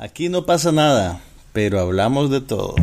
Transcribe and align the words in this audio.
Aquí 0.00 0.28
no 0.28 0.46
pasa 0.46 0.70
nada, 0.70 1.20
pero 1.52 1.80
hablamos 1.80 2.30
de 2.30 2.40
todo. 2.40 2.76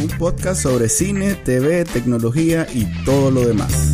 Un 0.00 0.08
podcast 0.18 0.60
sobre 0.60 0.88
cine, 0.88 1.36
TV, 1.36 1.84
tecnología 1.84 2.66
y 2.74 2.86
todo 3.04 3.30
lo 3.30 3.46
demás. 3.46 3.92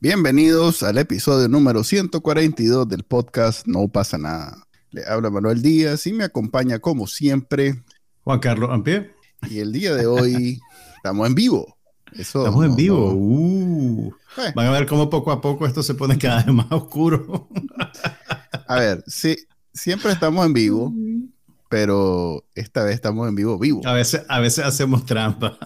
Bienvenidos 0.00 0.82
al 0.82 0.96
episodio 0.96 1.48
número 1.48 1.84
142 1.84 2.88
del 2.88 3.02
podcast 3.04 3.66
No 3.66 3.88
pasa 3.88 4.16
nada. 4.16 4.66
Le 4.90 5.04
habla 5.04 5.28
Manuel 5.28 5.60
Díaz 5.60 6.06
y 6.06 6.14
me 6.14 6.24
acompaña 6.24 6.78
como 6.78 7.06
siempre 7.06 7.84
Juan 8.24 8.38
Carlos 8.38 8.70
Ampie. 8.70 9.10
Y 9.48 9.58
el 9.58 9.72
día 9.72 9.94
de 9.94 10.06
hoy 10.06 10.60
estamos 10.96 11.26
en 11.26 11.34
vivo. 11.34 11.76
estamos 12.12 12.64
en 12.64 12.76
vivo. 12.76 13.12
Uh. 13.14 14.12
Eh. 14.36 14.52
Van 14.54 14.66
a 14.66 14.70
ver 14.70 14.86
cómo 14.86 15.08
poco 15.08 15.32
a 15.32 15.40
poco 15.40 15.66
esto 15.66 15.82
se 15.82 15.94
pone 15.94 16.18
cada 16.18 16.42
vez 16.42 16.54
más 16.54 16.70
oscuro. 16.70 17.48
a 18.68 18.74
ver, 18.76 19.02
sí, 19.06 19.36
siempre 19.72 20.12
estamos 20.12 20.44
en 20.44 20.52
vivo, 20.52 20.92
pero 21.68 22.44
esta 22.54 22.84
vez 22.84 22.94
estamos 22.94 23.28
en 23.28 23.34
vivo 23.34 23.58
vivo. 23.58 23.80
A 23.86 23.94
veces, 23.94 24.22
a 24.28 24.40
veces 24.40 24.64
hacemos 24.64 25.06
trampa. 25.06 25.58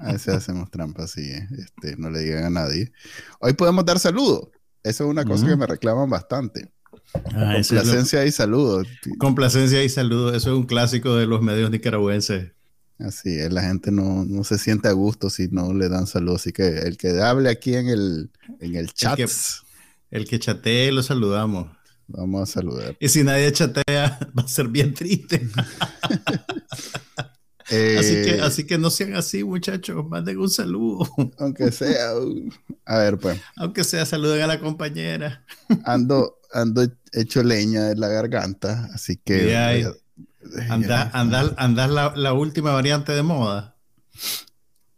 A 0.00 0.12
veces 0.12 0.34
hacemos 0.34 0.70
trampa, 0.70 1.06
sí. 1.06 1.30
Este, 1.58 1.96
no 1.96 2.10
le 2.10 2.20
digan 2.20 2.44
a 2.44 2.50
nadie. 2.50 2.92
Hoy 3.40 3.52
podemos 3.54 3.84
dar 3.84 3.98
saludos. 3.98 4.48
Eso 4.82 5.04
es 5.04 5.10
una 5.10 5.24
cosa 5.24 5.46
que 5.46 5.56
me 5.56 5.66
reclaman 5.66 6.10
bastante. 6.10 6.70
Ah, 7.34 7.54
Complacencia 7.56 8.24
y 8.24 8.32
saludos. 8.32 8.86
Complacencia 9.18 9.82
y 9.82 9.88
saludos. 9.88 10.36
Eso 10.36 10.52
es 10.52 10.56
un 10.56 10.66
clásico 10.66 11.16
de 11.16 11.26
los 11.26 11.42
medios 11.42 11.70
nicaragüenses. 11.70 12.52
Así 12.98 13.36
es, 13.36 13.52
la 13.52 13.62
gente 13.62 13.90
no, 13.90 14.24
se 14.44 14.56
siente 14.56 14.86
a 14.88 14.92
gusto 14.92 15.28
si 15.28 15.48
no 15.48 15.74
le 15.74 15.88
dan 15.88 16.06
saludos. 16.06 16.42
Así 16.42 16.52
que 16.52 16.66
el 16.68 16.96
que 16.96 17.20
hable 17.20 17.50
aquí 17.50 17.74
en 17.74 17.88
el, 17.88 18.30
en 18.60 18.76
el 18.76 18.92
chat. 18.92 19.18
El 20.10 20.28
que, 20.28 20.38
chatee, 20.38 20.92
lo 20.92 21.02
saludamos. 21.02 21.76
Vamos 22.06 22.48
a 22.48 22.52
saludar. 22.52 22.96
Y 23.00 23.08
si 23.08 23.24
nadie 23.24 23.50
chatea, 23.50 24.18
va 24.38 24.42
a 24.42 24.48
ser 24.48 24.68
bien 24.68 24.94
triste. 24.94 25.48
así, 27.66 28.14
que, 28.22 28.30
eh, 28.36 28.40
así 28.42 28.66
que 28.66 28.78
no 28.78 28.90
sean 28.90 29.14
así, 29.14 29.44
muchachos. 29.44 30.06
Manden 30.08 30.38
un 30.38 30.50
saludo. 30.50 31.08
Aunque 31.38 31.72
sea. 31.72 32.12
a 32.84 32.98
ver, 32.98 33.18
pues. 33.18 33.40
Aunque 33.56 33.84
sea, 33.84 34.04
saluden 34.06 34.42
a 34.42 34.46
la 34.46 34.60
compañera. 34.60 35.44
Ando, 35.84 36.40
ando 36.52 36.86
hecho 37.12 37.42
leña 37.42 37.84
de 37.84 37.96
la 37.96 38.08
garganta, 38.08 38.88
así 38.94 39.16
que... 39.16 39.86
Andás 40.68 41.90
la, 42.16 42.32
última 42.32 42.72
variante 42.72 43.12
de 43.12 43.22
moda. 43.22 43.76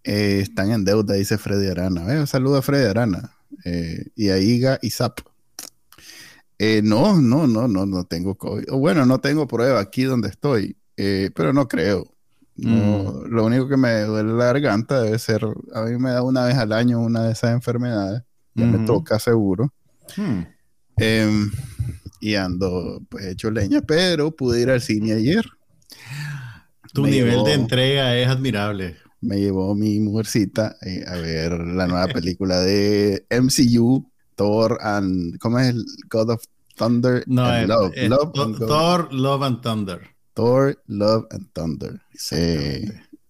Eh, 0.05 0.41
están 0.42 0.70
en 0.70 0.84
deuda, 0.84 1.14
dice 1.14 1.39
Freddy 1.39 1.69
Arana. 1.69 2.22
Eh, 2.22 2.27
saludo 2.27 2.59
a 2.59 2.62
Freddy 2.62 2.87
Arana. 2.87 3.33
Eh, 3.64 4.06
y 4.14 4.28
a 4.28 4.39
Iga 4.39 4.78
y 4.83 4.91
Zap. 4.91 5.20
No, 6.59 7.20
no, 7.20 7.47
no, 7.47 7.69
no, 7.69 7.87
no 7.87 8.05
tengo 8.05 8.37
COVID. 8.37 8.70
Bueno, 8.72 9.05
no 9.05 9.20
tengo 9.20 9.47
prueba 9.47 9.81
aquí 9.81 10.05
donde 10.05 10.28
estoy, 10.28 10.77
pero 10.94 11.53
no 11.53 11.69
creo. 11.69 12.16
Mm. 12.59 13.27
Lo 13.29 13.45
único 13.45 13.69
que 13.69 13.77
me 13.77 14.03
duele 14.03 14.33
la 14.33 14.47
garganta 14.47 15.03
debe 15.03 15.19
ser, 15.19 15.45
a 15.75 15.83
mí 15.83 15.99
me 15.99 16.11
da 16.11 16.23
una 16.23 16.45
vez 16.47 16.57
al 16.57 16.73
año 16.73 17.01
una 17.01 17.25
de 17.25 17.33
esas 17.33 17.53
enfermedades, 17.53 18.23
ya 18.55 18.65
me 18.65 18.87
toca 18.87 19.19
seguro. 19.19 19.73
Hmm. 20.17 20.43
Em, 20.97 21.51
y 22.21 22.34
ando 22.37 23.03
pues 23.11 23.27
hecho 23.27 23.51
leña, 23.51 23.83
pero 23.83 24.34
pude 24.34 24.62
ir 24.62 24.71
al 24.71 24.81
cine 24.81 25.12
ayer. 25.12 25.45
Tu 26.95 27.07
nivel 27.07 27.45
de 27.45 27.53
entrega 27.53 28.17
es 28.17 28.29
admirable. 28.29 28.97
Me 29.21 29.39
llevó 29.39 29.75
mi 29.75 30.01
mujercita 30.01 30.77
eh, 30.81 31.05
a 31.07 31.17
ver 31.17 31.53
la 31.53 31.87
nueva 31.87 32.07
película 32.07 32.61
de 32.61 33.27
MCU, 33.31 34.11
Thor 34.34 34.78
and... 34.81 35.38
¿Cómo 35.38 35.59
es? 35.59 35.75
God 36.09 36.31
of 36.31 36.44
Thunder 36.77 37.25
no, 37.27 37.67
Love. 37.67 38.59
Thor, 38.59 39.12
Love 39.12 39.43
and 39.43 39.61
Thunder. 39.61 40.16
Thor, 40.37 40.83
Love 40.87 41.29
and 41.31 41.51
Thunder. 41.55 42.03
Sí, 42.15 42.85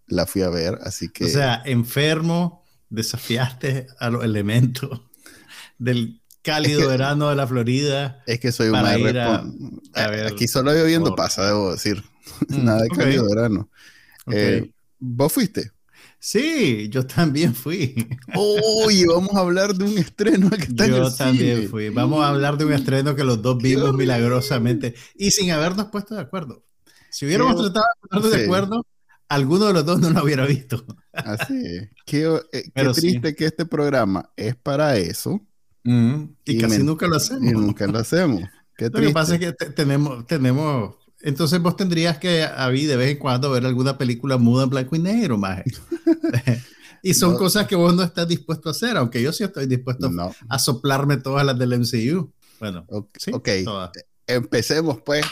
la 0.08 0.26
fui 0.26 0.42
a 0.42 0.48
ver, 0.48 0.76
así 0.82 1.08
que... 1.08 1.26
O 1.26 1.28
sea, 1.28 1.62
enfermo, 1.64 2.64
desafiaste 2.90 3.86
a 4.00 4.10
los 4.10 4.24
elementos 4.24 5.02
del 5.78 6.20
cálido 6.42 6.88
verano 6.88 7.30
de 7.30 7.36
la 7.36 7.46
Florida. 7.46 8.24
Es 8.26 8.40
que 8.40 8.50
soy 8.50 8.70
un 8.70 8.74
a, 8.74 8.96
ver, 8.96 10.26
Aquí 10.26 10.48
solo 10.48 10.72
lloviendo 10.72 11.14
pasa, 11.14 11.46
debo 11.46 11.72
decir. 11.72 12.02
Mm, 12.48 12.64
Nada 12.64 12.82
de 12.82 12.88
cálido 12.88 13.24
verano. 13.28 13.70
Eh, 14.32 14.72
¿Vos 14.98 15.32
fuiste? 15.32 15.70
Sí, 16.18 16.88
yo 16.90 17.06
también 17.06 17.54
fui. 17.54 17.94
Uy, 18.34 19.04
vamos 19.04 19.34
a 19.36 19.40
hablar 19.40 19.74
de 19.74 19.84
un 19.84 19.96
estreno 19.96 20.50
que 20.50 20.64
está 20.64 20.88
Yo 20.88 21.10
también 21.14 21.70
fui. 21.70 21.88
Vamos 21.88 22.24
a 22.24 22.28
hablar 22.28 22.58
de 22.58 22.64
un 22.64 22.72
estreno 22.72 23.14
que 23.14 23.22
los 23.22 23.40
dos 23.40 23.62
vimos 23.62 23.94
milagrosamente 23.94 24.94
y 25.14 25.30
sin 25.30 25.52
habernos 25.52 25.86
puesto 25.86 26.16
de 26.16 26.22
acuerdo. 26.22 26.66
Si 27.16 27.24
hubiéramos 27.24 27.56
tratado 27.56 27.86
de 27.94 28.08
ponernos 28.10 28.30
de 28.30 28.44
acuerdo, 28.44 28.86
alguno 29.30 29.64
de 29.64 29.72
los 29.72 29.86
dos 29.86 30.00
no 30.00 30.10
lo 30.10 30.22
hubiera 30.22 30.44
visto. 30.44 30.84
Así 31.14 31.64
es. 31.64 31.88
Qué, 32.04 32.24
eh, 32.52 32.70
triste 32.94 33.34
que 33.34 33.46
este 33.46 33.64
programa 33.64 34.30
es 34.36 34.54
para 34.54 34.98
eso 34.98 35.40
y, 35.82 36.58
casi 36.58 36.82
nunca 36.82 37.06
lo 37.06 37.16
hacemos. 37.16 37.42
Y 37.42 37.52
nunca 37.52 37.86
lo 37.86 38.00
hacemos. 38.00 38.42
lo 38.78 39.00
que 39.00 39.10
pasa 39.10 39.36
es 39.36 39.40
que 39.40 39.52
tenemos, 39.54 40.26
tenemos, 40.26 40.96
entonces 41.22 41.58
vos 41.58 41.74
tendrías 41.74 42.18
que 42.18 42.44
a 42.44 42.68
mí 42.68 42.84
de 42.84 42.96
vez 42.98 43.12
en 43.12 43.18
cuando 43.18 43.50
ver 43.50 43.64
alguna 43.64 43.96
película 43.96 44.36
muda 44.36 44.64
en 44.64 44.68
blanco 44.68 44.94
y 44.94 44.98
negro, 44.98 45.38
más. 45.38 45.62
y 47.02 47.14
son 47.14 47.38
cosas 47.38 47.66
que 47.66 47.76
vos 47.76 47.94
no 47.94 48.02
estás 48.02 48.28
dispuesto 48.28 48.68
a 48.68 48.72
hacer, 48.72 48.94
aunque 48.98 49.22
yo 49.22 49.32
sí 49.32 49.42
estoy 49.42 49.64
dispuesto 49.64 50.10
a 50.50 50.58
soplarme 50.58 51.16
todas 51.16 51.46
las 51.46 51.58
del 51.58 51.80
MCU. 51.80 52.30
Bueno, 52.60 52.84
ok, 52.90 53.48
empecemos 54.26 55.00
pues. 55.00 55.24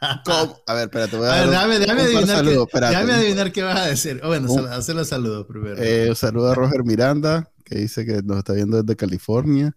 A 0.66 0.74
ver, 0.74 0.84
espérate, 0.84 1.16
voy 1.16 1.26
a, 1.26 1.34
a 1.34 1.40
ver, 1.40 1.50
déjame, 1.50 1.78
déjame 1.78 2.02
adivinar, 2.02 2.44
qué, 2.44 3.12
adivinar 3.12 3.52
qué 3.52 3.62
vas 3.62 3.80
a 3.80 3.86
decir. 3.86 4.20
Oh, 4.22 4.28
bueno, 4.28 4.48
hacer 4.70 4.94
los 4.94 5.08
saludos 5.08 5.46
primero. 5.46 5.76
Eh, 5.78 6.14
saludo 6.14 6.50
a 6.50 6.54
Roger 6.54 6.84
Miranda, 6.84 7.50
que 7.64 7.76
dice 7.76 8.06
que 8.06 8.22
nos 8.22 8.38
está 8.38 8.54
viendo 8.54 8.82
desde 8.82 8.96
California, 8.96 9.76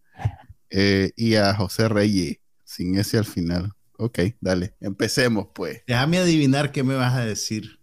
eh, 0.70 1.12
y 1.18 1.36
a 1.36 1.54
José 1.54 1.90
Reyes, 1.90 2.38
sin 2.64 2.98
ese 2.98 3.18
al 3.18 3.26
final. 3.26 3.74
Ok, 3.98 4.20
dale, 4.40 4.76
empecemos 4.80 5.48
pues. 5.54 5.82
Déjame 5.88 6.20
adivinar 6.20 6.72
qué 6.72 6.84
me 6.84 6.96
vas 6.96 7.14
a 7.16 7.26
decir. 7.26 7.80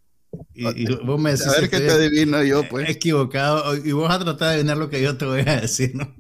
Y, 0.55 0.87
vos 1.05 1.21
me 1.21 1.33
decís. 1.33 1.47
A 1.47 1.61
ver 1.61 1.69
qué 1.69 1.81
te 1.81 1.91
adivino 1.91 2.43
yo, 2.43 2.67
pues. 2.69 2.89
Equivocado. 2.89 3.77
Y 3.77 3.93
vos 3.93 4.09
vas 4.09 4.17
a 4.21 4.25
tratar 4.25 4.49
de 4.49 4.55
adivinar 4.55 4.79
lo 4.79 4.89
que 4.89 5.03
yo 5.03 5.17
te 5.19 5.27
voy 5.27 5.41
a 5.41 5.61
decir, 5.61 5.95
¿no? 5.95 6.15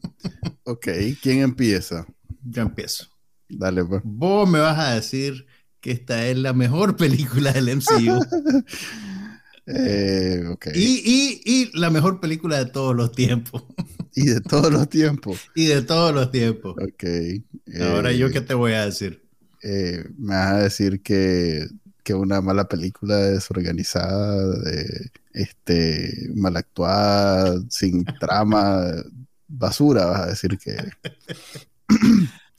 ok, 0.65 0.89
¿quién 1.23 1.41
empieza? 1.41 2.07
Yo 2.45 2.63
empiezo. 2.63 3.07
Dale, 3.49 3.85
pues. 3.85 4.03
Vos 4.05 4.49
me 4.49 4.59
vas 4.59 4.79
a 4.79 4.95
decir 4.95 5.47
que 5.81 5.93
esta 5.93 6.27
es 6.27 6.37
la 6.37 6.53
mejor 6.53 6.97
película 6.97 7.53
del 7.53 7.77
MCU. 7.77 8.21
Eh, 9.73 10.43
y, 10.75 11.71
la 11.79 11.91
mejor 11.91 12.19
película 12.19 12.59
de 12.59 12.67
todos 12.71 12.97
los 12.97 13.13
tiempos. 13.13 13.63
y 14.17 14.27
de 14.27 14.41
todos 14.41 14.73
los 14.73 14.89
tiempos. 14.89 15.39
y 15.55 15.67
de 15.67 15.83
todos 15.83 16.13
los 16.13 16.33
tiempos. 16.33 16.75
Ok. 16.83 17.05
Ahora 17.81 18.11
yo 18.11 18.31
qué 18.31 18.41
te 18.41 18.55
voy 18.55 18.73
a 18.73 18.87
decir. 18.87 19.23
Eh, 19.63 20.05
me 20.19 20.35
vas 20.35 20.53
a 20.53 20.59
decir 20.63 21.03
que, 21.03 21.69
una 22.13 22.41
mala 22.41 22.67
película 22.67 23.17
desorganizada, 23.19 24.59
de, 24.59 25.13
este, 25.33 26.29
mal 26.35 26.57
actuada, 26.57 27.63
sin 27.69 28.05
trama, 28.21 28.85
basura, 29.47 30.07
vas 30.07 30.21
a 30.23 30.27
decir 30.27 30.59
que... 30.59 30.77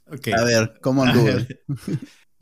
okay. 0.06 0.32
A 0.32 0.44
ver, 0.44 0.78
¿cómo 0.80 1.04
anduve? 1.04 1.60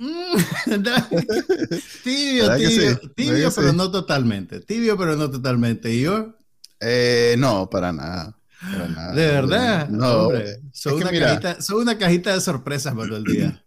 tibio, 2.02 2.56
tibio, 2.56 3.00
tibio, 3.14 3.52
pero 3.54 3.72
no 3.74 3.90
totalmente. 3.90 4.60
Tibio, 4.60 4.97
pero 4.97 5.14
no 5.14 5.30
totalmente. 5.30 5.92
¿Y 5.92 6.00
yo? 6.02 6.38
Eh, 6.80 7.34
no, 7.38 7.68
para 7.68 7.92
nada. 7.92 8.34
De 9.14 9.26
verdad. 9.26 9.91
No, 9.91 10.22
hombre. 10.22 10.60
Son, 10.72 10.94
una 10.94 11.10
cajita, 11.10 11.58
una 11.74 11.98
cajita 11.98 12.32
de 12.32 12.41
sorpresas 12.41 12.94
para 12.94 13.16
el 13.16 13.24
día. 13.24 13.62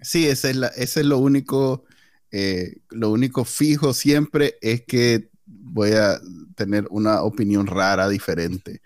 Sí, 0.00 0.26
ese 0.26 0.50
es, 0.50 0.56
la, 0.56 0.68
ese 0.68 1.00
es 1.00 1.06
lo 1.06 1.18
único. 1.18 1.84
Eh, 2.30 2.78
lo 2.90 3.10
único 3.10 3.44
fijo 3.44 3.92
siempre 3.92 4.56
es 4.62 4.84
que 4.86 5.28
voy 5.44 5.92
a 5.92 6.18
tener 6.54 6.86
una 6.88 7.22
opinión 7.22 7.66
rara, 7.66 8.08
diferente. 8.08 8.80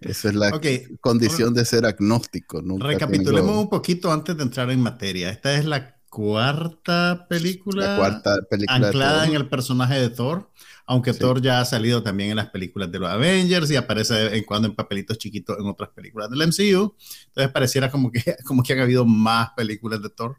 Esa 0.00 0.28
es 0.28 0.34
la 0.34 0.60
condición 1.00 1.52
de 1.54 1.64
ser 1.64 1.84
agnóstico. 1.84 2.62
Recapitulemos 2.78 3.56
un 3.56 3.68
poquito 3.68 4.10
antes 4.12 4.36
de 4.36 4.42
entrar 4.42 4.70
en 4.70 4.80
materia. 4.80 5.30
Esta 5.30 5.54
es 5.54 5.64
la 5.64 5.96
cuarta 6.10 7.26
película, 7.28 7.90
la 7.92 7.96
cuarta 7.96 8.42
película 8.50 8.88
anclada 8.88 9.26
en 9.26 9.34
el 9.34 9.48
personaje 9.48 9.94
de 9.94 10.10
Thor, 10.10 10.50
aunque 10.86 11.14
Thor 11.14 11.40
ya 11.40 11.60
ha 11.60 11.64
salido 11.64 12.02
también 12.02 12.30
en 12.30 12.36
las 12.36 12.50
películas 12.50 12.90
de 12.90 12.98
los 12.98 13.08
Avengers 13.08 13.70
y 13.70 13.76
aparece 13.76 14.14
de 14.14 14.24
vez 14.24 14.32
en 14.34 14.44
cuando 14.44 14.66
en 14.68 14.74
papelitos 14.74 15.18
chiquitos 15.18 15.56
en 15.58 15.66
otras 15.66 15.90
películas 15.90 16.28
del 16.28 16.48
MCU. 16.48 16.96
Entonces 17.28 17.52
pareciera 17.52 17.90
como 17.90 18.10
que, 18.10 18.36
como 18.44 18.62
que 18.62 18.72
han 18.72 18.80
habido 18.80 19.06
más 19.06 19.50
películas 19.56 20.02
de 20.02 20.10
Thor. 20.10 20.36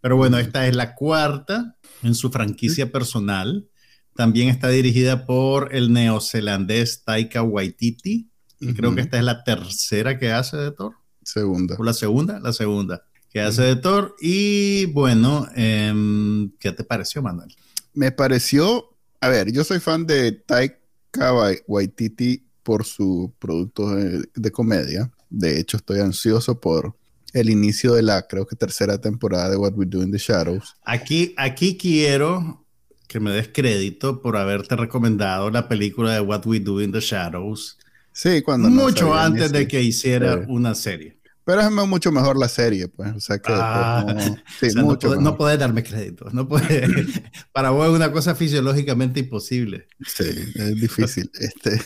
Pero 0.00 0.16
bueno, 0.16 0.38
esta 0.38 0.66
es 0.66 0.74
la 0.74 0.96
cuarta 0.96 1.76
en 2.02 2.16
su 2.16 2.30
franquicia 2.30 2.90
personal. 2.90 3.68
También 4.16 4.48
está 4.48 4.68
dirigida 4.68 5.24
por 5.24 5.72
el 5.74 5.92
neozelandés 5.92 7.04
Taika 7.04 7.42
Waititi. 7.42 8.31
Y 8.62 8.74
creo 8.74 8.94
que 8.94 9.02
esta 9.02 9.18
es 9.18 9.24
la 9.24 9.44
tercera 9.44 10.18
que 10.18 10.32
hace 10.32 10.56
de 10.56 10.70
Thor. 10.70 10.94
Segunda. 11.22 11.76
¿O 11.78 11.84
la 11.84 11.92
segunda? 11.92 12.40
La 12.40 12.52
segunda 12.52 13.04
que 13.32 13.40
hace 13.40 13.62
de 13.62 13.76
Thor. 13.76 14.14
Y 14.20 14.86
bueno, 14.86 15.48
em, 15.54 16.50
¿qué 16.58 16.72
te 16.72 16.84
pareció, 16.84 17.22
Manuel? 17.22 17.54
Me 17.94 18.12
pareció, 18.12 18.96
a 19.20 19.28
ver, 19.28 19.52
yo 19.52 19.64
soy 19.64 19.80
fan 19.80 20.06
de 20.06 20.32
Taika 20.32 21.32
Waititi 21.66 22.44
por 22.62 22.84
su 22.84 23.32
producto 23.38 23.94
de, 23.94 24.28
de 24.34 24.52
comedia. 24.52 25.10
De 25.30 25.58
hecho, 25.58 25.78
estoy 25.78 26.00
ansioso 26.00 26.60
por 26.60 26.94
el 27.32 27.48
inicio 27.48 27.94
de 27.94 28.02
la, 28.02 28.26
creo 28.26 28.46
que 28.46 28.56
tercera 28.56 29.00
temporada 29.00 29.48
de 29.48 29.56
What 29.56 29.72
We 29.76 29.86
Do 29.86 30.02
in 30.02 30.12
the 30.12 30.18
Shadows. 30.18 30.74
Aquí, 30.84 31.34
aquí 31.38 31.78
quiero 31.78 32.66
que 33.08 33.20
me 33.20 33.30
des 33.30 33.48
crédito 33.48 34.20
por 34.20 34.36
haberte 34.36 34.76
recomendado 34.76 35.50
la 35.50 35.68
película 35.68 36.12
de 36.12 36.20
What 36.20 36.46
We 36.46 36.60
Do 36.60 36.82
in 36.82 36.92
the 36.92 37.00
Shadows. 37.00 37.78
Sí, 38.12 38.42
cuando 38.42 38.68
mucho 38.68 39.14
antes 39.14 39.52
de 39.52 39.66
que 39.66 39.82
hiciera 39.82 40.44
una 40.48 40.74
serie. 40.74 41.22
Pero 41.44 41.60
es 41.60 41.70
mucho 41.70 42.12
mejor 42.12 42.38
la 42.38 42.48
serie, 42.48 42.88
pues. 42.88 43.12
O 43.16 43.20
sea 43.20 43.38
que. 43.38 43.52
Ah, 43.52 44.04
no, 44.06 44.36
sí, 44.60 44.76
mucho 44.76 45.16
no, 45.16 45.36
puedes 45.36 45.58
darme 45.58 45.82
crédito. 45.82 46.26
No 46.32 46.46
puede, 46.46 46.86
para 47.52 47.70
vos 47.70 47.88
es 47.88 47.94
una 47.94 48.12
cosa 48.12 48.34
fisiológicamente 48.34 49.20
imposible. 49.20 49.88
Sí, 50.06 50.24
es 50.54 50.80
difícil. 50.80 51.30
este, 51.40 51.80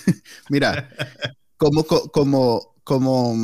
mira, 0.51 0.91
como, 1.57 1.85
como, 1.85 2.75
como, 2.85 3.35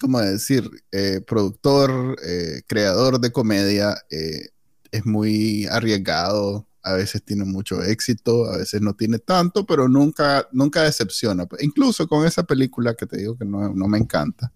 como 0.00 0.20
decir, 0.20 0.70
eh, 0.90 1.20
productor, 1.26 2.16
eh, 2.26 2.62
creador 2.66 3.20
de 3.20 3.30
comedia, 3.30 3.94
eh, 4.10 4.48
es 4.90 5.04
muy 5.04 5.66
arriesgado. 5.66 6.66
A 6.82 6.94
veces 6.94 7.22
tiene 7.24 7.44
mucho 7.44 7.82
éxito, 7.82 8.46
a 8.50 8.58
veces 8.58 8.80
no 8.80 8.94
tiene 8.94 9.18
tanto, 9.18 9.64
pero 9.64 9.88
nunca, 9.88 10.48
nunca 10.52 10.82
decepciona. 10.82 11.46
Incluso 11.60 12.08
con 12.08 12.26
esa 12.26 12.42
película 12.42 12.94
que 12.94 13.06
te 13.06 13.18
digo 13.18 13.36
que 13.36 13.44
no, 13.44 13.72
no 13.74 13.88
me 13.88 13.98
encanta 13.98 14.52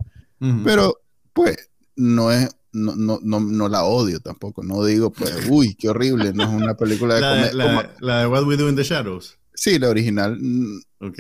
pero, 0.65 1.01
pues, 1.33 1.71
no 1.97 2.31
es, 2.31 2.49
no, 2.73 2.95
no, 2.95 3.19
no, 3.23 3.41
no, 3.41 3.69
la 3.69 3.85
odio 3.85 4.21
tampoco. 4.21 4.63
No 4.63 4.85
digo, 4.85 5.11
pues, 5.11 5.33
uy, 5.51 5.75
qué 5.75 5.89
horrible, 5.89 6.33
no 6.33 6.45
es 6.45 6.49
una 6.51 6.77
película 6.77 7.15
de 7.15 7.21
comedia. 7.21 7.53
La, 7.53 7.95
la, 8.01 8.21
de 8.21 8.27
What 8.27 8.45
We 8.45 8.57
Do 8.57 8.69
in 8.69 8.77
the 8.77 8.83
Shadows. 8.83 9.39
Sí, 9.55 9.79
la 9.79 9.89
original. 9.89 10.39
Ok. 11.01 11.19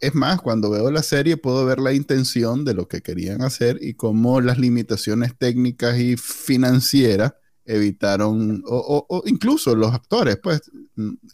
Es 0.00 0.14
más, 0.14 0.40
cuando 0.40 0.70
veo 0.70 0.90
la 0.90 1.02
serie 1.02 1.36
puedo 1.36 1.66
ver 1.66 1.80
la 1.80 1.92
intención 1.92 2.64
de 2.64 2.72
lo 2.72 2.86
que 2.86 3.02
querían 3.02 3.42
hacer 3.42 3.78
y 3.80 3.94
cómo 3.94 4.40
las 4.40 4.58
limitaciones 4.58 5.36
técnicas 5.36 5.98
y 5.98 6.16
financieras 6.16 7.34
evitaron, 7.68 8.62
o, 8.66 9.06
o, 9.08 9.22
incluso 9.26 9.76
los 9.76 9.92
actores, 9.92 10.38
pues 10.42 10.62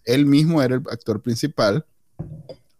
él 0.04 0.26
mismo 0.26 0.62
era 0.62 0.74
el 0.74 0.82
actor 0.90 1.22
principal, 1.22 1.86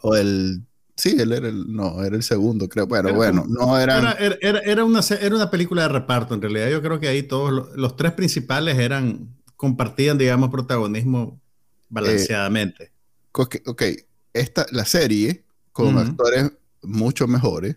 o 0.03 0.17
el 0.17 0.63
Sí, 0.97 1.17
él 1.19 1.33
era 1.33 1.49
el, 1.49 1.75
no, 1.75 2.05
era 2.05 2.15
el 2.15 2.23
segundo, 2.23 2.69
creo. 2.69 2.87
Bueno, 2.87 3.13
bueno, 3.15 3.45
no 3.49 3.79
era 3.79 4.13
era, 4.13 4.61
era, 4.61 4.85
una, 4.85 5.01
era 5.21 5.35
una 5.35 5.51
película 5.51 5.83
de 5.83 5.89
reparto, 5.89 6.35
en 6.35 6.43
realidad. 6.43 6.69
Yo 6.69 6.81
creo 6.83 7.01
que 7.01 7.09
ahí 7.09 7.25
todos 7.25 7.69
los, 7.75 7.97
tres 7.97 8.13
principales 8.13 8.79
eran, 8.79 9.29
compartían, 9.57 10.19
digamos, 10.19 10.51
protagonismo 10.51 11.41
balanceadamente. 11.89 12.85
Eh, 12.85 13.63
ok, 13.67 13.85
esta, 14.33 14.67
la 14.71 14.85
serie, 14.85 15.45
con 15.73 15.99
actores 15.99 16.53
mucho 16.83 17.27
mejores, 17.27 17.77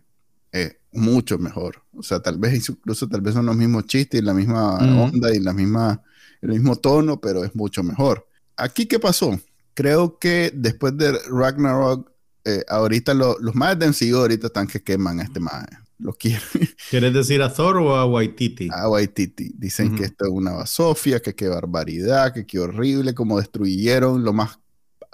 mucho 0.92 1.38
mejor. 1.38 1.84
O 1.94 2.04
sea, 2.04 2.20
tal 2.20 2.38
vez 2.38 2.70
incluso 2.70 3.08
tal 3.08 3.22
vez 3.22 3.34
son 3.34 3.46
los 3.46 3.56
mismos 3.56 3.86
chistes 3.86 4.22
y 4.22 4.24
la 4.24 4.34
misma 4.34 4.76
onda 4.76 5.34
y 5.34 5.40
la 5.40 5.54
misma, 5.54 6.02
el 6.42 6.50
mismo 6.50 6.76
tono, 6.76 7.20
pero 7.20 7.44
es 7.44 7.56
mucho 7.56 7.84
mejor. 7.84 8.28
Aquí, 8.56 8.86
¿qué 8.86 9.00
pasó? 9.00 9.40
Creo 9.74 10.18
que 10.18 10.52
después 10.54 10.98
de 10.98 11.18
Ragnarok 11.30 12.12
eh, 12.50 12.64
ahorita 12.70 13.14
los 13.14 13.56
más 13.56 13.78
de 13.78 13.88
MCU 13.88 14.16
ahorita 14.16 14.48
están 14.48 14.68
que 14.68 14.82
queman 14.82 15.20
a 15.20 15.24
este 15.24 15.42
más. 15.42 15.66
Lo 16.00 16.14
quieren. 16.14 16.42
¿Quieres 16.90 17.14
decir 17.14 17.42
a 17.42 17.54
Thor 17.54 17.78
o 17.78 17.96
a 17.96 18.06
Waititi? 18.06 18.70
A 18.72 18.88
Waititi. 18.88 19.52
Dicen 19.58 19.96
que 19.96 20.06
esto 20.06 20.26
es 20.26 20.32
una 20.32 20.52
basofia, 20.52 21.20
que 21.20 21.36
qué 21.36 21.50
barbaridad, 21.50 22.34
que 22.34 22.46
qué 22.46 22.60
horrible, 22.60 23.14
como 23.14 23.38
destruyeron 23.38 24.24
lo 24.24 24.32
más 24.32 24.60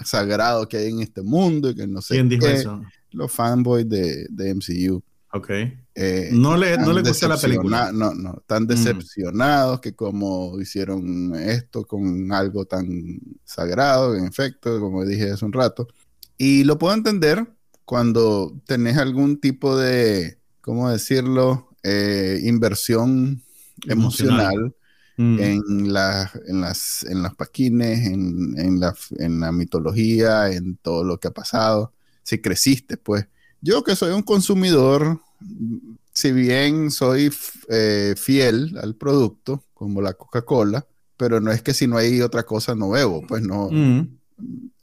sagrado 0.04 0.68
que 0.70 0.78
hay 0.78 0.92
en 0.92 1.02
este 1.02 1.24
mundo 1.24 1.70
y 1.70 1.76
que 1.76 1.88
no 1.88 2.02
sé 2.02 2.16
¿Quién 2.16 2.30
dijo 2.30 2.46
eso? 2.46 2.84
Los 3.12 3.32
fanboys 3.32 3.88
de, 3.90 4.28
de 4.30 4.54
MCU. 4.54 5.02
Ok. 5.36 5.50
Eh, 5.96 6.30
no 6.32 6.56
le, 6.56 6.78
no 6.78 6.94
le 6.94 7.02
gusta 7.02 7.28
la 7.28 7.38
película. 7.38 7.92
No, 7.92 8.14
no, 8.14 8.36
están 8.38 8.68
decepcionados 8.68 9.82
que 9.82 9.96
como 9.96 10.62
hicieron 10.62 11.34
esto 11.36 11.86
con 11.86 12.32
algo 12.32 12.66
tan 12.66 13.20
sagrado, 13.44 14.16
en 14.16 14.26
efecto, 14.26 14.80
como 14.80 15.04
dije 15.04 15.32
hace 15.32 15.44
un 15.44 15.54
rato. 15.54 15.88
Y 16.38 16.64
lo 16.66 16.78
puedo 16.78 16.94
entender 16.94 17.48
cuando 17.84 18.62
tenés 18.68 18.98
algún 18.98 19.40
tipo 19.40 19.76
de, 19.76 20.38
¿cómo 20.62 20.92
decirlo?, 20.92 21.70
eh, 21.82 22.40
inversión 22.44 23.42
emocional, 23.88 24.76
mm. 25.18 25.40
en, 25.40 25.94
la, 25.94 26.32
en, 26.48 26.62
las, 26.62 27.04
en 27.10 27.24
las 27.24 27.34
paquines, 27.34 28.06
en, 28.06 28.54
en, 28.60 28.80
la, 28.80 28.96
en 29.18 29.40
la 29.40 29.52
mitología, 29.52 30.52
en 30.52 30.78
todo 30.78 31.04
lo 31.04 31.20
que 31.20 31.30
ha 31.30 31.34
pasado. 31.34 31.92
Si 32.22 32.40
creciste, 32.40 32.98
pues. 32.98 33.26
Yo 33.64 33.82
que 33.82 33.96
soy 33.96 34.12
un 34.12 34.24
consumidor, 34.24 35.22
si 36.14 36.34
bien 36.34 36.92
soy 36.92 37.32
eh, 37.70 38.14
fiel 38.18 38.78
al 38.82 38.96
producto, 38.96 39.64
como 39.74 40.02
la 40.02 40.14
Coca-Cola, 40.14 40.86
pero 41.16 41.40
no 41.40 41.50
es 41.50 41.62
que 41.62 41.74
si 41.74 41.88
no 41.88 41.96
hay 41.96 42.20
otra 42.22 42.44
cosa 42.44 42.76
no 42.76 42.90
bebo, 42.90 43.26
pues 43.26 43.42
no. 43.42 43.70
Mm. 43.72 44.20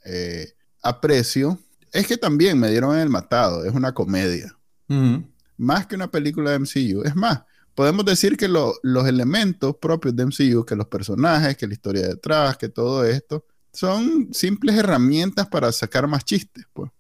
Eh, 0.07 0.55
aprecio 0.83 1.59
es 1.93 2.07
que 2.07 2.17
también 2.17 2.59
me 2.59 2.71
dieron 2.71 2.97
el 2.97 3.11
matado, 3.11 3.67
es 3.67 3.75
una 3.75 3.93
comedia. 3.93 4.57
Más 5.59 5.87
que 5.87 5.95
una 5.95 6.11
película 6.11 6.53
de 6.53 6.61
MCU. 6.61 7.03
Es 7.05 7.15
más, 7.15 7.43
podemos 7.75 8.07
decir 8.07 8.39
que 8.39 8.49
los 8.49 9.07
elementos 9.07 9.77
propios 9.77 10.17
de 10.17 10.25
MCU, 10.25 10.65
que 10.65 10.75
los 10.75 10.87
personajes, 10.87 11.55
que 11.55 11.67
la 11.67 11.75
historia 11.75 12.09
detrás, 12.09 12.57
que 12.57 12.71
todo 12.71 13.05
esto, 13.05 13.45
son 13.73 14.33
simples 14.33 14.77
herramientas 14.77 15.49
para 15.49 15.71
sacar 15.71 16.07
más 16.09 16.25
chistes. 16.25 16.65
Pues. 16.73 16.91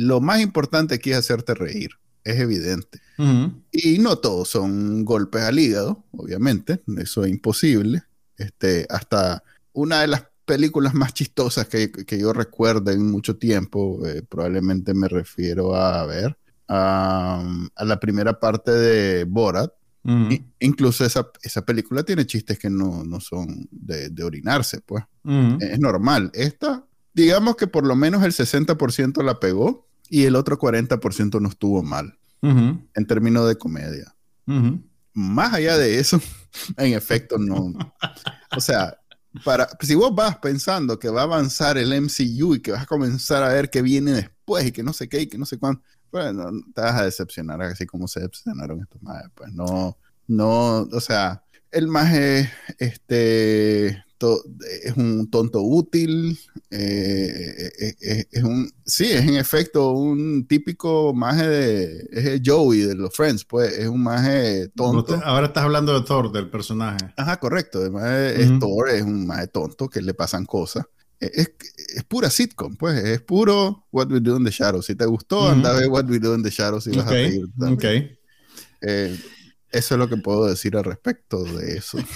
Lo 0.00 0.22
más 0.22 0.40
importante 0.40 0.94
aquí 0.94 1.10
es 1.10 1.18
hacerte 1.18 1.52
reír, 1.54 1.90
es 2.24 2.40
evidente. 2.40 3.00
Y 3.70 3.98
no 3.98 4.16
todos 4.16 4.48
son 4.48 5.04
golpes 5.04 5.42
al 5.42 5.58
hígado, 5.58 6.04
obviamente, 6.12 6.80
eso 6.96 7.22
es 7.26 7.30
imposible. 7.30 8.04
Este, 8.38 8.86
hasta 8.88 9.42
una 9.74 10.00
de 10.00 10.06
las 10.06 10.24
películas 10.46 10.94
más 10.94 11.12
chistosas 11.12 11.68
que, 11.68 11.92
que 11.92 12.18
yo 12.18 12.32
recuerdo 12.32 12.90
en 12.92 13.10
mucho 13.10 13.36
tiempo, 13.36 14.00
eh, 14.06 14.22
probablemente 14.26 14.94
me 14.94 15.06
refiero 15.06 15.76
a, 15.76 16.06
ver, 16.06 16.34
a, 16.66 17.44
la 17.76 18.00
primera 18.00 18.40
parte 18.40 18.70
de 18.70 19.24
Borat. 19.24 19.70
incluso 20.60 21.04
esa, 21.04 21.30
esa, 21.42 21.66
película 21.66 22.04
tiene 22.04 22.24
chistes 22.24 22.58
que 22.58 22.70
no, 22.70 23.04
no 23.04 23.20
son 23.20 23.68
de, 23.70 24.08
de, 24.08 24.24
orinarse, 24.24 24.80
pues. 24.80 25.04
Es 25.60 25.78
normal. 25.78 26.30
Esta, 26.32 26.86
digamos 27.12 27.56
que 27.56 27.66
por 27.66 27.86
lo 27.86 27.94
menos 27.96 28.22
el 28.22 28.32
60% 28.32 29.22
la 29.22 29.38
pegó 29.38 29.89
y 30.10 30.24
el 30.24 30.36
otro 30.36 30.58
40% 30.58 31.40
no 31.40 31.48
estuvo 31.48 31.82
mal 31.82 32.18
en 32.42 33.06
términos 33.06 33.48
de 33.48 33.56
comedia. 33.56 34.14
Más 35.14 35.54
allá 35.54 35.78
de 35.78 35.98
eso, 35.98 36.20
en 36.76 36.94
efecto, 36.94 37.38
no. 37.38 37.72
O 38.56 38.60
sea, 38.60 38.98
para, 39.44 39.68
si 39.80 39.94
vos 39.94 40.14
vas 40.14 40.38
pensando 40.38 40.98
que 40.98 41.08
va 41.08 41.20
a 41.20 41.24
avanzar 41.24 41.78
el 41.78 41.92
MCU 41.92 42.56
y 42.56 42.60
que 42.60 42.72
vas 42.72 42.82
a 42.82 42.86
comenzar 42.86 43.42
a 43.44 43.48
ver 43.48 43.70
qué 43.70 43.80
viene 43.82 44.12
después 44.12 44.66
y 44.66 44.72
que 44.72 44.82
no 44.82 44.92
sé 44.92 45.08
qué 45.08 45.22
y 45.22 45.26
que 45.28 45.38
no 45.38 45.46
sé 45.46 45.58
cuándo, 45.58 45.80
bueno, 46.10 46.50
te 46.74 46.80
vas 46.80 46.96
a 46.96 47.04
decepcionar 47.04 47.62
así 47.62 47.86
como 47.86 48.08
se 48.08 48.20
decepcionaron 48.20 48.80
estos 48.80 49.00
más. 49.02 49.22
Pues 49.34 49.52
no, 49.52 49.96
no, 50.26 50.80
o 50.80 51.00
sea, 51.00 51.44
el 51.70 51.86
más 51.86 52.12
este, 52.78 54.04
es 54.84 54.96
un 54.96 55.30
tonto 55.30 55.62
útil, 55.62 56.38
eh, 56.70 57.70
eh, 57.78 57.96
eh, 58.00 58.24
es, 58.30 58.42
un, 58.42 58.70
sí, 58.84 59.04
es 59.04 59.22
en 59.22 59.36
efecto 59.36 59.92
un 59.92 60.46
típico 60.46 61.12
maje 61.14 61.48
de, 61.48 62.08
es 62.12 62.40
Joey 62.44 62.80
de 62.80 62.94
los 62.94 63.14
Friends, 63.14 63.44
pues, 63.44 63.78
es 63.78 63.88
un 63.88 64.02
maje 64.02 64.68
tonto. 64.74 65.20
ahora 65.24 65.46
estás 65.46 65.64
hablando 65.64 65.98
de 65.98 66.06
Thor, 66.06 66.30
del 66.32 66.50
personaje. 66.50 67.12
Ajá, 67.16 67.38
correcto, 67.38 67.78
además 67.78 68.10
es 68.10 68.58
Thor, 68.58 68.90
es 68.90 69.02
un 69.02 69.26
maje 69.26 69.46
tonto 69.48 69.88
que 69.88 70.02
le 70.02 70.14
pasan 70.14 70.44
cosas. 70.44 70.84
Es, 71.18 71.50
es, 71.96 72.04
pura 72.04 72.30
sitcom, 72.30 72.76
pues, 72.76 73.02
es 73.04 73.20
puro 73.20 73.86
What 73.92 74.10
We 74.10 74.20
Do 74.20 74.36
in 74.36 74.44
the 74.44 74.50
Shadows. 74.50 74.86
Si 74.86 74.94
te 74.94 75.04
gustó, 75.04 75.48
anda 75.48 75.70
a 75.70 75.74
ver 75.74 75.88
What 75.88 76.06
We 76.08 76.18
Do 76.18 76.34
in 76.34 76.42
the 76.42 76.50
Shadows 76.50 76.86
y 76.86 76.96
vas 76.96 77.06
a 77.06 77.10
reír. 77.10 77.46
Ok. 77.60 77.84
Eso 79.72 79.94
es 79.94 79.98
lo 79.98 80.08
que 80.08 80.16
puedo 80.16 80.46
decir 80.46 80.76
al 80.76 80.84
respecto 80.84 81.44
de 81.44 81.76
eso. 81.76 81.98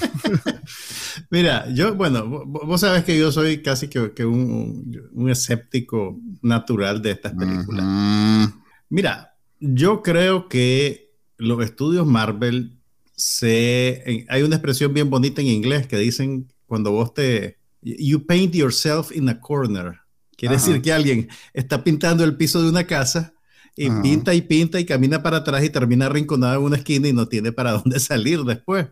Mira, 1.31 1.69
yo, 1.73 1.95
bueno, 1.95 2.45
vos 2.47 2.81
sabés 2.81 3.05
que 3.05 3.19
yo 3.19 3.31
soy 3.33 3.63
casi 3.63 3.89
que, 3.89 4.25
un, 4.25 5.29
escéptico 5.29 6.19
natural 6.43 7.03
de 7.03 7.11
estas 7.13 7.33
películas. 7.35 8.53
Mira, 8.89 9.35
yo 9.61 10.03
creo 10.03 10.49
que 10.49 11.13
los 11.37 11.65
estudios 11.65 12.07
Marvel 12.07 12.79
se, 13.17 14.27
hay 14.29 14.43
una 14.43 14.57
expresión 14.57 14.93
bien 14.93 15.11
bonita 15.11 15.41
en 15.41 15.49
inglés 15.49 15.87
que 15.87 15.97
dicen 15.97 16.53
cuando 16.67 16.91
vos 16.91 17.15
te, 17.15 17.59
you 17.83 18.27
paint 18.27 18.55
yourself 18.55 19.15
in 19.15 19.29
a 19.29 19.41
corner. 19.41 20.01
Quiere 20.37 20.57
decir 20.57 20.83
que 20.83 20.93
alguien 20.93 21.29
está 21.53 21.85
pintando 21.85 22.25
el 22.25 22.37
piso 22.37 22.61
de 22.61 22.69
una 22.69 22.85
casa 22.85 23.35
y 23.77 23.89
pinta 24.03 24.35
y 24.35 24.43
pinta 24.43 24.81
y 24.81 24.85
camina 24.85 25.23
para 25.23 25.39
atrás 25.39 25.65
y 25.65 25.71
termina 25.71 26.07
arrinconado 26.07 26.57
en 26.57 26.63
una 26.63 26.77
esquina 26.77 27.09
y 27.09 27.13
no 27.13 27.29
tiene 27.29 27.53
para 27.53 27.73
dónde 27.73 28.01
salir 28.01 28.43
después. 28.43 28.89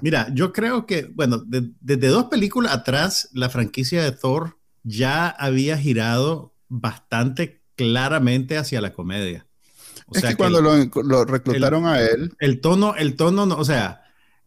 Mira, 0.00 0.28
yo 0.34 0.52
creo 0.52 0.86
que, 0.86 1.04
bueno, 1.14 1.42
desde 1.46 2.08
dos 2.08 2.24
películas 2.24 2.72
atrás, 2.72 3.28
la 3.32 3.48
franquicia 3.48 4.02
de 4.02 4.12
Thor 4.12 4.58
ya 4.82 5.28
había 5.28 5.78
girado 5.78 6.54
bastante 6.68 7.62
claramente 7.76 8.56
hacia 8.56 8.80
la 8.80 8.92
comedia. 8.92 9.46
O 10.06 10.16
es 10.16 10.24
que 10.24 10.36
cuando 10.36 10.60
lo, 10.60 11.24
reclutaron 11.24 11.86
a 11.86 12.00
él. 12.00 12.32
El 12.38 12.60
tono, 12.60 12.94
el 12.96 13.16
tono, 13.16 13.44
o 13.44 13.64
sea, 13.64 14.02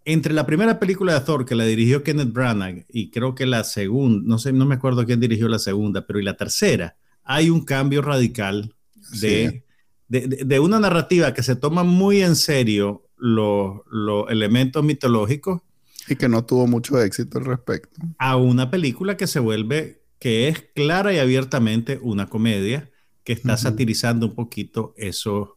entre 0.06 0.34
la 0.34 0.46
primera 0.46 0.80
película 0.80 1.14
de 1.14 1.22
Thor 1.22 1.46
que 1.46 1.56
la 1.56 1.66
dirigió 1.66 2.04
Kenneth 2.04 2.32
Branagh 2.32 2.86
y 2.90 3.10
creo 3.10 3.34
que 3.34 3.46
la 3.46 3.64
segunda, 3.64 4.24
no 4.26 4.38
sé, 4.38 4.54
no 4.54 4.66
me 4.66 4.76
acuerdo 4.76 5.06
quién 5.06 5.20
dirigió 5.20 5.48
la 5.48 5.60
segunda, 5.60 6.06
pero 6.06 6.20
y 6.20 6.24
la 6.24 6.38
tercera, 6.38 6.96
hay 7.24 7.50
un 7.50 7.66
cambio 7.66 8.04
radical 8.04 8.74
de, 9.20 9.64
de, 10.08 10.60
una 10.60 10.80
narrativa 10.80 11.34
que 11.34 11.42
se 11.42 11.56
toma 11.56 11.84
muy 11.84 12.22
en 12.22 12.36
serio 12.36 13.05
los, 13.18 13.82
elementos 14.30 14.84
mitológicos. 14.84 15.62
Y 16.08 16.16
que 16.16 16.30
no 16.30 16.46
tuvo 16.46 16.68
mucho 16.68 17.02
éxito 17.02 17.40
al 17.40 17.46
respecto. 17.46 18.00
A 18.20 18.36
una 18.38 18.70
película 18.70 19.18
que 19.18 19.28
se 19.28 19.40
vuelve, 19.40 20.04
que 20.20 20.48
es 20.48 20.64
clara 20.76 21.14
y 21.14 21.18
abiertamente 21.18 22.00
una 22.02 22.28
comedia 22.28 22.92
que 23.24 23.34
está 23.34 23.58
satirizando 23.58 24.28
un 24.28 24.36
poquito 24.36 24.94
esos, 24.98 25.50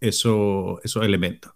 esos, 0.00 0.78
esos 0.84 1.02
elementos. 1.04 1.52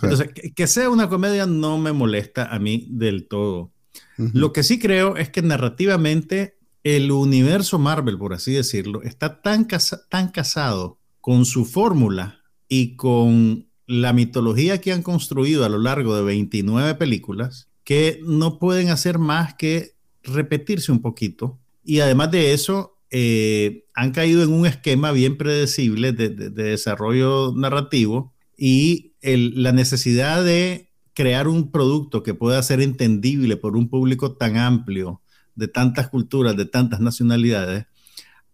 Entonces, 0.00 0.30
que, 0.54 0.66
sea 0.68 0.90
una 0.90 1.08
comedia 1.08 1.46
no 1.46 1.76
me 1.78 1.92
molesta 1.92 2.46
a 2.46 2.58
mí 2.60 2.86
del 2.90 3.26
todo. 3.26 3.72
Lo 4.16 4.52
que 4.52 4.62
sí 4.62 4.78
creo 4.78 5.16
es 5.16 5.28
que 5.28 5.42
narrativamente 5.42 6.58
el 6.84 7.10
universo 7.10 7.78
Marvel, 7.78 8.18
por 8.18 8.32
así 8.32 8.52
decirlo, 8.52 9.02
está 9.02 9.42
tan, 9.42 9.66
tan 10.08 10.28
casado 10.28 11.00
con 11.20 11.44
su 11.44 11.64
fórmula 11.64 12.40
y 12.68 12.96
con 12.96 13.67
la 13.88 14.12
mitología 14.12 14.80
que 14.80 14.92
han 14.92 15.02
construido 15.02 15.64
a 15.64 15.68
lo 15.68 15.78
largo 15.78 16.14
de 16.14 16.22
29 16.22 16.94
películas 16.94 17.68
que 17.84 18.20
no 18.22 18.58
pueden 18.58 18.90
hacer 18.90 19.18
más 19.18 19.54
que 19.54 19.94
repetirse 20.22 20.92
un 20.92 21.00
poquito. 21.00 21.58
Y 21.82 22.00
además 22.00 22.30
de 22.30 22.52
eso, 22.52 22.98
eh, 23.10 23.86
han 23.94 24.12
caído 24.12 24.42
en 24.42 24.52
un 24.52 24.66
esquema 24.66 25.10
bien 25.10 25.38
predecible 25.38 26.12
de, 26.12 26.28
desarrollo 26.28 27.54
narrativo 27.56 28.34
y 28.58 29.14
la 29.22 29.72
necesidad 29.72 30.44
de 30.44 30.90
crear 31.14 31.48
un 31.48 31.72
producto 31.72 32.22
que 32.22 32.34
pueda 32.34 32.62
ser 32.62 32.82
entendible 32.82 33.56
por 33.56 33.74
un 33.74 33.88
público 33.88 34.36
tan 34.36 34.58
amplio, 34.58 35.22
de 35.54 35.66
tantas 35.66 36.08
culturas, 36.08 36.56
de 36.56 36.66
tantas 36.66 37.00
nacionalidades, 37.00 37.86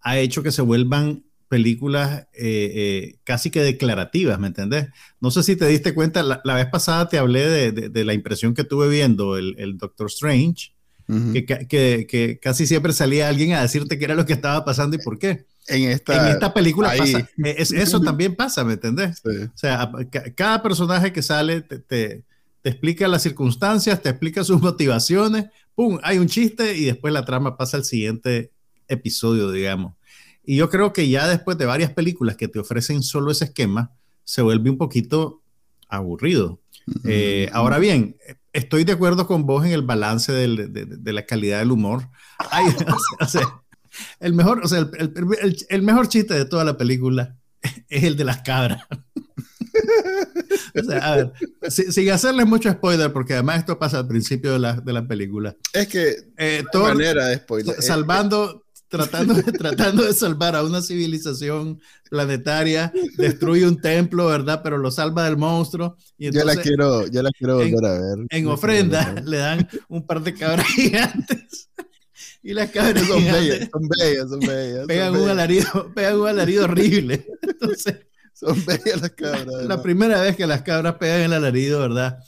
ha 0.01 0.19
hecho 0.19 0.45
que 0.45 0.53
se 0.53 0.63
vuelvan 0.63 1.25
películas 1.49 2.27
eh, 2.33 2.73
eh, 2.75 3.17
casi 3.25 3.51
que 3.51 3.61
declarativas, 3.61 4.39
¿me 4.39 4.49
entendés? 4.49 4.89
No 5.21 5.31
sé 5.31 5.43
si 5.43 5.57
te 5.57 5.67
diste 5.67 5.95
cuenta, 5.95 6.23
la, 6.23 6.55
vez 6.55 6.67
pasada 6.67 7.09
te 7.09 7.19
hablé 7.19 7.73
de, 7.73 8.05
la 8.05 8.15
impresión 8.15 8.55
que 8.55 8.65
tuve 8.65 8.89
viendo 8.89 9.37
el, 9.37 9.79
Doctor 9.79 10.09
Strange, 10.09 10.73
que, 11.07 12.39
casi 12.43 12.67
siempre 12.67 12.93
salía 12.93 13.29
alguien 13.29 13.53
a 13.53 13.63
decirte 13.63 13.99
qué 13.99 14.07
era 14.07 14.15
lo 14.15 14.27
que 14.27 14.33
estaba 14.33 14.65
pasando 14.65 14.97
y 14.97 15.01
por 15.01 15.19
qué. 15.19 15.47
En 15.67 15.89
esta, 15.91 16.53
película 16.53 16.93
pasa, 16.97 17.29
e, 17.43 17.57
eso 17.59 18.01
también 18.01 18.35
pasa, 18.37 18.65
¿me 18.65 18.75
entendés? 18.75 19.23
O 19.25 19.57
sea, 19.57 19.91
cada 20.35 20.63
personaje 20.63 21.13
que 21.13 21.23
sale 21.23 21.63
te, 21.63 21.79
te, 21.79 22.25
explica 22.65 23.09
las 23.09 23.23
circunstancias, 23.23 24.03
te 24.03 24.11
explica 24.11 24.45
sus 24.45 24.61
motivaciones, 24.61 25.47
¡pum! 25.75 25.99
Hay 26.03 26.19
un 26.19 26.27
chiste 26.27 26.77
y 26.77 26.85
después 26.87 27.13
la 27.13 27.25
trama 27.25 27.57
pasa 27.57 27.77
al 27.77 27.85
siguiente 27.85 28.51
episodio, 28.89 29.51
digamos. 29.51 29.95
Y 30.45 30.57
yo 30.57 30.69
creo 30.69 30.93
que 30.93 31.09
ya 31.09 31.27
después 31.29 31.57
de 31.59 31.67
varias 31.67 31.93
películas 31.93 32.37
que 32.37 32.49
te 32.49 32.59
ofrecen 32.59 33.03
solo 33.03 33.31
ese 33.31 33.47
esquema, 33.47 33.93
se 34.25 34.43
vuelve 34.43 34.71
un 34.71 34.79
poquito 34.79 35.43
aburrido. 35.89 36.61
Eh, 37.05 37.49
ahora 37.53 37.79
bien, 37.79 38.17
estoy 38.53 38.85
de 38.85 38.93
acuerdo 38.93 39.27
con 39.27 39.47
vos 39.47 39.65
en 39.65 39.73
el 39.73 39.83
balance 39.83 40.33
de, 40.33 41.13
la 41.13 41.27
calidad 41.27 41.59
del 41.61 41.73
humor. 41.73 42.09
el, 44.21 44.35
mejor, 44.35 44.61
o 44.65 44.69
sea, 44.69 44.89
el, 44.99 45.83
mejor 45.83 46.09
chiste 46.09 46.35
de 46.35 46.45
toda 46.45 46.65
la 46.65 46.77
película 46.77 47.37
es 47.89 48.05
el 48.05 48.17
de 48.17 48.25
las 48.25 48.43
cabras. 48.43 48.83
o 50.75 50.83
sea, 50.85 50.99
a 50.99 51.17
ver, 51.17 51.33
sin, 51.69 52.11
hacerles 52.11 52.47
mucho 52.47 52.71
spoiler, 52.71 53.13
porque 53.13 53.35
además 53.35 53.59
esto 53.59 53.79
pasa 53.79 53.99
al 53.99 54.09
principio 54.09 54.53
de 54.53 54.59
la, 54.59 54.75
de 54.75 54.93
la 54.93 55.07
película. 55.07 55.57
Es 55.73 55.89
que, 55.89 56.15
eh, 56.37 56.65
manera 56.75 57.27
de 57.27 57.37
spoiler. 57.37 57.83
Salvando, 57.83 58.64
tratando, 58.95 59.35
de, 59.35 59.43
tratando 59.53 60.05
de 60.05 60.13
salvar 60.13 60.55
a 60.55 60.63
una 60.63 60.81
civilización 60.81 61.81
planetaria, 62.09 62.93
destruye 63.17 63.67
un 63.67 63.81
templo, 63.81 64.27
¿verdad? 64.27 64.61
Pero 64.63 64.79
lo 64.79 64.93
salva 64.93 65.25
del 65.25 65.37
monstruo. 65.37 65.97
Y 66.17 66.31
ya 66.31 66.45
la 66.45 66.55
quiero, 66.55 67.07
ya 67.09 67.23
la 67.23 67.31
quiero 67.37 67.57
volver 67.57 67.85
a 67.85 67.93
ver. 67.93 68.27
En 68.31 68.47
ofrenda 68.47 69.21
le 69.25 69.39
dan 69.39 69.69
un 69.89 70.07
par 70.07 70.23
de 70.23 70.35
cabras 70.35 70.67
gigantes. 70.77 71.71
Y 72.43 72.53
las 72.53 72.71
cabras 72.71 73.05
son 73.07 73.25
bellas, 73.25 73.69
son 73.73 73.89
bellas, 73.89 74.29
son 74.29 74.41
bellas. 74.41 74.87
Pegan, 74.87 75.17
un, 75.17 75.29
Alarido, 75.29 75.91
pegan 75.95 76.21
un 76.21 76.29
alarido 76.29 76.65
horrible. 76.65 77.27
Entonces, 77.43 77.97
son 78.33 78.65
bellas 78.65 79.01
las 79.01 79.11
cabras. 79.11 79.65
La 79.67 79.83
primera 79.83 80.21
vez 80.21 80.37
que 80.37 80.47
las 80.47 80.63
cabras 80.63 80.95
pegan 80.95 81.23
el 81.23 81.33
alarido, 81.33 81.81
¿verdad? 81.81 82.19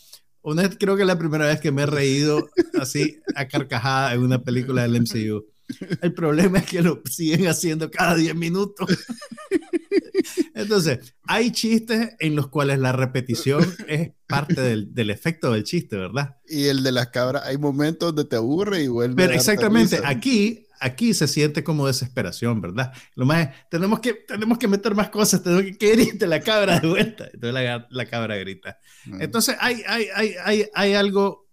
Una, 0.43 0.69
creo 0.69 0.97
que 0.97 1.03
es 1.03 1.07
la 1.07 1.19
primera 1.19 1.47
vez 1.47 1.61
que 1.61 1.71
me 1.71 1.83
he 1.83 1.87
reído 1.87 2.49
así 2.81 3.21
a 3.37 3.47
carcajada 3.47 4.15
en 4.15 4.23
una 4.23 4.43
película 4.43 4.83
del 4.83 5.03
MCU. 5.03 5.45
El 6.03 6.15
problema 6.15 6.59
es 6.59 6.67
que 6.67 6.83
lo 6.83 7.03
siguen 7.05 7.47
haciendo 7.49 7.91
cada 7.91 8.15
10 8.15 8.35
minutos. 8.35 8.89
Entonces, 10.55 11.15
hay 11.25 11.51
chistes 11.53 12.15
en 12.19 12.37
los 12.37 12.49
cuales 12.49 12.79
la 12.79 12.93
repetición 12.93 13.63
es 13.89 14.13
parte 14.27 14.61
del, 14.61 15.11
efecto 15.11 15.53
del 15.53 15.65
chiste, 15.65 15.97
¿verdad? 15.97 16.37
Y 16.47 16.67
el 16.67 16.83
de 16.83 16.93
las 16.93 17.09
cabras, 17.09 17.45
hay 17.45 17.59
momentos 17.59 18.15
donde 18.15 18.29
te 18.29 18.37
aburre 18.37 18.83
y 18.83 18.89
vuelve. 18.89 19.15
Pero 19.17 19.35
exactamente, 19.35 20.01
aquí, 20.05 20.67
aquí 20.81 21.15
se 21.15 21.29
siente 21.29 21.63
como 21.63 21.87
desesperación, 21.87 22.61
¿verdad? 22.61 22.93
Lo 23.15 23.27
más 23.27 23.49
tenemos 23.71 24.01
que, 24.01 24.15
tenemos 24.15 24.59
que 24.59 24.69
meter 24.69 24.95
más 24.95 25.11
cosas, 25.11 25.43
tenemos 25.43 25.65
que, 25.79 26.17
que 26.19 26.27
la 26.27 26.41
cabra 26.41 26.81
de 26.81 26.89
vuelta. 26.89 27.29
Entonces 27.33 27.83
la, 27.91 28.07
cabra 28.07 28.37
grita. 28.37 28.79
Mm. 29.07 29.23
Entonces, 29.23 29.57
hay, 29.61 29.83
hay, 29.87 30.07
hay, 30.43 30.67
hay, 30.75 30.95
algo 30.95 31.47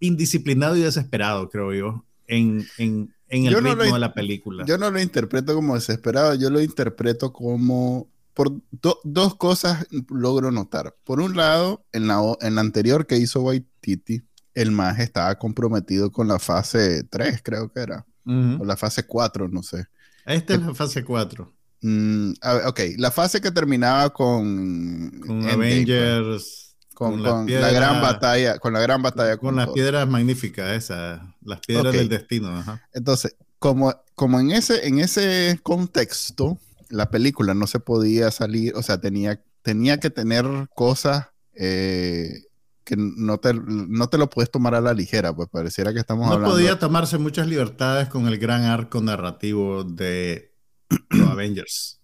indisciplinado 0.00 0.76
y 0.76 0.82
desesperado, 0.82 1.48
creo 1.48 1.72
yo, 1.72 2.06
en, 2.26 2.66
en 2.78 3.14
en 3.28 3.46
el 3.46 3.54
ritmo 3.54 3.94
de 3.94 3.98
la 3.98 4.12
película. 4.12 4.64
Yo 4.66 4.78
no 4.78 4.90
lo 4.90 5.00
interpreto 5.00 5.54
como 5.54 5.74
desesperado, 5.74 6.34
yo 6.34 6.50
lo 6.50 6.60
interpreto 6.60 7.32
como 7.32 8.08
por 8.34 8.52
dos 8.70 9.34
cosas 9.36 9.86
logro 10.08 10.50
notar. 10.52 10.94
Por 11.04 11.20
un 11.20 11.36
lado, 11.36 11.84
en 11.92 12.06
la, 12.06 12.20
en 12.40 12.54
la 12.54 12.60
anterior 12.60 13.06
que 13.06 13.16
hizo 13.16 13.42
Waititi, 13.42 14.22
el 14.54 14.70
más 14.70 14.98
estaba 15.00 15.36
comprometido 15.38 16.12
con 16.12 16.28
la 16.28 16.38
fase 16.38 17.04
3, 17.04 17.40
creo 17.42 17.72
que 17.72 17.80
era. 17.80 18.06
O 18.24 18.64
la 18.64 18.76
fase 18.76 19.06
4, 19.06 19.48
no 19.48 19.62
sé. 19.62 19.86
Esta 20.26 20.54
es 20.54 20.60
la 20.60 20.74
fase 20.74 21.02
4. 21.02 21.50
Mm, 21.80 22.32
ok, 22.66 22.80
la 22.98 23.10
fase 23.10 23.40
que 23.40 23.50
terminaba 23.50 24.10
con, 24.10 25.20
con 25.26 25.48
Avengers 25.48 26.67
con, 26.98 27.22
la, 27.22 27.44
gran 27.70 28.02
batalla, 28.02 28.58
con 28.58 28.72
la 28.72 28.80
gran 28.80 29.00
batalla. 29.00 29.36
Con, 29.36 29.54
las 29.54 29.68
piedras 29.68 30.08
magníficas, 30.08 30.72
esas, 30.72 31.20
las 31.44 31.60
piedras 31.60 31.92
del 31.92 32.08
destino. 32.08 32.64
Entonces, 32.92 33.36
como, 33.60 33.94
como 34.16 34.40
en, 34.40 34.50
ese, 34.50 34.84
en 34.88 34.98
ese 34.98 35.60
contexto, 35.62 36.58
la 36.88 37.08
película 37.08 37.54
no 37.54 37.68
se 37.68 37.78
podía 37.78 38.32
salir, 38.32 38.74
o 38.74 38.82
sea, 38.82 39.00
tenía, 39.00 39.40
tenía 39.62 40.00
que 40.00 40.10
tener 40.10 40.44
cosas 40.74 41.28
eh, 41.54 42.46
que 42.82 42.96
no 42.96 43.38
te, 43.38 43.54
no 43.54 44.08
te 44.08 44.18
lo 44.18 44.28
puedes 44.28 44.50
tomar 44.50 44.74
a 44.74 44.80
la 44.80 44.92
ligera, 44.92 45.32
pues 45.32 45.48
pareciera 45.48 45.92
que 45.92 46.00
estamos 46.00 46.26
hablando. 46.26 46.48
No 46.48 46.52
podía 46.52 46.80
tomarse 46.80 47.16
muchas 47.16 47.46
libertades 47.46 48.08
con 48.08 48.26
el 48.26 48.38
gran 48.38 48.64
arco 48.64 49.00
narrativo 49.00 49.84
de 49.84 50.52
los 51.10 51.28
Avengers. 51.28 52.00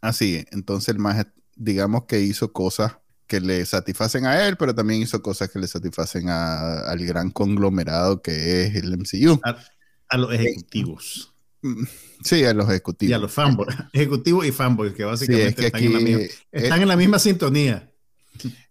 Así, 0.00 0.44
entonces 0.50 0.88
el 0.88 0.98
más, 0.98 1.28
digamos 1.54 2.06
que 2.06 2.22
hizo 2.22 2.52
cosas 2.52 2.96
que 3.32 3.40
le 3.40 3.64
satisfacen 3.64 4.26
a 4.26 4.46
él, 4.46 4.58
pero 4.58 4.74
también 4.74 5.00
hizo 5.00 5.22
cosas 5.22 5.48
que 5.48 5.58
le 5.58 5.66
satisfacen 5.66 6.28
al 6.28 6.98
gran 7.06 7.30
conglomerado 7.30 8.20
que 8.20 8.66
es 8.66 8.74
el 8.74 8.94
MCU. 8.98 9.40
A, 9.42 10.18
los 10.18 10.34
ejecutivos. 10.34 11.32
Mm, 11.62 11.84
sí, 12.22 12.44
a 12.44 12.52
los 12.52 12.68
ejecutivos. 12.68 13.10
Y 13.10 13.14
a 13.14 13.18
los 13.18 13.32
fanboys. 13.32 13.74
Ejecutivos 13.94 14.44
y 14.44 14.52
fanboys, 14.52 14.92
que 14.92 15.04
básicamente 15.04 15.64
están, 15.64 15.82
en, 15.82 15.92
la 15.94 16.00
misma, 16.00 16.24
están 16.52 16.82
en 16.82 16.88
la 16.88 16.96
misma 16.98 17.18
sintonía. 17.18 17.90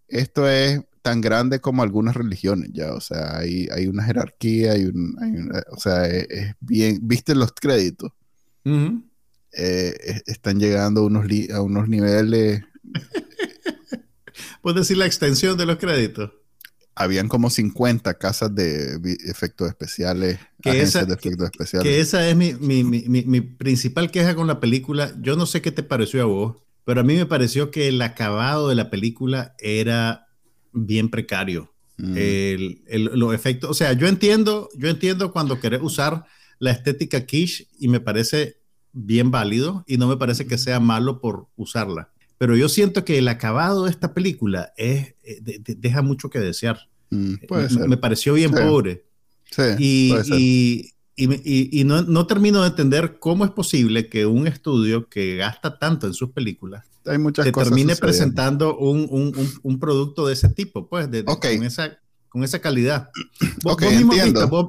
Esto 0.06 0.48
es 0.48 0.80
tan 1.02 1.20
grande 1.20 1.58
como 1.58 1.82
algunas 1.82 2.14
religiones, 2.14 2.70
ya, 2.72 2.92
o 2.92 3.00
sea, 3.00 3.38
hay, 3.38 3.66
hay 3.72 3.88
una 3.88 4.04
jerarquía, 4.04 4.74
hay 4.74 4.84
un, 4.84 5.50
o 5.72 5.80
sea, 5.80 6.06
es, 6.06 6.54
bien, 6.60 7.00
viste 7.02 7.34
los 7.34 7.50
créditos, 7.52 8.12
eh, 8.64 10.22
están 10.26 10.60
llegando 10.60 11.00
a 11.00 11.06
unos, 11.06 11.26
a 11.52 11.62
unos 11.62 11.88
niveles 11.88 12.62
¿Puedes 14.62 14.80
decir 14.80 14.96
la 14.96 15.06
extensión 15.06 15.58
de 15.58 15.66
los 15.66 15.76
créditos? 15.76 16.30
habían 16.94 17.28
como 17.28 17.50
50 17.50 18.14
casas 18.14 18.54
de 18.54 18.98
efectos 19.26 19.68
especiales, 19.68 20.38
que 20.62 20.80
esa, 20.80 21.04
de 21.04 21.14
efectos 21.14 21.50
especiales. 21.50 21.88
Que 21.88 22.00
esa 22.00 22.28
es 22.28 22.36
mi, 22.36 22.54
mi, 22.54 22.84
mi, 22.84 23.22
mi, 23.24 23.40
principal 23.40 24.10
queja 24.10 24.34
con 24.34 24.46
la 24.46 24.60
película. 24.60 25.14
Yo 25.20 25.36
no 25.36 25.46
sé 25.46 25.62
qué 25.62 25.72
te 25.72 25.82
pareció 25.82 26.22
a 26.22 26.26
vos, 26.26 26.56
pero 26.84 27.00
a 27.00 27.04
mí 27.04 27.14
me 27.16 27.26
pareció 27.26 27.70
que 27.70 27.88
el 27.88 28.00
acabado 28.02 28.68
de 28.68 28.74
la 28.74 28.90
película 28.90 29.54
era 29.58 30.26
bien 30.72 31.08
precario. 31.08 31.72
Mm. 31.96 32.16
El, 32.16 32.84
el, 32.86 33.04
los 33.14 33.34
efectos, 33.34 33.70
o 33.70 33.74
sea, 33.74 33.92
yo 33.94 34.06
entiendo, 34.06 34.68
yo 34.76 34.88
entiendo 34.88 35.32
cuando 35.32 35.60
querés 35.60 35.80
usar 35.82 36.24
la 36.58 36.72
estética 36.72 37.24
quiche 37.24 37.68
y 37.78 37.88
me 37.88 38.00
parece 38.00 38.58
bien 38.92 39.30
válido 39.30 39.84
y 39.86 39.96
no 39.96 40.08
me 40.08 40.16
parece 40.16 40.46
que 40.46 40.58
sea 40.58 40.78
malo 40.78 41.20
por 41.20 41.48
usarla. 41.56 42.12
Pero 42.38 42.56
yo 42.56 42.68
siento 42.68 43.04
que 43.04 43.18
el 43.18 43.28
acabado 43.28 43.84
de 43.84 43.90
esta 43.90 44.14
película 44.14 44.72
es, 44.76 45.14
eh, 45.22 45.60
deja 45.64 46.02
mucho 46.02 46.30
que 46.30 46.40
desear. 46.40 46.88
Mm, 47.10 47.34
me, 47.86 47.96
pareció 47.96 48.34
bien 48.34 48.50
pobre. 48.50 49.04
Sí, 49.50 49.62
y, 49.78 50.92
y, 51.14 51.80
y, 51.80 51.84
no, 51.84 52.02
no, 52.02 52.26
termino 52.26 52.62
de 52.62 52.68
entender 52.68 53.18
cómo 53.18 53.44
es 53.44 53.50
posible 53.50 54.08
que 54.08 54.24
un 54.24 54.46
estudio 54.46 55.08
que 55.08 55.36
gasta 55.36 55.78
tanto 55.78 56.06
en 56.06 56.14
sus 56.14 56.30
películas 56.30 56.86
Hay 57.04 57.18
muchas 57.18 57.44
te 57.44 57.52
termine 57.52 57.94
presentando 57.96 58.78
un, 58.78 59.06
un, 59.10 59.60
un, 59.62 59.78
producto 59.78 60.26
de 60.26 60.32
ese 60.32 60.48
tipo, 60.48 60.88
pues, 60.88 61.10
de, 61.10 61.24
con, 61.24 61.38
esa, 61.62 61.98
con 62.30 62.44
esa 62.44 62.60
calidad. 62.60 63.10
Vos, 63.62 63.76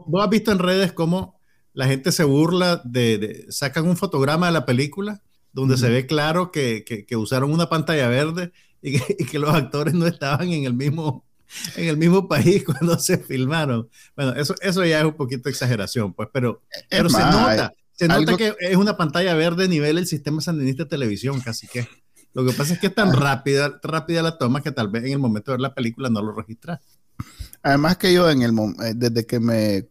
vos, 0.06 0.24
has 0.24 0.30
visto 0.30 0.52
en 0.52 0.60
redes 0.60 0.92
cómo 0.92 1.40
la 1.74 1.88
gente 1.88 2.12
se 2.12 2.26
burla 2.26 2.82
de, 2.84 3.46
sacan 3.50 3.88
un 3.88 3.96
fotograma 3.96 4.48
de 4.48 4.52
la 4.52 4.66
película 4.66 5.24
donde 5.54 5.78
se 5.78 5.90
ve 5.90 6.06
claro 6.06 6.52
que, 6.52 6.84
que, 6.84 7.16
usaron 7.16 7.52
una 7.52 7.70
pantalla 7.70 8.08
verde 8.08 8.52
y 8.82 9.00
que, 9.00 9.16
y 9.20 9.26
que, 9.26 9.40
los 9.40 9.54
actores 9.54 9.94
no 9.94 10.08
estaban 10.08 10.52
en 10.52 10.66
el 10.66 10.74
mismo 10.74 11.24
en 11.76 11.88
el 11.88 11.98
mismo 11.98 12.28
país 12.28 12.64
cuando 12.66 12.98
se 13.00 13.18
filmaron. 13.18 13.88
Bueno, 14.16 14.34
eso, 14.34 14.56
eso 14.62 14.84
ya 14.84 15.00
es 15.00 15.06
un 15.06 15.14
poquito 15.14 15.50
exageración, 15.50 16.14
pues, 16.14 16.30
pero, 16.34 16.62
pero 16.90 17.10
se 17.10 17.20
nota, 17.20 17.74
se 17.94 18.08
nota 18.08 18.36
que 18.36 18.56
es 18.60 18.76
una 18.76 18.98
pantalla 18.98 19.36
verde 19.36 19.68
nivel 19.68 19.98
el 19.98 20.08
sistema 20.08 20.42
sandinista 20.42 20.84
de 20.84 20.90
televisión, 20.90 21.40
casi 21.42 21.68
que. 21.68 21.88
Lo 22.34 22.44
que 22.44 22.54
pasa 22.54 22.74
es 22.74 22.80
que 22.80 22.88
es 22.88 22.96
tan 22.96 23.14
rápida, 23.14 23.80
rápida 23.84 24.24
la 24.24 24.40
toma 24.40 24.64
que 24.64 24.72
tal 24.72 24.88
vez 24.88 25.04
en 25.06 25.12
el 25.12 25.20
momento 25.20 25.52
de 25.52 25.58
ver 25.58 25.62
la 25.62 25.76
película 25.76 26.10
no 26.10 26.24
lo 26.24 26.34
registras. 26.34 26.80
Además 27.62 27.98
que 27.98 28.12
yo 28.12 28.28
en 28.28 28.42
el 28.42 28.52
eh, 28.84 28.94
desde 28.96 29.28
que 29.28 29.40
me 29.40 29.88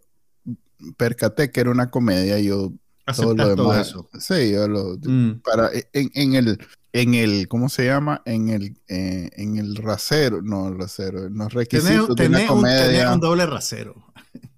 percaté 0.97 1.53
que 1.53 1.61
era 1.61 1.71
una 1.71 1.89
comedia, 1.89 2.41
yo 2.41 2.73
todo 3.05 3.35
lo 3.35 3.49
demás, 3.49 3.89
eso. 3.89 4.09
Sí, 4.19 4.53
yo 4.53 4.69
lo, 4.69 4.97
mm. 5.03 5.41
para 5.43 5.71
en, 5.93 6.11
en, 6.15 6.35
el 6.35 6.59
en 6.93 7.15
el, 7.15 7.49
¿cómo 7.49 7.69
se 7.69 7.87
llama? 7.87 8.23
En 8.25 8.51
el, 8.51 8.77
eh, 8.87 9.31
en 9.35 9.57
el 9.57 9.77
rasero, 9.77 10.43
no 10.43 10.69
el 10.69 10.79
rasero, 10.79 11.29
los 11.29 11.53
requisitos 11.53 12.15
de 12.15 12.29
una 12.29 12.47
comedia. 12.47 13.13
Un, 13.13 13.21
doble 13.21 13.47
rasero. 13.47 13.95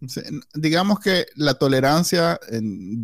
digamos 0.54 1.00
que 1.00 1.26
la 1.36 1.54
tolerancia 1.54 2.38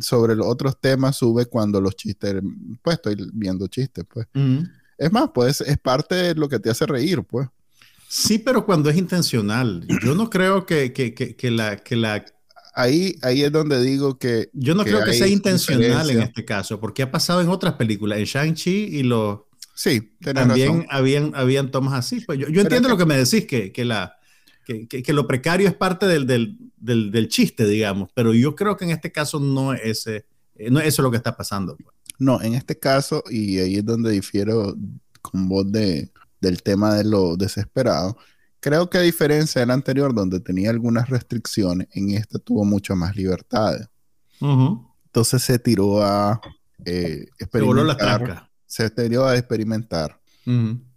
sobre 0.01 0.35
los 0.35 0.47
otros 0.47 0.81
temas 0.81 1.17
sube 1.17 1.47
cuando 1.47 1.81
los 1.81 1.97
chistes, 1.97 2.43
pues 2.83 2.97
estoy 2.97 3.17
viendo 3.33 3.69
chistes, 3.69 4.05
pues. 4.13 4.27
Es 4.99 5.13
más, 5.13 5.31
pues 5.33 5.61
es 5.61 5.79
parte 5.79 6.15
de 6.15 6.35
lo 6.35 6.49
que 6.49 6.59
te 6.59 6.69
hace 6.69 6.85
reír, 6.87 7.23
pues. 7.23 7.49
Sí, 8.09 8.41
pero 8.41 8.67
cuando 8.67 8.91
es 8.91 8.97
intencional. 8.97 9.87
Yo 10.03 10.17
no 10.17 10.29
creo 10.29 10.67
que, 10.67 10.93
que, 10.93 11.15
que, 11.15 11.37
que 11.37 11.51
la, 11.53 11.77
que 11.77 11.95
la 11.95 12.25
ahí, 12.75 13.17
ahí 13.23 13.43
es 13.43 13.53
donde 13.53 13.83
digo 13.83 14.19
que... 14.19 14.51
Yo 14.53 14.75
no 14.75 14.85
creo 14.85 15.05
que 15.05 15.13
sea 15.13 15.27
intencional 15.27 16.11
en 16.11 16.23
este 16.23 16.45
caso, 16.45 16.81
porque 16.81 17.03
ha 17.03 17.11
pasado 17.11 17.41
en 17.41 17.49
otras 17.49 17.75
películas, 17.75 18.19
en 18.19 18.25
Shang-Chi 18.25 18.89
y 18.99 19.03
los... 19.03 19.41
Sí, 19.75 20.15
también 20.21 20.87
habían, 20.91 21.33
habían 21.35 21.71
tomas 21.71 21.95
así. 21.95 22.21
Pues 22.21 22.39
yo, 22.39 22.49
yo 22.49 22.61
entiendo 22.61 22.89
lo 22.89 22.99
que 22.99 23.07
me 23.07 23.17
decís, 23.17 23.47
que, 23.47 23.73
que 23.73 23.85
la, 23.85 24.19
que, 24.65 24.87
que, 24.87 25.13
lo 25.13 25.27
precario 25.27 25.69
es 25.69 25.75
parte 25.75 26.07
del, 26.07 26.27
del, 26.27 26.59
del, 26.77 27.11
del, 27.11 27.29
chiste, 27.29 27.67
digamos, 27.67 28.11
pero 28.15 28.35
yo 28.35 28.55
creo 28.55 28.77
que 28.77 28.85
en 28.85 28.91
este 28.91 29.11
caso 29.11 29.41
no 29.41 29.73
es, 29.73 29.81
ese, 30.07 30.27
eh, 30.57 30.71
no 30.71 30.81
es 30.81 30.89
eso 30.89 31.03
lo 31.03 31.11
que 31.11 31.17
está 31.17 31.37
pasando. 31.37 31.77
Pues. 31.77 31.97
No, 32.19 32.43
en 32.43 32.55
este 32.55 32.79
caso, 32.79 33.25
y 33.31 33.59
ahí 33.59 33.77
es 33.77 33.85
donde 33.85 34.11
difiero 34.11 34.77
con 35.23 35.49
vos 35.49 35.71
de, 35.73 36.11
del 36.41 36.63
tema 36.63 36.95
de 36.95 37.05
lo 37.05 37.37
desesperado, 37.37 38.17
Creo 38.61 38.91
que 38.91 38.99
a 38.99 39.03
diferencia 39.03 39.61
del 39.61 39.71
anterior, 39.71 40.15
donde 40.15 40.41
tenía 40.41 40.71
algunas 40.71 41.09
restricciones, 41.09 41.89
en 41.93 42.11
este 42.11 42.39
tuvo 42.39 42.65
mucho 42.65 42.95
más 42.95 43.17
libertades. 43.17 43.89
Entonces 44.41 45.43
se 45.43 45.59
tiró 45.59 46.03
a 46.03 46.41
eh, 46.85 47.27
experimentar. 47.39 48.51
Se, 48.67 48.85
se 48.85 48.91
tiró 48.91 49.27
a 49.27 49.37
experimentar 49.37 50.21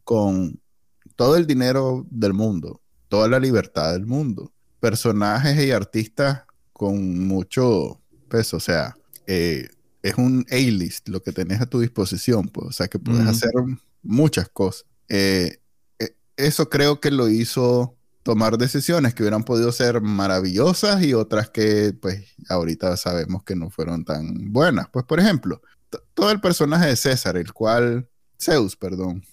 con 0.03 0.59
todo 1.15 1.37
el 1.37 1.45
dinero 1.45 2.05
del 2.09 2.33
mundo, 2.33 2.81
toda 3.07 3.27
la 3.27 3.39
libertad 3.39 3.93
del 3.93 4.05
mundo, 4.05 4.51
personajes 4.79 5.63
y 5.65 5.71
artistas 5.71 6.43
con 6.73 7.25
mucho 7.27 8.01
peso. 8.29 8.57
O 8.57 8.59
sea, 8.59 8.95
eh, 9.27 9.67
es 10.01 10.15
un 10.15 10.45
A-list 10.51 11.07
lo 11.07 11.21
que 11.23 11.31
tenés 11.31 11.61
a 11.61 11.65
tu 11.65 11.79
disposición, 11.79 12.49
pues, 12.49 12.67
o 12.67 12.71
sea 12.71 12.87
que 12.87 12.99
puedes 12.99 13.25
hacer 13.25 13.51
muchas 14.01 14.49
cosas. 14.49 14.85
Eh, 15.07 15.59
eso 16.37 16.69
creo 16.69 16.99
que 16.99 17.11
lo 17.11 17.29
hizo 17.29 17.95
tomar 18.23 18.57
decisiones 18.57 19.13
que 19.13 19.23
hubieran 19.23 19.43
podido 19.43 19.71
ser 19.71 20.01
maravillosas 20.01 21.03
y 21.03 21.13
otras 21.13 21.49
que 21.49 21.93
pues 21.93 22.33
ahorita 22.49 22.95
sabemos 22.97 23.43
que 23.43 23.55
no 23.55 23.69
fueron 23.69 24.05
tan 24.05 24.51
buenas. 24.51 24.87
Pues 24.91 25.05
por 25.05 25.19
ejemplo, 25.19 25.61
todo 26.13 26.31
el 26.31 26.39
personaje 26.39 26.87
de 26.87 26.95
César, 26.95 27.37
el 27.37 27.53
cual, 27.53 28.07
Zeus, 28.41 28.75
perdón, 28.75 29.23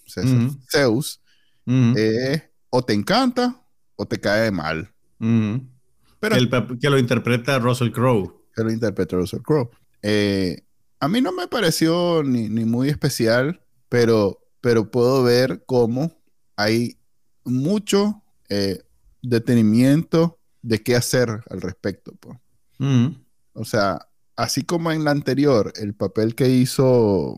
Zeus, 0.70 1.20
eh, 1.66 2.50
o 2.68 2.82
te 2.82 2.92
encanta 2.92 3.62
o 3.96 4.06
te 4.06 4.18
cae 4.20 4.50
mal. 4.50 4.92
Pero, 5.18 6.36
el, 6.36 6.50
que 6.80 6.90
lo 6.90 6.98
interpreta 6.98 7.58
Russell 7.58 7.92
Crowe. 7.92 8.34
Que 8.54 8.64
lo 8.64 8.72
interpreta 8.72 9.16
Russell 9.16 9.40
Crowe. 9.40 9.70
Eh, 10.02 10.64
a 10.98 11.08
mí 11.08 11.20
no 11.20 11.32
me 11.32 11.46
pareció 11.46 12.22
ni, 12.22 12.48
ni 12.48 12.64
muy 12.64 12.88
especial, 12.88 13.62
pero, 13.88 14.40
pero 14.60 14.90
puedo 14.90 15.22
ver 15.22 15.62
cómo 15.64 16.19
hay 16.60 16.98
mucho 17.44 18.22
eh, 18.50 18.82
detenimiento 19.22 20.38
de 20.60 20.82
qué 20.82 20.94
hacer 20.94 21.42
al 21.48 21.62
respecto. 21.62 22.12
Mm. 22.78 23.06
O 23.54 23.64
sea, 23.64 24.06
así 24.36 24.62
como 24.64 24.92
en 24.92 25.04
la 25.04 25.10
anterior, 25.10 25.72
el 25.76 25.94
papel 25.94 26.34
que 26.34 26.50
hizo, 26.50 27.34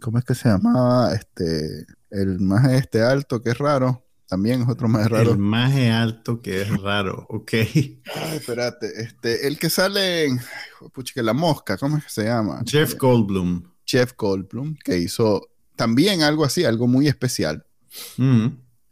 ¿cómo 0.00 0.18
es 0.18 0.24
que 0.24 0.34
se 0.34 0.48
llamaba? 0.48 1.14
Este, 1.14 1.86
el 2.10 2.40
más 2.40 2.72
este 2.72 3.02
alto, 3.02 3.40
que 3.40 3.50
es 3.50 3.58
raro. 3.58 4.02
También 4.28 4.62
es 4.62 4.68
otro 4.68 4.88
más 4.88 5.08
raro. 5.08 5.30
El 5.30 5.38
más 5.38 5.72
alto 5.76 6.42
que 6.42 6.62
es 6.62 6.82
raro, 6.82 7.24
ok. 7.28 7.52
Ay, 7.52 8.02
espérate, 8.34 9.00
este, 9.00 9.46
el 9.46 9.56
que 9.56 9.70
sale 9.70 10.24
en, 10.24 10.40
pucha, 10.92 11.14
que 11.14 11.22
la 11.22 11.34
mosca, 11.34 11.78
¿cómo 11.78 11.98
es 11.98 12.02
que 12.02 12.10
se 12.10 12.24
llama? 12.24 12.64
Jeff 12.66 12.96
Goldblum. 12.98 13.62
Jeff 13.84 14.14
Goldblum, 14.18 14.74
que 14.82 14.98
hizo 14.98 15.50
también 15.76 16.22
algo 16.22 16.44
así, 16.44 16.64
algo 16.64 16.88
muy 16.88 17.06
especial. 17.06 17.64
Mm. 18.16 18.46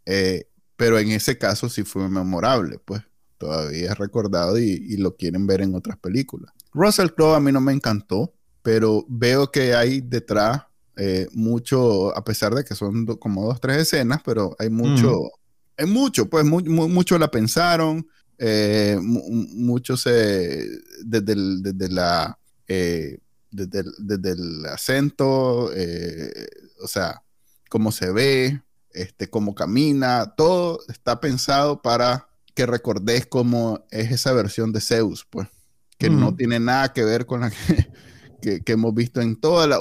Eh, 0.07 0.47
pero 0.77 0.99
en 0.99 1.11
ese 1.11 1.39
caso 1.39 1.69
sí 1.69 1.85
fue 1.85 2.09
memorable, 2.09 2.79
pues 2.85 3.03
todavía 3.39 3.93
es 3.93 3.99
recordado 3.99 4.59
y, 4.59 4.97
lo 4.97 5.17
quieren 5.17 5.47
ver 5.47 5.61
en 5.61 5.75
otras 5.75 5.99
películas. 5.99 6.53
Russell 6.73 7.11
Crowe 7.11 7.37
a 7.37 7.41
mí 7.41 7.53
no 7.53 7.61
me 7.61 7.73
encantó, 7.73 8.33
pero 8.63 9.05
veo 9.09 9.51
que 9.51 9.75
hay 9.75 10.01
detrás 10.01 10.63
eh, 10.97 11.29
mucho, 11.33 12.17
a 12.17 12.25
pesar 12.25 12.55
de 12.55 12.65
que 12.65 12.75
son 12.75 13.07
como 13.07 13.47
dos, 13.47 13.61
tres 13.61 13.79
escenas, 13.79 14.21
pero 14.25 14.57
hay 14.59 14.71
mucho, 14.71 15.31
hay 15.77 15.87
mucho, 15.87 16.29
pues 16.29 16.45
mucho 16.45 17.19
la 17.19 17.31
pensaron, 17.31 18.07
eh, 18.39 18.99
mucho 19.01 19.97
se, 19.97 20.67
desde 21.05 21.35
desde 21.61 21.89
la, 21.89 22.39
desde, 22.67 23.85
desde 23.99 24.31
el 24.33 24.67
acento, 24.67 25.71
o 26.81 26.89
sea, 26.89 27.23
cómo 27.69 27.93
se 27.93 28.11
ve, 28.11 28.64
este, 28.95 29.29
cómo 29.29 29.55
camina, 29.55 30.35
todo 30.37 30.81
está 30.89 31.21
pensado 31.21 31.83
para 31.83 32.29
que 32.55 32.67
recordes 32.67 33.27
cómo 33.27 33.85
es 33.91 34.13
esa 34.13 34.33
versión 34.33 34.73
de 34.73 34.81
Zeus, 34.81 35.27
pues, 35.29 35.49
que 35.99 36.09
no 36.09 36.35
tiene 36.35 36.61
nada 36.61 36.93
que 36.93 37.05
ver 37.05 37.27
con 37.27 37.41
la 37.41 37.51
que, 37.51 37.89
que, 38.65 38.73
hemos 38.73 38.95
visto 38.95 39.21
en 39.21 39.41
todas 39.41 39.69
las 39.69 39.81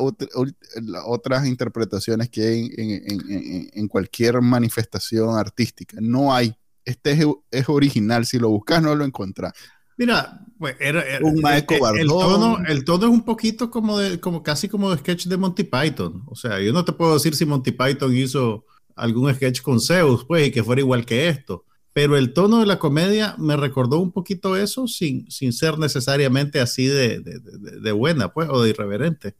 otras 1.06 1.46
interpretaciones 1.46 2.30
que 2.30 2.42
hay 2.42 2.72
en, 2.76 3.70
en, 3.74 3.88
cualquier 3.88 4.42
manifestación 4.42 5.38
artística. 5.38 5.98
No 6.02 6.34
hay. 6.34 6.56
Este 6.86 7.12
es, 7.12 7.26
es, 7.52 7.70
original. 7.70 8.26
Si 8.26 8.40
lo 8.40 8.50
buscas, 8.50 8.82
no 8.82 8.96
lo 8.96 9.06
encontrás. 9.06 9.54
Mira, 9.98 10.42
pues 10.58 10.76
era, 10.80 11.04
un 11.22 11.46
el, 11.46 12.00
el, 12.00 12.08
tono, 12.08 12.58
el 12.68 12.84
tono 12.84 13.06
es 13.06 13.12
un 13.12 13.24
poquito 13.24 13.70
como 13.70 14.00
de, 14.00 14.20
como 14.20 14.42
casi 14.42 14.68
como 14.68 14.90
de 14.90 14.98
sketch 14.98 15.28
de 15.28 15.38
Monty 15.38 15.64
Python. 15.64 16.24
O 16.26 16.36
sea, 16.36 16.60
yo 16.60 16.74
no 16.74 16.84
te 16.84 16.94
puedo 16.94 17.14
decir 17.14 17.36
si 17.36 17.46
Monty 17.46 17.72
Python 17.72 18.16
hizo 18.16 18.66
algún 18.96 19.34
sketch 19.34 19.62
con 19.62 19.80
Zeus, 19.80 20.26
pues, 20.26 20.48
y 20.48 20.52
que 20.52 20.64
fuera 20.64 20.82
igual 20.82 21.06
que 21.06 21.30
esto. 21.30 21.66
Pero 21.94 22.18
el 22.18 22.34
tono 22.34 22.60
de 22.60 22.66
la 22.66 22.80
comedia 22.80 23.36
me 23.38 23.56
recordó 23.56 24.00
un 24.00 24.12
poquito 24.12 24.56
eso 24.56 24.88
sin, 24.88 25.30
sin 25.30 25.54
ser 25.54 25.78
necesariamente 25.78 26.60
así 26.60 26.88
de, 26.88 27.20
de, 27.20 27.40
de, 27.40 27.92
buena, 27.92 28.34
pues, 28.34 28.50
o 28.50 28.64
de 28.64 28.72
irreverente. 28.72 29.36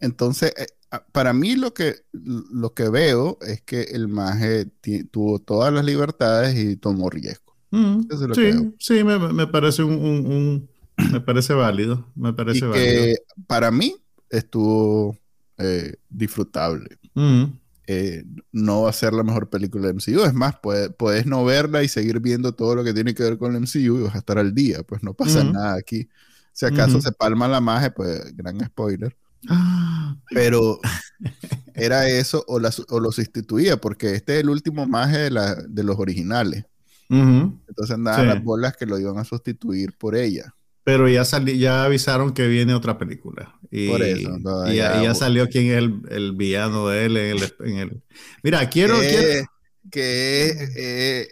Entonces, 0.00 0.52
eh, 0.56 0.66
para 1.12 1.32
mí 1.32 1.54
lo 1.54 1.74
que, 1.74 1.96
lo 2.12 2.74
que 2.74 2.88
veo 2.88 3.38
es 3.42 3.62
que 3.62 3.82
el 3.82 4.08
maje 4.08 4.66
tuvo 5.10 5.38
todas 5.38 5.72
las 5.72 5.84
libertades 5.84 6.58
y 6.58 6.76
tomó 6.76 7.10
riesgo. 7.10 7.54
Mm, 7.70 8.02
sí, 8.34 8.74
sí, 8.78 9.04
me, 9.04 9.46
parece 9.46 9.82
un, 9.82 10.68
me 11.12 11.20
parece 11.20 11.52
válido, 11.52 12.06
me 12.16 12.32
parece 12.32 12.64
válido. 12.66 13.16
para 13.46 13.70
mí 13.70 13.94
estuvo 14.30 15.16
eh, 15.58 15.94
disfrutable. 16.08 16.98
Mm. 17.14 17.44
Eh, 17.90 18.22
no 18.52 18.82
va 18.82 18.90
a 18.90 18.92
ser 18.92 19.14
la 19.14 19.22
mejor 19.22 19.48
película 19.48 19.86
de 19.86 19.94
MCU. 19.94 20.22
Es 20.22 20.34
más, 20.34 20.56
puedes, 20.60 21.24
no 21.24 21.42
verla 21.46 21.82
y 21.82 21.88
seguir 21.88 22.20
viendo 22.20 22.52
todo 22.52 22.74
lo 22.74 22.84
que 22.84 22.92
tiene 22.92 23.14
que 23.14 23.22
ver 23.22 23.38
con 23.38 23.56
el 23.56 23.62
MCU 23.62 23.98
y 23.98 24.02
vas 24.02 24.14
a 24.14 24.18
estar 24.18 24.38
al 24.38 24.54
día. 24.54 24.82
Pues 24.82 25.02
no 25.02 25.14
pasa 25.14 25.42
nada 25.42 25.76
aquí. 25.76 26.06
Si 26.52 26.66
acaso 26.66 27.00
se 27.00 27.12
palma 27.12 27.48
la 27.48 27.62
magia, 27.62 27.94
pues 27.94 28.36
gran 28.36 28.62
spoiler. 28.62 29.16
Ah. 29.48 30.14
Pero 30.30 30.80
era 31.74 32.06
eso 32.08 32.44
o, 32.46 32.58
lo 32.58 33.10
sustituía, 33.10 33.78
porque 33.78 34.16
este 34.16 34.34
es 34.34 34.40
el 34.42 34.50
último 34.50 34.86
maje 34.86 35.30
de, 35.30 35.56
de 35.66 35.82
los 35.82 35.98
originales. 35.98 36.66
Entonces 37.08 37.90
andaban 37.90 38.26
las 38.26 38.44
bolas 38.44 38.76
que 38.76 38.84
lo 38.84 38.98
iban 38.98 39.16
a 39.16 39.24
sustituir 39.24 39.96
por 39.96 40.14
ella. 40.14 40.54
Pero 40.88 41.06
ya, 41.06 41.22
ya 41.22 41.84
avisaron 41.84 42.32
que 42.32 42.48
viene 42.48 42.72
otra 42.72 42.96
película. 42.96 43.54
Y, 43.70 43.90
por 43.90 44.02
eso. 44.02 44.38
y, 44.68 44.76
ya, 44.76 45.14
salió 45.14 45.46
quién 45.46 45.66
es 45.66 45.76
el, 46.10 46.32
villano 46.32 46.88
de 46.88 47.04
él 47.04 47.16
en 47.18 47.76
el... 47.76 48.02
Mira, 48.42 48.70
quiero... 48.70 48.98
Que, 48.98 49.44
que 49.90 50.46
es, 50.46 50.60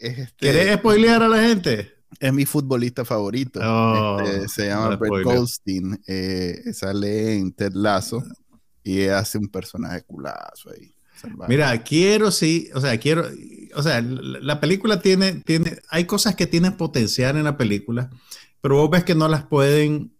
este, 0.02 0.28
¿Quieres 0.36 0.74
spoilear 0.74 1.22
a 1.22 1.28
la 1.30 1.42
gente? 1.42 1.94
Es 2.20 2.34
mi 2.34 2.44
futbolista 2.44 3.06
favorito. 3.06 3.58
Oh, 3.62 4.20
este, 4.20 4.46
se 4.48 4.66
llama 4.66 4.94
Brett 4.96 5.24
Goldstein. 5.24 6.02
Eh, 6.06 6.60
sale 6.74 7.38
en 7.38 7.50
Ted 7.52 7.72
Lasso 7.72 8.22
y 8.84 9.04
hace 9.04 9.38
un 9.38 9.48
personaje 9.48 10.02
culazo 10.02 10.68
ahí. 10.70 10.92
Mira, 11.48 11.82
quiero 11.82 12.30
sí, 12.30 12.68
o 12.74 12.80
sea, 12.82 12.98
quiero, 12.98 13.26
o 13.74 13.82
sea, 13.82 14.02
la 14.02 14.60
película 14.60 15.00
tiene, 15.00 15.42
tiene, 15.46 15.78
hay 15.88 16.04
cosas 16.04 16.36
que 16.36 16.46
tienen 16.46 16.76
potencial 16.76 17.38
en 17.38 17.44
la 17.44 17.56
película, 17.56 18.10
pero 18.60 18.76
vos 18.76 18.90
ves 18.90 19.04
que 19.04 19.14
no 19.14 19.28
las 19.28 19.44
pueden 19.46 20.12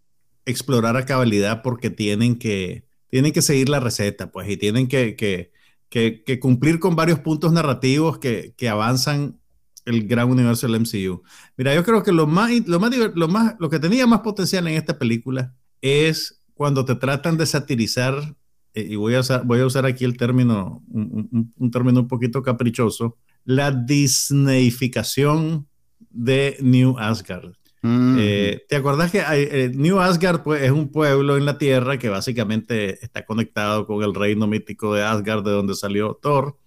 explorar 0.45 0.95
a 0.97 1.05
cabalidad 1.05 1.61
porque 1.61 1.89
tienen 1.89 2.37
que, 2.39 2.85
tienen 3.09 3.33
que 3.33 3.41
seguir 3.41 3.69
la 3.69 3.79
receta, 3.79 4.31
pues, 4.31 4.49
y 4.49 4.57
tienen 4.57 4.87
que, 4.87 5.15
que, 5.15 5.51
que, 5.89 6.39
cumplir 6.39 6.79
con 6.79 6.95
varios 6.95 7.19
puntos 7.19 7.51
narrativos 7.51 8.17
que, 8.19 8.53
que 8.57 8.69
avanzan 8.69 9.39
el 9.87 10.07
gran 10.07 10.29
universo 10.29 10.67
del 10.67 10.81
MCU. 10.81 11.23
Mira, 11.55 11.73
yo 11.73 11.83
creo 11.83 12.03
que 12.03 12.11
lo 12.11 12.27
más, 12.27 12.51
lo 12.67 12.79
más, 12.79 12.91
lo 13.15 13.27
más, 13.27 13.55
lo 13.59 13.69
que 13.69 13.79
tenía 13.79 14.05
más 14.05 14.19
potencial 14.19 14.67
en 14.67 14.75
esta 14.75 14.99
película 14.99 15.55
es 15.81 16.41
cuando 16.53 16.83
te 16.83 16.95
tratan 16.95 17.37
de 17.37 17.45
satirizar, 17.45 18.35
eh, 18.73 18.87
y 18.89 18.95
voy 18.97 19.15
a 19.15 19.21
usar, 19.21 19.45
voy 19.45 19.61
a 19.61 19.65
usar 19.65 19.85
aquí 19.85 20.03
el 20.03 20.17
término, 20.17 20.83
un, 20.89 21.71
término 21.71 22.01
un 22.01 22.07
poquito 22.07 22.43
caprichoso, 22.43 23.17
la 23.45 23.71
Disneyificación 23.71 25.67
de 26.09 26.57
New 26.59 26.97
Asgard. 26.97 27.53
Mm. 27.87 28.17
Eh, 28.19 28.65
¿Te 28.67 28.75
acuerdas 28.75 29.11
que 29.11 29.23
eh, 29.25 29.71
New 29.73 29.99
Asgard 29.99 30.43
pues, 30.43 30.61
es 30.61 30.71
un 30.71 30.89
pueblo 30.89 31.37
en 31.37 31.45
la 31.45 31.57
Tierra 31.57 31.97
que 31.97 32.09
básicamente 32.09 33.03
está 33.03 33.25
conectado 33.25 33.85
con 33.85 34.03
el 34.03 34.13
reino 34.13 34.45
mítico 34.45 34.93
de 34.93 35.03
Asgard, 35.03 35.43
de 35.43 35.51
donde 35.51 35.73
salió 35.73 36.19
Thor? 36.21 36.57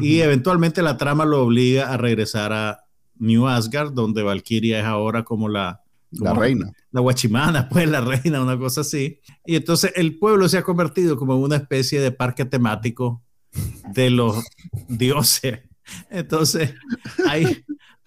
Y 0.00 0.20
eventualmente 0.20 0.80
la 0.80 0.96
trama 0.96 1.26
lo 1.26 1.42
obliga 1.42 1.92
a 1.92 1.98
regresar 1.98 2.54
a 2.54 2.84
New 3.18 3.46
Asgard, 3.46 3.92
donde 3.92 4.22
Valkyria 4.22 4.80
es 4.80 4.86
ahora 4.86 5.22
como 5.24 5.50
la... 5.50 5.82
la 6.12 6.32
reina. 6.32 6.72
La 6.90 7.02
guachimana, 7.02 7.68
pues 7.70 7.86
la 7.90 8.00
reina, 8.00 8.42
una 8.42 8.58
cosa 8.58 8.80
así. 8.80 9.20
Y 9.44 9.56
entonces 9.56 9.92
el 9.96 10.18
pueblo 10.18 10.48
se 10.48 10.56
ha 10.56 10.62
convertido 10.62 11.18
como 11.18 11.36
una 11.36 11.56
especie 11.56 12.00
de 12.00 12.12
parque 12.12 12.46
temático 12.46 13.22
de 13.92 14.08
los 14.08 14.42
dioses. 14.88 15.60
Entonces, 16.08 16.72
hay, 17.28 17.62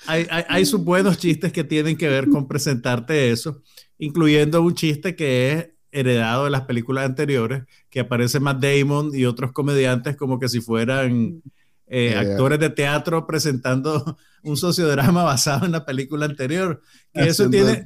hay, 0.06 0.28
hay, 0.30 0.66
sus 0.66 0.84
buenos 0.84 1.18
chistes 1.18 1.52
que 1.52 1.64
tienen 1.64 1.98
que 1.98 2.08
ver 2.08 2.30
con 2.30 2.48
presentarte 2.48 3.32
eso, 3.32 3.62
incluyendo 3.98 4.62
un 4.62 4.76
chiste 4.76 5.16
que 5.16 5.52
es 5.52 5.70
heredado 5.92 6.46
de 6.46 6.52
las 6.52 6.62
películas 6.62 7.06
anteriores, 7.06 7.64
que 7.90 8.02
aparece 8.02 8.40
Matt 8.40 8.64
Damon 8.64 9.12
y 9.14 9.26
otros 9.26 9.52
comediantes 9.52 10.16
como 10.16 10.40
que 10.40 10.50
si 10.50 10.62
fueran 10.62 11.42
eh, 11.88 12.16
actores 12.16 12.60
de 12.60 12.70
teatro 12.70 13.26
presentando 13.26 14.18
un 14.44 14.58
sociodrama 14.58 15.24
basado 15.24 15.66
en 15.66 15.72
la 15.72 15.86
película 15.86 16.26
anterior. 16.26 16.82
Que 17.14 17.28
eso 17.28 17.50
tiene, 17.50 17.86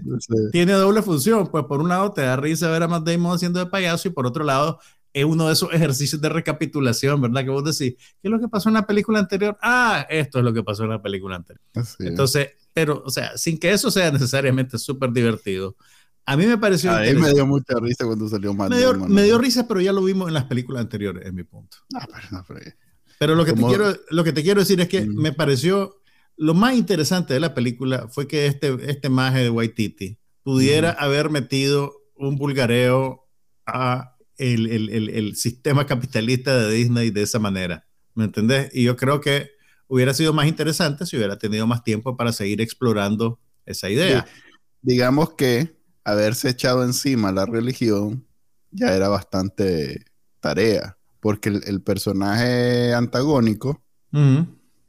tiene 0.52 0.74
doble 0.74 1.02
función. 1.02 1.48
Pues 1.48 1.66
por 1.66 1.80
un 1.80 1.90
lado 1.90 2.12
te 2.12 2.22
da 2.22 2.36
risa 2.36 2.70
ver 2.70 2.84
a 2.84 2.88
Matt 2.88 3.08
Damon 3.08 3.36
haciendo 3.36 3.60
de 3.60 3.68
payaso 3.68 4.08
y 4.08 4.12
por 4.12 4.26
otro 4.26 4.44
lado 4.44 4.80
es 5.14 5.26
uno 5.26 5.48
de 5.48 5.54
esos 5.54 5.74
ejercicios 5.74 6.22
de 6.22 6.30
recapitulación, 6.30 7.22
¿verdad? 7.22 7.44
Que 7.44 7.50
vos 7.50 7.64
decís, 7.64 7.96
¿qué 7.98 8.28
es 8.28 8.32
lo 8.32 8.40
que 8.40 8.48
pasó 8.48 8.70
en 8.70 8.76
la 8.76 8.88
película 8.88 9.20
anterior? 9.20 9.58
Ah, 9.62 10.06
esto 10.10 10.40
es 10.40 10.46
lo 10.46 10.54
que 10.54 10.64
pasó 10.64 10.84
en 10.84 10.92
la 10.92 11.02
película 11.02 11.36
anterior. 11.36 11.64
Entonces, 12.00 12.50
pero, 12.74 13.04
o 13.06 13.10
sea, 13.10 13.38
sin 13.38 13.60
que 13.60 13.72
eso 13.72 13.92
sea 13.92 14.12
necesariamente 14.12 14.78
súper 14.78 15.12
divertido. 15.12 15.76
A 16.26 16.38
mí 16.38 16.46
me 16.46 16.58
pareció. 16.58 16.92
A 16.92 17.02
mí 17.02 17.14
me 17.14 17.34
dio 17.34 17.46
mucha 17.46 17.74
risa 17.80 18.06
cuando 18.06 18.30
salió 18.30 18.54
Matt 18.54 18.70
me 18.70 18.78
dio, 18.78 18.94
me 18.94 19.24
dio 19.24 19.38
risa, 19.38 19.68
pero 19.68 19.82
ya 19.82 19.92
lo 19.92 20.04
vimos 20.04 20.28
en 20.28 20.36
las 20.36 20.46
películas 20.46 20.82
anteriores, 20.82 21.26
es 21.26 21.34
mi 21.34 21.44
punto. 21.44 21.78
Ah, 21.96 22.08
pero 22.12 22.28
no, 22.32 22.46
pero... 22.48 22.60
Pero 23.20 23.36
lo 23.36 23.46
que, 23.46 23.54
te 23.54 23.62
quiero, 23.62 23.96
lo 24.10 24.24
que 24.24 24.34
te 24.34 24.42
quiero 24.42 24.62
decir 24.62 24.82
es 24.82 24.88
que 24.88 25.06
mm. 25.06 25.14
me 25.14 25.32
pareció 25.32 26.02
lo 26.38 26.56
más 26.56 26.76
interesante 26.76 27.36
de 27.36 27.40
la 27.40 27.54
película 27.54 28.08
fue 28.10 28.28
que 28.28 28.48
este, 28.48 28.76
este 28.90 29.10
maje 29.10 29.44
de 29.44 29.52
Waititi 29.52 30.18
pudiera 30.42 30.90
haber 30.90 31.30
metido 31.30 31.94
un 32.16 32.36
vulgareo 32.36 33.28
a 33.68 34.11
el, 34.42 34.68
el, 34.68 34.90
el, 34.90 35.10
el, 35.10 35.36
sistema 35.36 35.86
capitalista 35.86 36.58
de 36.58 36.74
Disney 36.74 37.12
de 37.12 37.22
esa 37.22 37.40
manera. 37.40 37.86
¿Me 38.16 38.26
entendés? 38.26 38.70
Y 38.74 38.84
yo 38.84 38.96
creo 38.96 39.22
que 39.22 39.52
hubiera 39.88 40.14
sido 40.14 40.34
más 40.34 40.48
interesante 40.48 41.06
si 41.06 41.18
hubiera 41.18 41.38
tenido 41.38 41.68
más 41.68 41.84
tiempo 41.84 42.18
para 42.18 42.34
seguir 42.34 42.62
explorando 42.62 43.40
esa 43.66 43.90
idea. 43.90 44.26
digamos 44.82 45.34
que 45.34 45.78
haberse 46.04 46.50
echado 46.50 46.84
encima 46.84 47.32
la 47.32 47.46
religión 47.46 48.26
ya 48.72 48.96
era 48.96 49.10
bastante 49.10 50.06
tarea 50.40 50.98
porque 51.22 51.50
el, 51.50 51.82
personaje 51.84 52.94
antagónico 52.94 53.82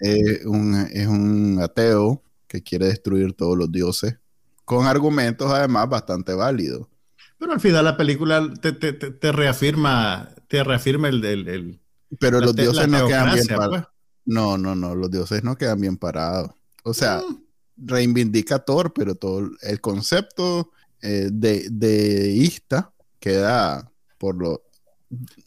es, 0.00 0.44
un, 0.46 1.60
ateo 1.62 2.22
que 2.48 2.62
quiere 2.62 2.86
destruir 2.86 3.34
todos 3.34 3.56
los 3.56 3.70
dioses, 3.70 4.16
con 4.64 4.86
argumentos 4.86 5.52
además 5.52 5.88
bastante 5.88 6.32
válidos. 6.32 6.88
Pero 7.42 7.54
al 7.54 7.60
final 7.60 7.84
la 7.84 7.96
película 7.96 8.48
te, 8.60 9.32
reafirma, 9.32 10.30
te 10.46 10.62
reafirma 10.62 11.08
el... 11.08 11.24
el, 11.24 11.80
Pero 12.20 12.38
los 12.38 12.54
dioses 12.54 12.86
no 12.86 13.04
quedan 13.08 13.34
bien 13.34 13.46
parados. 13.48 13.80
Pues. 13.80 13.84
No, 14.26 14.56
no, 14.56 14.76
no, 14.76 14.94
los 14.94 15.10
dioses 15.10 15.42
no 15.42 15.56
quedan 15.56 15.80
bien 15.80 15.96
parados. 15.96 16.52
O 16.84 16.94
sea, 16.94 17.18
mm. 17.18 17.42
reivindica 17.78 18.60
Thor, 18.60 18.92
pero 18.92 19.16
todo 19.16 19.50
el 19.60 19.80
concepto 19.80 20.70
eh, 21.00 21.30
de, 21.32 21.66
de 21.68 22.30
Ista 22.30 22.92
queda 23.18 23.90
por 24.18 24.36
lo 24.36 24.62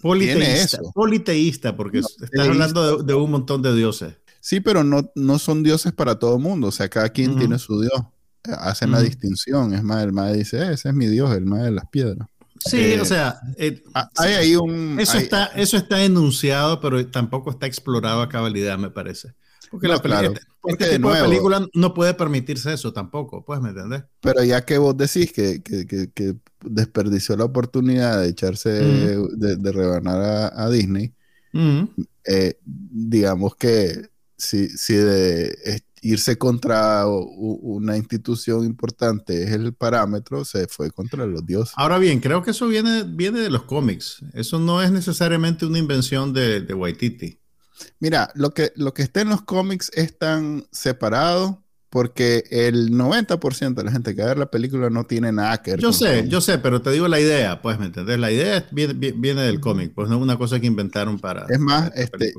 Politeísta, 0.01 0.79
politeísta 0.93 1.77
porque 1.77 1.99
estás 1.99 2.29
hablando 2.45 3.03
de, 3.03 3.13
un 3.13 3.31
montón 3.31 3.61
de 3.61 3.73
dioses. 3.73 4.15
Sí, 4.41 4.59
pero 4.59 4.83
no, 4.83 5.13
no 5.15 5.39
son 5.39 5.63
dioses 5.63 5.93
para 5.93 6.19
todo 6.19 6.35
el 6.35 6.41
mundo. 6.41 6.67
O 6.67 6.71
sea, 6.73 6.89
cada 6.89 7.07
quien 7.07 7.37
tiene 7.37 7.57
su 7.57 7.79
dios. 7.79 8.03
Hacen 8.59 8.91
la 8.91 9.01
distinción. 9.01 9.73
Es 9.73 9.83
más, 9.83 10.03
el 10.03 10.13
madre 10.13 10.37
dice, 10.37 10.57
eh, 10.57 10.73
ese 10.73 10.89
es 10.89 10.95
mi 10.95 11.07
dios, 11.07 11.35
el 11.35 11.45
madre 11.45 11.65
de 11.65 11.71
las 11.71 11.87
piedras. 11.87 12.27
Sí, 12.59 12.77
o 12.77 13.03
eh, 13.03 13.05
sea, 13.05 13.39
eh, 13.57 13.83
hay 14.17 14.33
ahí 14.33 14.55
un... 14.55 14.99
Eso, 14.99 15.17
está, 15.17 15.45
eso 15.47 15.77
está 15.77 16.03
enunciado, 16.03 16.79
pero 16.79 17.05
tampoco 17.07 17.51
está 17.51 17.67
explorado 17.67 18.21
a 18.21 18.29
cabalidad, 18.29 18.77
me 18.77 18.89
parece. 18.89 19.33
Porque 19.69 19.87
la 19.87 20.01
película, 20.01 20.39
este, 20.65 20.95
tipo 20.95 21.13
de, 21.13 21.21
película 21.21 21.67
no 21.73 21.93
puede 21.93 22.13
permitirse 22.13 22.73
eso 22.73 22.93
tampoco, 22.93 23.43
pues, 23.43 23.59
¿me 23.61 23.69
entendés? 23.69 24.03
Pero 24.21 24.43
ya 24.43 24.63
que 24.63 24.77
vos 24.77 24.95
decís 24.95 25.31
que, 25.31 25.61
que, 25.61 25.85
que, 25.85 26.35
desperdició 26.61 27.35
la 27.37 27.45
oportunidad 27.45 28.21
de 28.21 28.29
echarse, 28.29 28.69
de, 28.69 29.71
rebanar 29.71 30.51
a, 30.55 30.69
Disney, 30.69 31.13
eh, 32.25 32.57
digamos 32.63 33.55
que 33.55 34.09
si, 34.37 34.69
si 34.69 34.95
de 34.95 35.83
irse 36.05 36.37
contra 36.37 37.07
una 37.07 37.97
institución 37.97 38.63
importante 38.63 39.43
es 39.43 39.51
el 39.51 39.73
parámetro, 39.73 40.45
se 40.45 40.67
fue 40.67 40.91
contra 40.91 41.25
los 41.25 41.45
dioses. 41.45 41.73
Ahora 41.75 41.97
bien, 41.97 42.19
creo 42.19 42.43
que 42.43 42.51
eso 42.51 42.67
viene, 42.67 43.03
viene 43.03 43.39
de 43.39 43.49
los 43.49 43.63
cómics. 43.63 44.23
Eso 44.33 44.59
no 44.59 44.83
es 44.83 44.91
necesariamente 44.91 45.65
una 45.65 45.79
invención 45.79 46.31
de, 46.31 46.61
de 46.61 46.73
Waititi. 46.75 47.39
Mira, 47.99 48.29
lo 48.35 48.51
que, 48.51 48.71
lo 48.75 48.93
que 48.93 49.01
está 49.01 49.21
en 49.21 49.29
los 49.29 49.41
cómics 49.41 49.91
es 49.95 50.17
tan 50.17 50.65
separado 50.71 51.63
porque 51.89 52.43
el 52.51 52.91
90% 52.91 53.73
de 53.73 53.83
la 53.83 53.91
gente 53.91 54.15
que 54.15 54.23
ve 54.23 54.35
la 54.35 54.51
película 54.51 54.89
no 54.89 55.05
tiene 55.05 55.31
nada 55.31 55.61
que 55.61 55.71
ver 55.71 55.79
Yo 55.79 55.93
sé, 55.93 56.27
yo 56.27 56.41
sé, 56.41 56.59
pero 56.59 56.81
te 56.81 56.91
digo 56.91 57.07
la 57.07 57.19
idea, 57.19 57.61
pues, 57.61 57.79
¿me 57.79 57.85
entiendes? 57.87 58.19
La 58.19 58.31
idea 58.31 58.67
viene, 58.71 58.93
viene 58.93 59.41
del 59.41 59.59
cómic, 59.59 59.93
pues 59.95 60.09
no 60.09 60.17
es 60.17 60.21
una 60.21 60.37
cosa 60.37 60.59
que 60.59 60.67
inventaron 60.67 61.19
para. 61.19 61.45
Es 61.49 61.59
más, 61.59 61.91
este, 61.95 62.33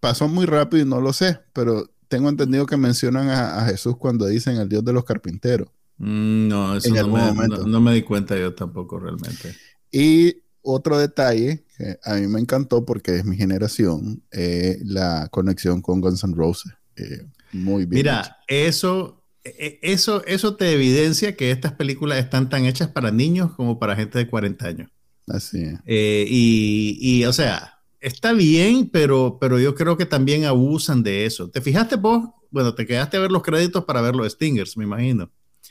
pasó 0.00 0.28
muy 0.28 0.46
rápido 0.46 0.82
y 0.82 0.88
no 0.88 1.00
lo 1.00 1.12
sé, 1.12 1.38
pero 1.52 1.88
tengo 2.12 2.28
entendido 2.28 2.66
que 2.66 2.76
mencionan 2.76 3.30
a, 3.30 3.64
Jesús 3.64 3.96
cuando 3.96 4.26
dicen 4.26 4.58
el 4.58 4.68
Dios 4.68 4.84
de 4.84 4.92
los 4.92 5.02
carpinteros. 5.02 5.68
Mm, 5.96 6.46
no, 6.46 6.76
eso 6.76 6.94
no 6.94 7.08
me, 7.32 7.48
no 7.48 7.80
me 7.80 7.94
di 7.94 8.02
cuenta 8.02 8.36
yo 8.36 8.54
tampoco 8.54 8.98
realmente. 8.98 9.56
Y 9.90 10.42
otro 10.60 10.98
detalle 10.98 11.64
que 11.78 11.98
a 12.04 12.16
mí 12.16 12.26
me 12.26 12.38
encantó 12.38 12.84
porque 12.84 13.16
es 13.16 13.24
mi 13.24 13.34
generación, 13.38 14.22
eh, 14.30 14.78
la 14.84 15.28
conexión 15.30 15.80
con 15.80 16.02
Guns 16.02 16.22
N' 16.22 16.34
Roses. 16.36 16.70
Eh, 16.96 17.24
muy 17.52 17.86
bien. 17.86 18.00
Mira, 18.00 18.36
eso 18.46 19.24
e, 19.42 19.78
eso, 19.80 20.22
eso 20.26 20.54
te 20.56 20.70
evidencia 20.70 21.34
que 21.34 21.50
estas 21.50 21.72
películas 21.72 22.18
están 22.18 22.50
tan 22.50 22.66
hechas 22.66 22.88
para 22.88 23.10
niños 23.10 23.52
como 23.52 23.78
para 23.78 23.96
gente 23.96 24.18
de 24.18 24.28
40 24.28 24.66
años. 24.66 24.90
Así 25.28 25.62
es. 25.62 25.78
Eh, 25.86 26.26
y, 26.28 26.98
y, 27.00 27.24
o 27.24 27.32
sea, 27.32 27.78
está 28.02 28.32
bien, 28.32 28.90
pero, 28.90 29.38
pero 29.40 29.58
yo 29.58 29.74
creo 29.74 29.96
que 29.96 30.04
también 30.04 30.44
abusan 30.44 31.02
de 31.02 31.24
eso. 31.24 31.48
¿Te 31.48 31.60
fijaste 31.60 31.96
vos? 31.96 32.28
Bueno, 32.50 32.74
te 32.74 32.86
quedaste 32.86 33.16
a 33.16 33.20
ver 33.20 33.30
los 33.30 33.42
créditos 33.42 33.84
para 33.84 34.02
ver 34.02 34.14
los 34.14 34.30
Stingers, 34.30 34.76
me 34.76 34.84
imagino. 34.84 35.30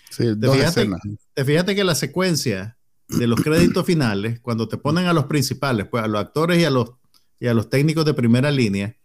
Sí, 0.10 0.24
¿Te 0.24 0.36
dos 0.36 0.56
fijaste, 0.56 0.82
escenas. 0.82 1.02
te 1.34 1.46
fijaste 1.46 1.76
que 1.76 1.84
la 1.84 1.96
secuencia 1.96 2.78
de 3.08 3.28
los 3.28 3.42
créditos 3.42 3.86
finales, 3.86 4.40
cuando 4.40 4.68
te 4.68 4.78
ponen 4.78 5.06
a 5.06 5.14
los 5.14 5.26
principales, 5.26 5.88
pues 5.88 6.04
a 6.04 6.08
los 6.08 6.20
actores 6.22 6.60
y 6.60 6.64
a 6.64 6.70
los, 6.70 6.92
y 7.40 7.48
a 7.48 7.54
los 7.54 7.70
técnicos 7.70 8.06
de 8.06 8.14
primera 8.14 8.50
línea, 8.50 8.96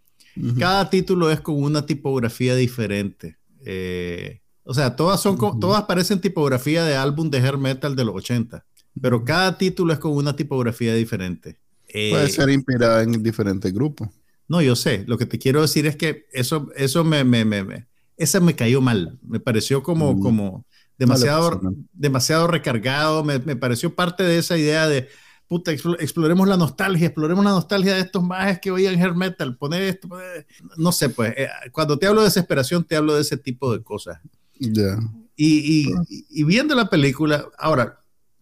cada 0.58 0.88
título 0.90 1.30
es 1.30 1.40
con 1.40 1.62
una 1.62 1.86
tipografía 1.86 2.54
diferente. 2.54 3.38
Eh, 3.64 4.40
o 4.62 4.74
sea, 4.74 4.94
todas, 4.94 5.20
son, 5.20 5.38
todas 5.60 5.84
parecen 5.84 6.20
tipografía 6.20 6.84
de 6.84 6.96
álbum 6.96 7.30
de 7.30 7.38
hair 7.38 7.56
metal 7.56 7.96
de 7.96 8.04
los 8.04 8.14
80, 8.16 8.64
pero 9.00 9.24
cada 9.24 9.58
título 9.58 9.92
es 9.92 9.98
con 9.98 10.12
una 10.12 10.36
tipografía 10.36 10.94
diferente. 10.94 11.58
Eh, 11.98 12.11
Puede 12.11 12.28
ser 12.28 12.50
inspirada 12.50 13.02
en 13.02 13.22
diferentes 13.22 13.72
grupos. 13.72 14.09
No, 14.48 14.61
yo 14.61 14.76
sé. 14.76 15.04
Lo 15.06 15.16
que 15.18 15.26
te 15.26 15.38
quiero 15.38 15.62
decir 15.62 15.87
es 15.87 15.96
que 15.96 16.26
eso, 16.32 16.68
eso 16.76 17.02
me, 17.04 17.24
me, 17.24 17.44
me, 17.44 17.64
me- 17.64 17.87
esa 18.18 18.38
me 18.40 18.54
cayó 18.54 18.80
mal. 18.80 19.18
Me 19.22 19.40
pareció 19.40 19.82
como, 19.82 20.14
Mm. 20.14 20.20
como 20.20 20.66
demasiado, 20.98 21.61
nada. 21.62 21.74
demasiado 21.92 22.46
recargado. 22.46 23.24
Me, 23.24 23.38
me 23.38 23.56
pareció 23.56 23.94
parte 23.94 24.22
de 24.24 24.38
esa 24.38 24.56
idea 24.59 24.87
de, 24.88 25.09
puta, 25.48 25.72
explo- 25.72 25.96
exploremos 26.00 26.46
la 26.48 26.56
nostalgia, 26.56 27.06
exploremos 27.06 27.44
la 27.44 27.50
nostalgia 27.52 27.94
de 27.94 28.00
estos 28.00 28.22
majes 28.22 28.59
que 28.61 28.70
oían 28.70 29.00
hair 29.00 29.14
metal. 29.14 29.56
Poner 29.56 29.82
esto, 29.82 30.09
poner- 30.09 30.46
no 30.76 30.92
sé, 30.92 31.09
pues, 31.09 31.32
eh, 31.37 31.48
cuando 31.72 31.98
te 31.98 32.06
hablo 32.06 32.20
de 32.20 32.26
desesperación, 32.26 32.85
te 32.85 32.94
hablo 32.96 33.14
de 33.14 33.22
ese 33.22 33.37
tipo 33.38 33.72
de 33.72 33.82
cosas. 33.82 34.18
Ya. 34.59 34.98
Y, 35.35 35.88
y- 35.88 35.94
y 36.30 36.44
viendo 36.44 36.74
la 36.74 36.88
película, 36.88 37.46
ahora, 37.59 38.00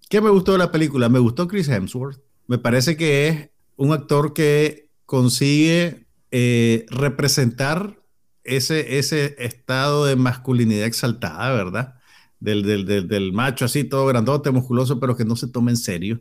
¿qué 0.09 0.21
me 0.21 0.31
gustó 0.31 0.53
de 0.53 0.59
la 0.59 0.71
película? 0.71 1.09
Me 1.09 1.19
gustó 1.19 1.49
Chris 1.49 1.69
Hemsworth. 1.69 2.21
Me 2.47 2.59
parece 2.59 2.97
que 2.97 3.29
es 3.29 3.51
un 3.77 3.93
actor 3.93 4.33
que 4.35 4.91
consigue 5.07 6.07
eh, 6.31 6.87
representar 6.91 7.99
ese, 8.43 8.99
ese 8.99 9.37
estado 9.39 10.05
de 10.05 10.17
masculinidad 10.17 10.87
exaltada, 10.87 11.53
¿verdad? 11.53 11.95
Del, 12.41 12.63
del, 12.63 12.85
del, 12.85 13.09
del 13.09 13.33
macho 13.33 13.65
así, 13.65 13.85
todo 13.85 14.07
grandote, 14.07 14.51
musculoso, 14.51 15.01
pero 15.01 15.17
que 15.17 15.25
no 15.25 15.37
se 15.37 15.49
toma 15.49 15.71
en 15.71 15.77
serio. 15.77 16.21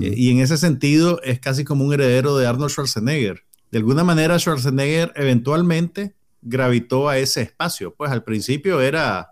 Eh, 0.00 0.14
y 0.16 0.30
en 0.30 0.38
ese 0.38 0.56
sentido 0.56 1.20
es 1.22 1.40
casi 1.40 1.64
como 1.64 1.84
un 1.84 1.92
heredero 1.92 2.36
de 2.36 2.46
Arnold 2.46 2.70
Schwarzenegger. 2.70 3.42
De 3.70 3.78
alguna 3.78 4.04
manera 4.04 4.38
Schwarzenegger 4.38 5.12
eventualmente 5.16 6.14
gravitó 6.42 7.08
a 7.08 7.18
ese 7.18 7.42
espacio. 7.42 7.94
Pues 7.94 8.10
al 8.12 8.22
principio 8.22 8.80
era, 8.80 9.30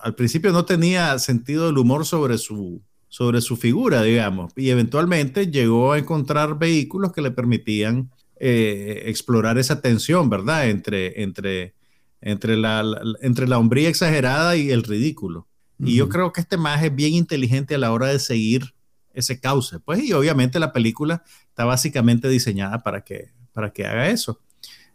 al 0.00 0.14
principio 0.14 0.52
no 0.52 0.64
tenía 0.64 1.18
sentido 1.18 1.66
del 1.66 1.78
humor 1.78 2.06
sobre 2.06 2.38
su, 2.38 2.82
sobre 3.10 3.40
su 3.42 3.56
figura, 3.58 4.02
digamos, 4.02 4.52
y 4.56 4.70
eventualmente 4.70 5.48
llegó 5.50 5.92
a 5.92 5.98
encontrar 5.98 6.58
vehículos 6.58 7.12
que 7.12 7.20
le 7.20 7.30
permitían 7.32 8.10
eh, 8.38 9.02
explorar 9.06 9.58
esa 9.58 9.82
tensión, 9.82 10.30
¿verdad? 10.30 10.70
Entre, 10.70 11.22
entre, 11.22 11.74
entre, 12.22 12.56
la, 12.56 12.82
la- 12.82 13.02
entre 13.20 13.46
la 13.48 13.58
hombría 13.58 13.88
exagerada 13.90 14.56
y 14.56 14.70
el 14.70 14.82
ridículo. 14.84 15.46
Y 15.82 15.96
yo 15.96 16.08
creo 16.10 16.32
que 16.32 16.40
este 16.42 16.56
más 16.58 16.82
es 16.84 16.94
bien 16.94 17.14
inteligente 17.14 17.74
a 17.74 17.78
la 17.78 17.90
hora 17.92 18.06
de 18.08 18.18
seguir 18.18 18.74
ese 19.12 19.40
cauce. 19.40 19.80
Pues, 19.80 20.02
y 20.04 20.12
obviamente 20.12 20.58
la 20.60 20.72
película 20.72 21.22
está 21.48 21.64
básicamente 21.64 22.28
diseñada 22.28 22.78
para 22.82 23.02
que, 23.02 23.32
para 23.52 23.72
que 23.72 23.86
haga 23.86 24.08
eso. 24.10 24.40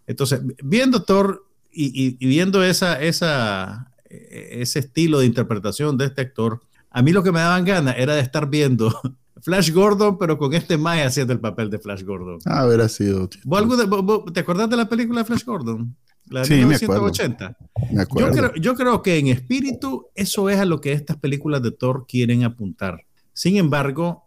Entonces, 0.07 0.41
viendo 0.63 1.03
Thor 1.03 1.47
y, 1.71 1.85
y- 1.87 2.17
y 2.19 2.27
viendo 2.27 2.63
esa, 2.63 3.01
esa, 3.01 3.93
eh, 4.09 4.59
ese 4.61 4.79
estilo 4.79 5.19
de 5.19 5.25
interpretación 5.25 5.97
de 5.97 6.05
este 6.05 6.21
actor, 6.21 6.61
a 6.97 7.01
mí 7.01 7.11
lo 7.11 7.21
que 7.23 7.31
me 7.31 7.39
daban 7.39 7.65
ganas 7.65 7.95
era 7.97 8.15
de 8.15 8.21
estar 8.21 8.49
viendo 8.49 8.89
Flash 9.41 9.71
Gordon, 9.71 10.17
pero 10.17 10.37
con 10.37 10.53
este 10.53 10.77
Mae 10.77 11.03
haciendo 11.03 11.33
el 11.33 11.39
papel 11.39 11.69
de 11.69 11.77
Flash 11.77 12.03
Gordon. 12.03 12.39
Ah, 12.45 12.61
habrá 12.61 12.87
sido. 12.89 13.29
¿Vos 13.43 13.59
alguna- 13.59 13.83
vos- 13.85 14.03
vos- 14.03 14.33
¿Te 14.33 14.39
acordás 14.39 14.69
de 14.69 14.77
la 14.77 14.87
película 14.89 15.19
de 15.21 15.25
Flash 15.25 15.43
Gordon? 15.45 15.95
La 16.27 16.39
de 16.39 16.45
Sí, 16.47 16.53
me 16.65 16.75
acuerdo. 16.75 17.03
1980. 17.03 17.57
Me 17.91 17.95
Yo 17.97 18.01
acuerdo. 18.01 18.31
creo, 18.31 18.55
yo 18.55 18.73
creo 18.75 19.01
que 19.03 19.19
en 19.19 19.27
espíritu 19.27 20.07
eso 20.15 20.49
es 20.49 20.57
a 20.57 20.65
lo 20.65 20.81
que 20.81 20.91
estas 20.93 21.17
películas 21.17 21.61
de 21.61 21.71
Thor 21.71 22.05
quieren 22.07 22.43
apuntar. 22.43 23.01
Sin 23.33 23.57
embargo, 23.57 24.23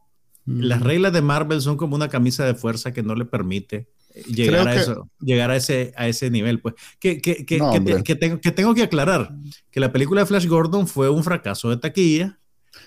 Ujú. 0.46 0.58
las 0.60 0.80
reglas 0.82 1.12
de 1.12 1.22
Marvel 1.22 1.60
son 1.60 1.76
como 1.76 1.96
una 1.96 2.08
camisa 2.08 2.44
de 2.44 2.54
fuerza 2.54 2.92
que 2.92 3.02
no 3.02 3.14
le 3.16 3.24
permite 3.24 3.88
eh, 4.14 4.22
llegar, 4.28 4.60
Creo 4.62 4.68
a, 4.72 4.74
que- 4.76 4.80
eso, 4.80 5.10
llegar 5.20 5.50
a, 5.50 5.56
ese, 5.56 5.92
a 5.96 6.06
ese 6.06 6.30
nivel. 6.30 6.60
Pues. 6.60 6.74
Que, 7.00 7.20
que, 7.20 7.44
que, 7.44 7.58
No, 7.58 7.72
que 7.72 7.80
te- 7.80 7.90
hombre. 7.92 8.04
que 8.04 8.14
tengo, 8.14 8.40
que 8.40 8.52
tengo 8.52 8.74
que 8.74 8.82
aclarar 8.84 9.34
que 9.72 9.80
la 9.80 9.90
película 9.90 10.20
de 10.20 10.26
Flash 10.26 10.46
Gordon 10.46 10.86
fue 10.86 11.08
un 11.10 11.24
fracaso 11.24 11.70
de 11.70 11.78
taquilla 11.78 12.38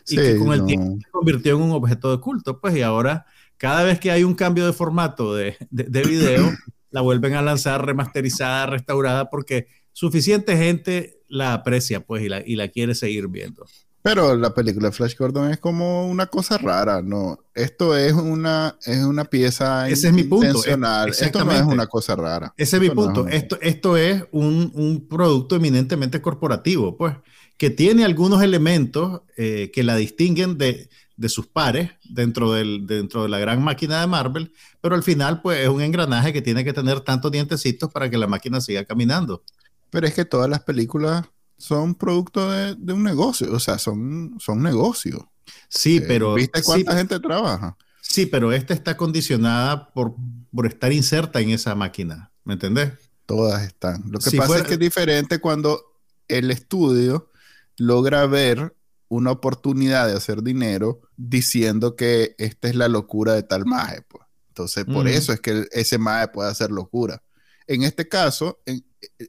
y 0.07 0.15
que 0.15 0.37
con 0.37 0.51
el 0.53 0.59
no. 0.59 0.65
tiempo 0.65 0.97
se 1.03 1.11
convirtió 1.11 1.55
en 1.55 1.61
un 1.61 1.71
objeto 1.71 2.11
de 2.11 2.19
culto. 2.21 2.59
Pues, 2.59 2.75
y 2.75 2.81
ahora, 2.81 3.25
cada 3.57 3.83
vez 3.83 3.99
que 3.99 4.11
hay 4.11 4.23
un 4.23 4.35
cambio 4.35 4.65
de 4.65 4.73
formato 4.73 5.33
de, 5.35 5.55
de, 5.69 5.83
de 5.83 6.01
video, 6.03 6.51
la 6.91 7.01
vuelven 7.01 7.33
a 7.35 7.41
lanzar 7.41 7.85
remasterizada, 7.85 8.65
restaurada, 8.65 9.29
porque 9.29 9.67
suficiente 9.93 10.57
gente 10.57 11.19
la 11.27 11.53
aprecia 11.53 11.99
pues, 12.05 12.23
y, 12.23 12.29
la, 12.29 12.41
y 12.45 12.55
la 12.55 12.67
quiere 12.69 12.95
seguir 12.95 13.27
viendo. 13.27 13.65
Pero 14.03 14.35
la 14.35 14.51
película 14.55 14.87
de 14.89 14.93
Flash 14.93 15.15
Gordon 15.15 15.51
es 15.51 15.59
como 15.59 16.09
una 16.09 16.25
cosa 16.25 16.57
rara, 16.57 17.03
¿no? 17.03 17.37
Esto 17.53 17.95
es 17.95 18.13
una, 18.13 18.75
es 18.83 19.03
una 19.03 19.25
pieza 19.25 19.87
Ese 19.87 20.07
es 20.07 20.13
mi 20.13 20.23
punto, 20.23 20.57
es- 20.65 21.21
Esto 21.21 21.45
no 21.45 21.51
es 21.51 21.61
una 21.61 21.85
cosa 21.85 22.15
rara. 22.15 22.51
Ese 22.57 22.77
es 22.77 22.81
mi 22.81 22.87
Esto 22.87 22.95
no 22.99 23.05
punto. 23.05 23.21
una- 23.23 23.31
Esto, 23.31 23.59
esto 23.61 23.97
es 23.97 24.23
un, 24.31 24.71
un 24.73 25.07
producto 25.07 25.55
eminentemente 25.55 26.19
corporativo, 26.19 26.97
pues, 26.97 27.13
que 27.61 27.69
tiene 27.69 28.03
algunos 28.05 28.41
elementos 28.41 29.21
eh, 29.37 29.69
que 29.71 29.83
la 29.83 29.95
distinguen 29.95 30.57
de, 30.57 30.89
de 31.15 31.29
sus 31.29 31.45
pares 31.45 31.91
dentro, 32.03 32.53
del, 32.53 32.87
dentro 32.87 33.21
de 33.21 33.29
la 33.29 33.37
gran 33.37 33.61
máquina 33.63 34.01
de 34.01 34.07
Marvel, 34.07 34.51
pero 34.81 34.95
al 34.95 35.03
final, 35.03 35.43
pues, 35.43 35.59
es 35.59 35.69
un 35.69 35.79
engranaje 35.79 36.33
que 36.33 36.41
tiene 36.41 36.63
que 36.63 36.73
tener 36.73 37.01
tantos 37.01 37.31
dientecitos 37.31 37.91
para 37.91 38.09
que 38.09 38.17
la 38.17 38.25
máquina 38.25 38.61
siga 38.61 38.83
caminando. 38.83 39.43
Pero 39.91 40.07
es 40.07 40.15
que 40.15 40.25
todas 40.25 40.49
las 40.49 40.61
películas 40.63 41.23
son 41.55 41.93
producto 41.93 42.49
de, 42.49 42.73
de 42.73 42.93
un 42.93 43.03
negocio, 43.03 43.53
o 43.53 43.59
sea, 43.59 43.77
son, 43.77 44.37
son 44.39 44.63
negocios. 44.63 45.21
Sí, 45.69 45.97
Eh, 45.97 46.05
pero... 46.07 46.33
¿Viste 46.33 46.61
sí, 46.61 46.65
cuánta 46.65 46.97
gente 46.97 47.19
trabaja? 47.19 47.77
sí, 48.01 48.25
pero 48.25 48.51
esta 48.53 48.73
está 48.73 48.97
condicionada 48.97 49.93
por, 49.93 50.15
por 50.51 50.65
estar 50.65 50.91
inserta 50.91 51.39
en 51.41 51.51
esa 51.51 51.75
máquina, 51.75 52.31
¿me 52.43 52.53
entendés? 52.53 52.93
Todas 53.27 53.61
están. 53.61 54.01
Lo 54.09 54.17
que 54.17 54.31
Si 54.31 54.37
pasa 54.37 54.47
fuera- 54.47 54.63
es 54.63 54.67
que 54.67 54.73
es 54.73 54.79
diferente 54.79 55.37
cuando 55.39 55.79
el 56.27 56.49
estudio 56.49 57.27
logra 57.77 58.25
ver 58.27 58.75
una 59.07 59.31
oportunidad 59.31 60.07
de 60.07 60.13
hacer 60.15 60.41
dinero 60.41 61.01
diciendo 61.17 61.95
que 61.95 62.35
esta 62.37 62.69
es 62.69 62.75
la 62.75 62.87
locura 62.87 63.33
de 63.33 63.43
tal 63.43 63.65
maje. 63.65 64.01
Pues. 64.07 64.23
Entonces, 64.49 64.85
por 64.85 65.07
eso 65.07 65.33
es 65.33 65.39
que 65.41 65.65
ese 65.71 65.97
maje 65.97 66.27
puede 66.29 66.49
hacer 66.49 66.71
locura. 66.71 67.21
En 67.67 67.83
este 67.83 68.07
caso, 68.07 68.59
en- 68.65 68.85
eh, 69.19 69.27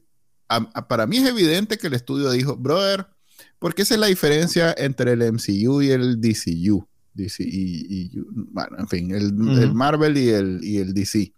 a- 0.49 0.69
a- 0.73 0.87
para 0.87 1.05
mí 1.07 1.17
es 1.17 1.27
evidente 1.27 1.77
que 1.77 1.87
el 1.87 1.93
estudio 1.93 2.31
dijo, 2.31 2.55
brother, 2.55 3.07
porque 3.59 3.81
esa 3.83 3.93
es 3.95 3.99
la 3.99 4.07
diferencia 4.07 4.73
entre 4.77 5.13
el 5.13 5.21
MCU 5.21 5.81
y 5.81 5.89
el 5.91 6.19
DCU. 6.21 6.87
DC 7.15 7.43
y, 7.43 7.85
y- 7.89 8.11
bueno, 8.25 8.75
en 8.79 8.87
fin, 8.87 9.11
el 9.13 9.73
Marvel 9.73 10.17
y 10.17 10.29
el, 10.29 10.59
y 10.63 10.77
el 10.77 10.93
DC. 10.93 11.31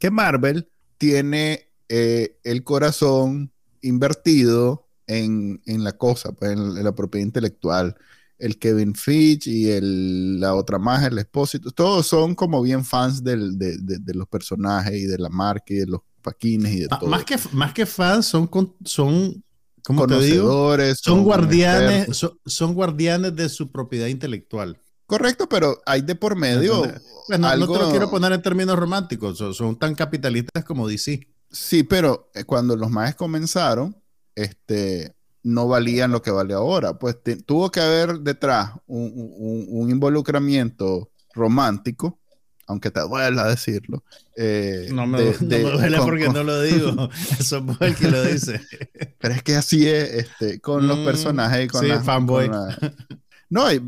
Que 0.00 0.10
Marvel 0.10 0.68
tiene 0.98 1.70
eh, 1.88 2.36
el 2.44 2.64
corazón 2.64 3.52
invertido 3.80 4.87
en, 5.08 5.60
en 5.66 5.82
la 5.82 5.92
cosa, 5.98 6.30
pues, 6.32 6.52
en, 6.52 6.58
en 6.76 6.84
la 6.84 6.94
propiedad 6.94 7.26
intelectual. 7.26 7.96
El 8.38 8.56
Kevin 8.60 8.94
Fitch 8.94 9.48
y 9.48 9.68
el, 9.70 10.38
la 10.38 10.54
otra 10.54 10.78
más, 10.78 11.02
el 11.02 11.18
Espósito, 11.18 11.72
todos 11.72 12.06
son 12.06 12.36
como 12.36 12.62
bien 12.62 12.84
fans 12.84 13.24
del- 13.24 13.58
de, 13.58 13.76
de- 13.78 13.98
de 13.98 14.14
los 14.14 14.28
personajes 14.28 14.94
y 14.94 15.06
de 15.06 15.18
la 15.18 15.28
marca 15.28 15.74
y 15.74 15.78
de 15.78 15.86
los 15.86 16.02
paquines 16.22 16.72
y 16.72 16.80
de 16.82 16.88
Ah, 16.88 16.98
todo. 17.00 17.10
Más 17.10 17.24
que, 17.24 17.36
más 17.52 17.72
que 17.72 17.84
fans, 17.84 18.26
son, 18.26 18.46
con- 18.46 18.76
son 18.84 19.42
¿cómo 19.82 20.06
te 20.06 20.14
digo? 20.20 20.44
Conocedores, 20.44 21.00
Son 21.02 21.24
guardianes, 21.24 22.16
son, 22.16 22.38
son 22.46 22.74
guardianes 22.74 23.34
de 23.34 23.48
su 23.48 23.72
propiedad 23.72 24.06
intelectual. 24.06 24.78
Correcto, 25.06 25.48
pero 25.48 25.80
hay 25.86 26.02
de 26.02 26.14
por 26.14 26.36
medio. 26.36 26.82
Pues 27.26 27.40
no, 27.40 27.48
no 27.56 27.64
te 27.64 27.66
lo 27.66 27.74
algo- 27.76 27.90
quiero 27.90 28.08
poner 28.10 28.30
en 28.32 28.42
términos 28.42 28.78
románticos, 28.78 29.36
son, 29.38 29.52
son 29.52 29.76
tan 29.76 29.96
capitalistas 29.96 30.64
como 30.64 30.86
DC. 30.86 31.26
Sí, 31.50 31.82
pero 31.82 32.30
eh, 32.34 32.44
cuando 32.44 32.76
los 32.76 32.88
maes 32.90 33.16
comenzaron, 33.16 33.96
este, 34.42 35.14
no 35.42 35.68
valían 35.68 36.10
lo 36.12 36.22
que 36.22 36.30
vale 36.30 36.54
ahora. 36.54 36.98
Pues 36.98 37.22
te- 37.22 37.36
tuvo 37.36 37.70
que 37.70 37.80
haber 37.80 38.20
detrás 38.20 38.72
un, 38.86 39.12
un- 39.14 39.66
un 39.68 39.90
involucramiento 39.90 41.10
romántico, 41.34 42.18
aunque 42.66 42.90
te 42.90 43.00
duela 43.00 43.46
decirlo. 43.48 44.02
eh, 44.36 44.88
No 44.92 45.06
me, 45.06 45.20
de- 45.22 45.32
no 45.40 45.46
me 45.48 45.60
duele 45.78 45.96
con- 45.96 46.06
porque 46.06 46.24
con- 46.26 46.34
no 46.34 46.44
lo 46.44 46.60
digo. 46.62 47.08
Eso 47.40 47.64
es 47.68 47.76
el 47.80 47.96
que 47.96 48.08
lo 48.10 48.22
dice. 48.24 48.60
Pero 49.18 49.34
es 49.34 49.42
que 49.42 49.56
así 49.56 49.88
es, 49.88 50.10
este, 50.14 50.60
con 50.60 50.86
los 50.86 50.98
Mm, 50.98 51.04
personajes 51.04 51.64
y 51.64 51.68
con 51.68 51.80
sí, 51.82 51.88
las- 51.88 52.04
fanboy. 52.04 52.48
con 52.48 52.56
la- 52.56 52.78
No, 53.50 53.70
eh, 53.70 53.80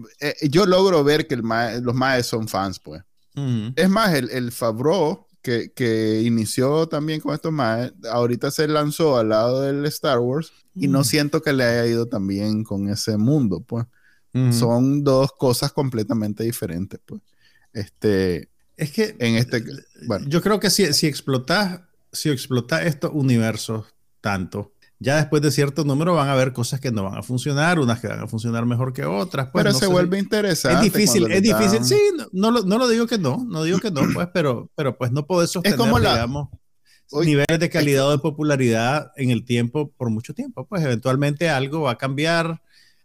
yo 0.49 0.65
logro 0.65 1.05
ver 1.05 1.27
que 1.27 1.35
el 1.35 1.43
mae- 1.43 1.83
los 1.83 1.95
maes 1.95 2.25
son 2.27 2.49
fans, 2.49 2.79
pues. 2.81 3.03
Ujú. 3.37 3.73
Es 3.77 3.89
más, 3.91 4.15
el, 4.15 4.31
el 4.31 4.53
Favreau, 4.53 5.27
que, 5.43 5.73
que 5.73 6.21
inició 6.23 6.87
también 6.89 7.21
con 7.21 7.35
estos 7.35 7.53
más, 7.53 7.93
ahorita 8.11 8.51
se 8.51 8.69
lanzó 8.69 9.17
al 9.19 9.31
lado 9.31 9.63
del 9.63 9.85
Star 9.87 10.19
Wars 10.19 10.53
y 10.75 10.89
no 10.89 11.01
Mm. 11.01 11.05
siento 11.05 11.43
que 11.43 11.53
le 11.53 11.65
haya 11.65 11.87
ido 11.87 12.07
tan 12.07 12.27
bien 12.27 12.65
con 12.65 12.89
ese 12.89 13.17
mundo, 13.17 13.61
pues. 13.61 13.87
Son 14.53 15.03
dos 15.03 15.33
cosas 15.33 15.73
completamente 15.73 16.45
diferentes, 16.45 17.01
pues. 17.05 17.21
Este, 17.73 18.49
Es 18.77 18.93
que 18.93 19.17
en 19.19 19.35
este, 19.35 19.65
bueno, 20.07 20.27
yo 20.29 20.41
creo 20.41 20.61
que 20.61 20.71
si, 20.71 20.93
si 20.93 21.07
explotas 21.09 21.81
si 22.13 22.29
explotas 22.31 22.87
estos 22.87 23.11
universos 23.15 23.87
tanto, 24.21 24.73
ya 25.03 25.17
después 25.17 25.41
de 25.43 25.51
cierto 25.51 25.83
número 25.85 26.15
van 26.15 26.29
a 26.29 26.33
haber 26.33 26.53
cosas 26.53 26.79
que 26.79 26.93
no 26.93 27.05
van 27.05 27.17
a 27.19 27.23
funcionar, 27.23 27.79
unas 27.81 28.01
que 28.01 28.07
van 28.09 28.21
a 28.21 28.27
funcionar 28.29 28.67
mejor 28.67 28.93
que 28.93 29.05
otras. 29.07 29.47
Pues, 29.51 29.63
pero 29.65 29.73
no 29.73 29.79
se 29.79 29.87
sé 29.87 29.91
vuelve 29.91 30.19
interesante. 30.19 30.87
Es 30.87 30.93
difícil, 30.93 31.31
es 31.33 31.43
difícil. 31.43 31.83
Sí, 31.85 31.99
no, 32.17 32.27
no 32.33 32.51
lo, 32.51 32.63
no 32.65 32.79
lo 32.79 32.87
digo 32.87 33.07
que 33.07 33.17
no, 33.19 33.45
no 33.49 33.63
digo 33.65 33.79
que 33.79 33.91
no, 33.91 34.03
pues, 34.15 34.29
pero, 34.35 34.71
pero 34.77 34.97
pues 34.99 35.11
no 35.11 35.27
podés 35.27 35.51
sostener, 35.51 35.79
como 35.79 35.99
la- 35.99 36.13
digamos, 36.15 36.49
niveles 37.13 37.59
de 37.59 37.69
calidad 37.71 38.07
o 38.07 38.11
de 38.13 38.19
popularidad 38.19 39.11
en 39.17 39.31
el 39.31 39.45
tiempo 39.45 39.91
por 39.97 40.11
mucho 40.11 40.35
tiempo. 40.35 40.67
Pues 40.67 40.83
eventualmente 40.85 41.49
algo 41.51 41.81
va 41.83 41.93
a 41.93 41.99
cambiar. 41.99 42.63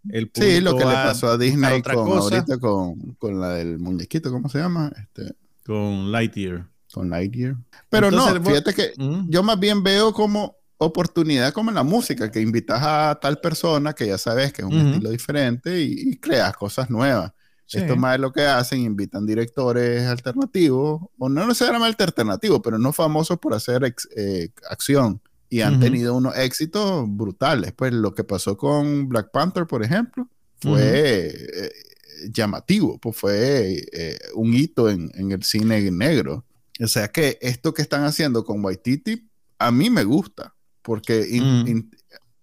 El 0.10 0.30
Sí, 0.36 0.62
lo 0.62 0.78
que 0.78 0.86
le 0.86 0.94
pasó 0.94 1.30
a 1.30 1.38
Disney 1.38 1.80
otra 1.80 1.96
con, 1.96 2.06
cosa. 2.08 2.36
ahorita 2.36 2.60
con, 2.60 3.16
con 3.18 3.40
la 3.40 3.50
del 3.56 3.80
muñequito, 3.80 4.32
¿cómo 4.32 4.50
se 4.50 4.60
llama? 4.60 4.92
Este, 4.96 5.34
con 5.66 6.12
Lightyear. 6.12 6.68
con 6.94 7.10
Lightyear. 7.10 7.56
Pero 7.90 8.10
Entonces, 8.10 8.40
no, 8.42 8.46
fíjate 8.48 8.74
que 8.76 8.94
Mm. 8.98 9.30
yo 9.30 9.42
más 9.42 9.60
bien 9.60 9.82
veo 9.82 10.14
como 10.14 10.58
oportunidad 10.78 11.54
como 11.54 11.70
en 11.72 11.76
la 11.76 11.84
música, 11.84 12.32
que 12.32 12.42
invitas 12.42 12.80
a 12.84 13.18
tal 13.22 13.40
persona 13.40 13.94
que 13.94 14.08
ya 14.08 14.18
sabes 14.18 14.52
que 14.54 14.62
es 14.62 14.68
un 14.68 14.78
Ujú. 14.78 14.88
estilo 14.88 15.10
diferente 15.10 15.82
y, 15.82 15.94
y 16.12 16.18
creas 16.18 16.56
cosas 16.58 16.90
nuevas. 16.90 17.32
Sí. 17.66 17.80
Esto 17.80 17.96
más 17.96 18.16
es 18.16 18.22
lo 18.22 18.32
que 18.32 18.42
hacen, 18.46 18.82
invitan 18.82 19.26
directores 19.26 20.04
alternativos, 20.06 21.02
o 21.18 21.30
no 21.30 21.48
necesariamente 21.48 22.04
alternativos, 22.04 22.62
pero 22.64 22.78
no 22.78 22.94
famosos 22.94 23.40
por 23.40 23.54
hacer 23.54 23.84
ex- 23.86 24.08
eh, 24.16 24.50
acción. 24.70 25.22
Y 25.50 25.62
han 25.62 25.74
Ujú. 25.76 25.84
tenido 25.84 26.16
unos 26.16 26.36
éxitos 26.38 27.06
brutales. 27.08 27.72
Pues 27.72 27.94
lo 27.94 28.14
que 28.14 28.24
pasó 28.24 28.58
con 28.58 29.08
Black 29.08 29.32
Panther, 29.32 29.66
por 29.66 29.84
ejemplo, 29.84 30.28
fue 30.60 31.28
eh, 31.30 31.72
llamativo, 32.32 32.98
pues 32.98 33.16
fue 33.16 33.86
eh, 33.92 34.18
un 34.34 34.54
hito 34.54 34.90
en, 34.90 35.12
en 35.16 35.32
el 35.32 35.44
cine 35.44 35.90
negro. 35.92 36.44
O 36.84 36.88
sea 36.88 37.08
que 37.08 37.38
esto 37.42 37.74
que 37.74 37.82
están 37.82 38.04
haciendo 38.04 38.44
con 38.44 38.64
Waititi, 38.64 39.30
a 39.60 39.72
mí 39.72 39.90
me 39.90 40.04
gusta, 40.04 40.55
porque 40.86 41.28
in- 41.30 41.64
Mm. 41.64 41.68
in- 41.68 41.92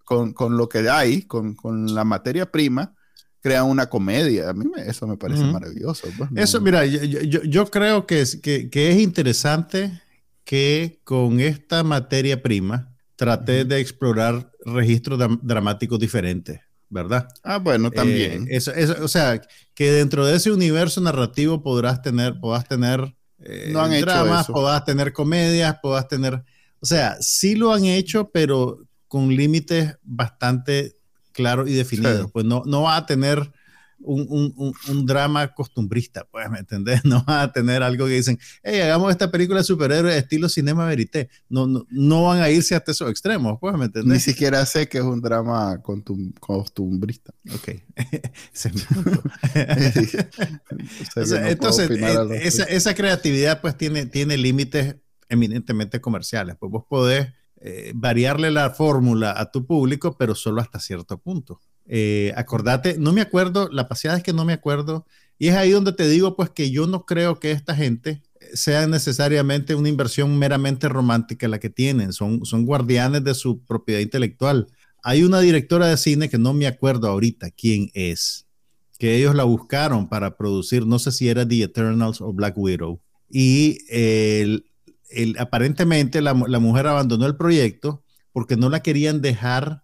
con, 0.05 0.33
con 0.33 0.57
lo 0.57 0.67
que 0.69 0.87
hay, 0.89 1.21
con, 1.23 1.55
con 1.55 1.95
la 1.95 2.03
materia 2.03 2.51
prima, 2.51 2.93
crean 3.41 3.65
una 3.65 3.87
comedia. 3.89 4.49
A 4.49 4.53
mí 4.53 4.65
me- 4.73 4.87
eso 4.87 5.07
me 5.07 5.17
parece 5.17 5.43
Ujú. 5.43 5.53
maravilloso. 5.53 6.07
pues, 6.17 6.29
no- 6.29 6.41
Eso, 6.41 6.59
mira, 6.61 6.85
yo, 6.85 7.41
yo- 7.43 7.65
creo 7.71 8.05
que 8.05 8.21
es, 8.21 8.35
que, 8.35 8.69
que 8.69 8.91
es 8.91 8.99
interesante 9.01 10.01
que 10.43 10.99
con 11.05 11.39
esta 11.39 11.83
materia 11.83 12.41
prima 12.43 12.89
traté 13.15 13.63
de 13.65 13.79
explorar 13.79 14.51
registros 14.65 15.17
dram- 15.19 15.39
dramáticos 15.41 15.97
diferentes, 15.99 16.59
¿verdad? 16.89 17.27
Ah, 17.43 17.57
bueno, 17.59 17.89
también. 17.91 18.43
Eh, 18.49 18.57
eso- 18.57 18.73
eso- 18.73 18.97
o 19.03 19.07
sea, 19.07 19.41
que 19.73 19.91
dentro 19.91 20.25
de 20.25 20.35
ese 20.35 20.51
universo 20.51 20.99
narrativo 21.01 21.63
podrás 21.63 22.01
tener, 22.01 22.39
podrás 22.39 22.67
tener 22.67 23.15
eh, 23.45 23.69
No 23.73 23.81
han 23.81 23.91
hecho 23.93 24.05
dramas, 24.05 24.43
eso. 24.45 24.53
podrás 24.53 24.85
tener 24.85 25.11
comedias, 25.11 25.77
podrás 25.81 26.07
tener, 26.07 26.43
o 26.83 26.85
sea, 26.85 27.15
sí 27.21 27.55
lo 27.55 27.71
han 27.73 27.85
hecho, 27.85 28.29
pero 28.33 28.85
con 29.07 29.29
límites 29.29 29.95
bastante 30.03 30.97
claros 31.31 31.69
y 31.69 31.73
definidos. 31.73 32.25
Sí. 32.25 32.29
Pues 32.33 32.45
no, 32.45 32.61
no 32.65 32.81
va 32.81 32.97
a 32.97 33.05
tener 33.05 33.39
un, 34.05 34.25
un- 34.57 34.73
un- 34.89 35.05
drama 35.05 35.53
costumbrista, 35.53 36.27
pues, 36.29 36.49
¿me 36.49 36.59
entendés? 36.59 36.99
No 37.05 37.23
va 37.23 37.43
a 37.43 37.53
tener 37.53 37.81
algo 37.83 38.05
que 38.05 38.15
dicen, 38.15 38.37
hey, 38.61 38.81
hagamos 38.81 39.11
esta 39.11 39.31
película 39.31 39.59
de 39.61 39.63
superhéroes 39.63 40.15
estilo 40.17 40.49
cinema 40.49 40.85
verité. 40.85 41.29
No, 41.47 41.67
no, 41.67 41.85
no 41.89 42.23
van 42.23 42.41
a 42.41 42.49
irse 42.49 42.75
hasta 42.75 42.91
esos 42.91 43.09
extremos, 43.09 43.57
pues, 43.61 43.71
¿me 43.75 43.79
Ni 43.79 43.85
entendés? 43.85 44.23
siquiera 44.23 44.65
sé 44.65 44.89
que 44.89 44.97
es 44.97 45.05
un 45.05 45.21
drama 45.21 45.79
costumbrista. 46.41 47.33
Ok. 47.55 47.69
Ese 48.53 48.69
es 48.69 48.73
mi 48.75 48.81
punto. 48.81 49.23
O 49.53 51.05
sea, 51.05 51.15
O 51.15 51.19
que 51.21 51.25
sea, 51.25 51.39
no 51.41 51.47
entonces, 51.47 51.89
eh, 51.91 52.39
esa, 52.43 52.63
esa 52.65 52.93
creatividad 52.93 53.61
pues 53.61 53.77
tiene, 53.77 54.05
tiene 54.05 54.35
límites 54.37 54.95
eminentemente 55.29 56.01
comerciales. 56.01 56.55
Pues 56.59 56.71
vos 56.71 56.83
podés 56.87 57.29
eh, 57.65 57.93
variarle 57.95 58.51
la 58.51 58.71
fórmula 58.71 59.33
a 59.37 59.49
tu 59.49 59.65
público, 59.65 60.17
pero 60.17 60.35
solo 60.35 60.59
hasta 60.59 60.79
cierto 60.79 61.17
punto. 61.17 61.61
Eh, 61.85 62.33
acordate, 62.35 62.97
no 62.97 63.13
me 63.13 63.21
acuerdo, 63.21 63.69
la 63.71 63.87
paseada 63.87 64.17
es 64.17 64.23
que 64.23 64.33
no 64.33 64.43
me 64.43 64.53
acuerdo, 64.53 65.05
y 65.37 65.47
es 65.47 65.55
ahí 65.55 65.71
donde 65.71 65.93
te 65.93 66.07
digo 66.07 66.35
pues 66.35 66.49
que 66.49 66.71
yo 66.71 66.87
no 66.87 67.05
creo 67.05 67.39
que 67.39 67.51
esta 67.51 67.75
gente 67.75 68.21
sea 68.53 68.87
necesariamente 68.87 69.75
una 69.75 69.89
inversión 69.89 70.37
meramente 70.37 70.87
romántica 70.89 71.47
la 71.47 71.59
que 71.59 71.69
tienen, 71.69 72.13
son, 72.13 72.45
son 72.45 72.65
guardianes 72.65 73.23
de 73.23 73.33
su 73.33 73.63
propiedad 73.63 74.01
intelectual. 74.01 74.67
Hay 75.01 75.23
una 75.23 75.39
directora 75.39 75.87
de 75.87 75.97
cine 75.97 76.29
que 76.29 76.37
no 76.37 76.53
me 76.53 76.67
acuerdo 76.67 77.07
ahorita 77.07 77.51
quién 77.51 77.89
es, 77.93 78.45
que 78.99 79.15
ellos 79.15 79.35
la 79.35 79.43
buscaron 79.43 80.07
para 80.07 80.37
producir, 80.37 80.85
no 80.85 80.99
sé 80.99 81.11
si 81.11 81.29
era 81.29 81.47
The 81.47 81.63
Eternals 81.63 82.21
o 82.21 82.31
Black 82.31 82.57
Widow. 82.57 83.01
Y 83.29 83.79
el, 83.89 84.65
el- 85.15 85.37
aparentemente 85.39 86.21
la, 86.21 86.33
la 86.47 86.59
mujer 86.59 86.87
abandonó 86.87 87.25
el 87.25 87.35
proyecto 87.35 88.03
porque 88.31 88.55
no 88.57 88.69
la 88.69 88.81
querían 88.81 89.21
dejar 89.21 89.83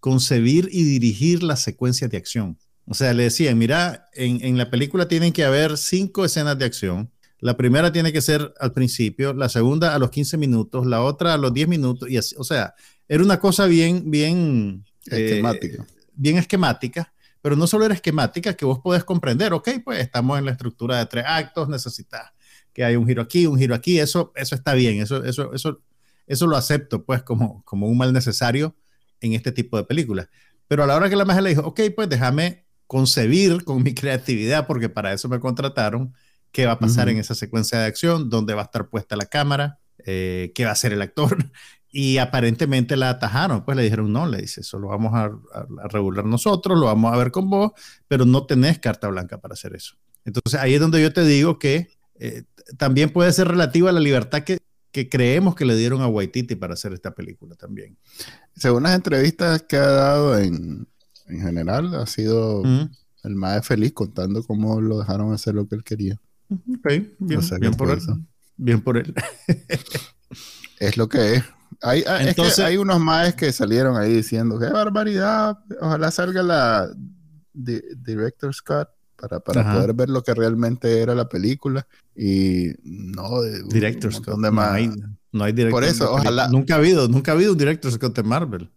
concebir 0.00 0.68
y 0.72 0.84
dirigir 0.84 1.42
las 1.42 1.60
secuencias 1.62 2.10
de 2.10 2.16
acción. 2.16 2.58
O 2.86 2.94
sea, 2.94 3.12
le 3.14 3.24
decían, 3.24 3.58
mira, 3.58 4.06
en, 4.14 4.42
en 4.44 4.56
la 4.58 4.70
película 4.70 5.06
tienen 5.06 5.32
que 5.32 5.44
haber 5.44 5.76
cinco 5.76 6.24
escenas 6.24 6.58
de 6.58 6.64
acción. 6.64 7.10
La 7.38 7.56
primera 7.56 7.92
tiene 7.92 8.12
que 8.12 8.20
ser 8.20 8.52
al 8.58 8.72
principio, 8.72 9.32
la 9.32 9.48
segunda 9.48 9.94
a 9.94 9.98
los 9.98 10.10
15 10.10 10.36
minutos, 10.36 10.86
la 10.86 11.02
otra 11.02 11.34
a 11.34 11.38
los 11.38 11.52
10 11.54 11.68
minutos. 11.68 12.08
Y 12.10 12.16
así, 12.16 12.34
o 12.38 12.44
sea, 12.44 12.74
era 13.08 13.22
una 13.22 13.38
cosa 13.38 13.66
bien, 13.66 14.10
bien... 14.10 14.84
eh, 15.10 15.24
Esquemática. 15.26 15.86
bien 16.14 16.36
esquemática, 16.38 17.12
pero 17.42 17.56
no 17.56 17.66
solo 17.66 17.84
era 17.86 17.94
esquemática, 17.94 18.54
que 18.54 18.64
vos 18.64 18.80
podés 18.80 19.04
comprender, 19.04 19.52
ok, 19.52 19.68
pues 19.84 20.00
estamos 20.00 20.38
en 20.38 20.46
la 20.46 20.50
estructura 20.52 20.98
de 20.98 21.06
tres 21.06 21.24
actos, 21.26 21.68
necesitas 21.68 22.22
que 22.72 22.84
haya 22.84 22.98
un 22.98 23.06
giro 23.06 23.22
aquí, 23.22 23.46
un 23.46 23.58
giro 23.58 23.74
aquí, 23.74 23.98
eso, 23.98 24.32
eso 24.36 24.54
está 24.54 24.74
bien, 24.74 25.00
eso, 25.00 25.24
eso, 25.24 25.52
eso, 25.54 25.82
eso 26.26 26.46
lo 26.46 26.56
acepto 26.56 27.04
pues 27.04 27.22
como, 27.22 27.62
como 27.64 27.86
un 27.88 27.98
mal 27.98 28.12
necesario 28.12 28.76
en 29.20 29.32
este 29.34 29.52
tipo 29.52 29.76
de 29.76 29.84
películas. 29.84 30.28
Pero 30.68 30.84
a 30.84 30.86
la 30.86 30.96
hora 30.96 31.10
que 31.10 31.16
la 31.16 31.24
magia 31.24 31.42
le 31.42 31.50
dijo, 31.50 31.62
ok, 31.62 31.80
pues 31.94 32.08
déjame 32.08 32.64
concebir 32.86 33.64
con 33.64 33.82
mi 33.82 33.94
creatividad, 33.94 34.66
porque 34.66 34.88
para 34.88 35.12
eso 35.12 35.28
me 35.28 35.40
contrataron, 35.40 36.14
qué 36.52 36.66
va 36.66 36.72
a 36.72 36.80
pasar 36.80 37.08
Ujú. 37.08 37.14
en 37.14 37.18
esa 37.18 37.34
secuencia 37.34 37.78
de 37.78 37.86
acción, 37.86 38.28
dónde 38.30 38.54
va 38.54 38.62
a 38.62 38.64
estar 38.64 38.88
puesta 38.88 39.16
la 39.16 39.26
cámara, 39.26 39.78
eh, 40.04 40.52
qué 40.54 40.64
va 40.64 40.70
a 40.70 40.72
hacer 40.74 40.92
el 40.92 41.02
actor. 41.02 41.36
Y 41.92 42.18
aparentemente 42.18 42.96
la 42.96 43.10
atajaron, 43.10 43.64
pues 43.64 43.76
le 43.76 43.82
dijeron, 43.82 44.12
no, 44.12 44.24
le 44.24 44.38
dice, 44.42 44.60
eso 44.60 44.78
lo 44.78 44.86
vamos 44.86 45.12
a, 45.12 45.24
a- 45.24 45.88
regular 45.88 46.24
nosotros, 46.24 46.78
lo 46.78 46.86
vamos 46.86 47.12
a 47.12 47.16
ver 47.16 47.32
con 47.32 47.50
vos, 47.50 47.72
pero 48.06 48.24
no 48.24 48.46
tenés 48.46 48.78
carta 48.78 49.08
blanca 49.08 49.38
para 49.40 49.54
hacer 49.54 49.74
eso. 49.74 49.96
Entonces 50.24 50.60
ahí 50.60 50.74
es 50.74 50.80
donde 50.80 51.02
yo 51.02 51.12
te 51.12 51.24
digo 51.24 51.58
que 51.58 51.88
eh, 52.20 52.44
también 52.78 53.10
puede 53.10 53.32
ser 53.32 53.48
relativa 53.48 53.90
a 53.90 53.92
la 53.92 54.00
libertad 54.00 54.42
que, 54.42 54.58
que 54.92 55.08
creemos 55.08 55.54
que 55.54 55.64
le 55.64 55.76
dieron 55.76 56.00
a 56.02 56.06
Waititi 56.08 56.54
para 56.56 56.74
hacer 56.74 56.92
esta 56.92 57.12
película 57.14 57.54
también. 57.54 57.96
Según 58.56 58.82
las 58.84 58.94
entrevistas 58.94 59.62
que 59.62 59.76
ha 59.76 59.86
dado 59.86 60.38
en, 60.38 60.88
en 61.26 61.40
general, 61.40 61.94
ha 61.94 62.06
sido 62.06 62.62
el 63.22 63.34
más 63.34 63.66
feliz 63.66 63.92
contando 63.92 64.42
cómo 64.44 64.80
lo 64.80 64.98
dejaron 64.98 65.32
hacer 65.32 65.54
lo 65.54 65.66
que 65.68 65.76
él 65.76 65.84
quería. 65.84 66.20
Ok, 66.50 66.88
bien, 67.18 67.38
O 67.38 67.42
sea, 67.42 67.58
bien 67.58 67.74
por 67.74 67.90
él. 67.90 67.98
eso. 67.98 68.18
Bien 68.56 68.80
por 68.80 68.96
él. 68.98 69.14
Es 70.78 70.96
lo 70.96 71.08
que 71.08 71.34
es. 71.34 71.44
Hay, 71.82 72.02
hay- 72.06 72.22
es 72.24 72.28
Entonces- 72.30 72.56
que 72.56 72.62
hay 72.62 72.76
unos 72.76 73.00
más 73.00 73.34
que 73.34 73.52
salieron 73.52 73.96
ahí 73.96 74.12
diciendo, 74.14 74.58
qué 74.58 74.68
barbaridad, 74.68 75.58
ojalá 75.80 76.10
salga 76.10 76.42
la 76.42 76.88
di- 77.52 77.82
Director 77.96 78.54
Scott 78.54 78.88
para, 79.20 79.40
para 79.40 79.60
Ajá. 79.60 79.74
poder 79.74 79.92
ver 79.94 80.08
lo 80.08 80.22
que 80.22 80.34
realmente 80.34 81.00
era 81.00 81.14
la 81.14 81.28
película. 81.28 81.86
Y 82.16 82.68
no, 82.82 83.40
de, 83.42 83.62
un 83.62 83.68
Director 83.68 84.12
montón 84.12 84.42
de 84.42 84.48
No 84.48 84.52
más. 84.52 84.72
hay, 84.72 84.90
no 85.32 85.44
hay. 85.44 85.52
Por 85.70 85.84
eso, 85.84 86.04
de 86.04 86.10
ojalá- 86.10 86.48
Nunca 86.48 86.74
ha 86.74 86.78
habido, 86.78 87.08
nunca 87.08 87.32
ha 87.32 87.34
habido 87.34 87.52
un 87.52 87.58
director 87.58 87.92
Scott 87.92 88.16
de 88.16 88.22
Marvel. 88.22 88.70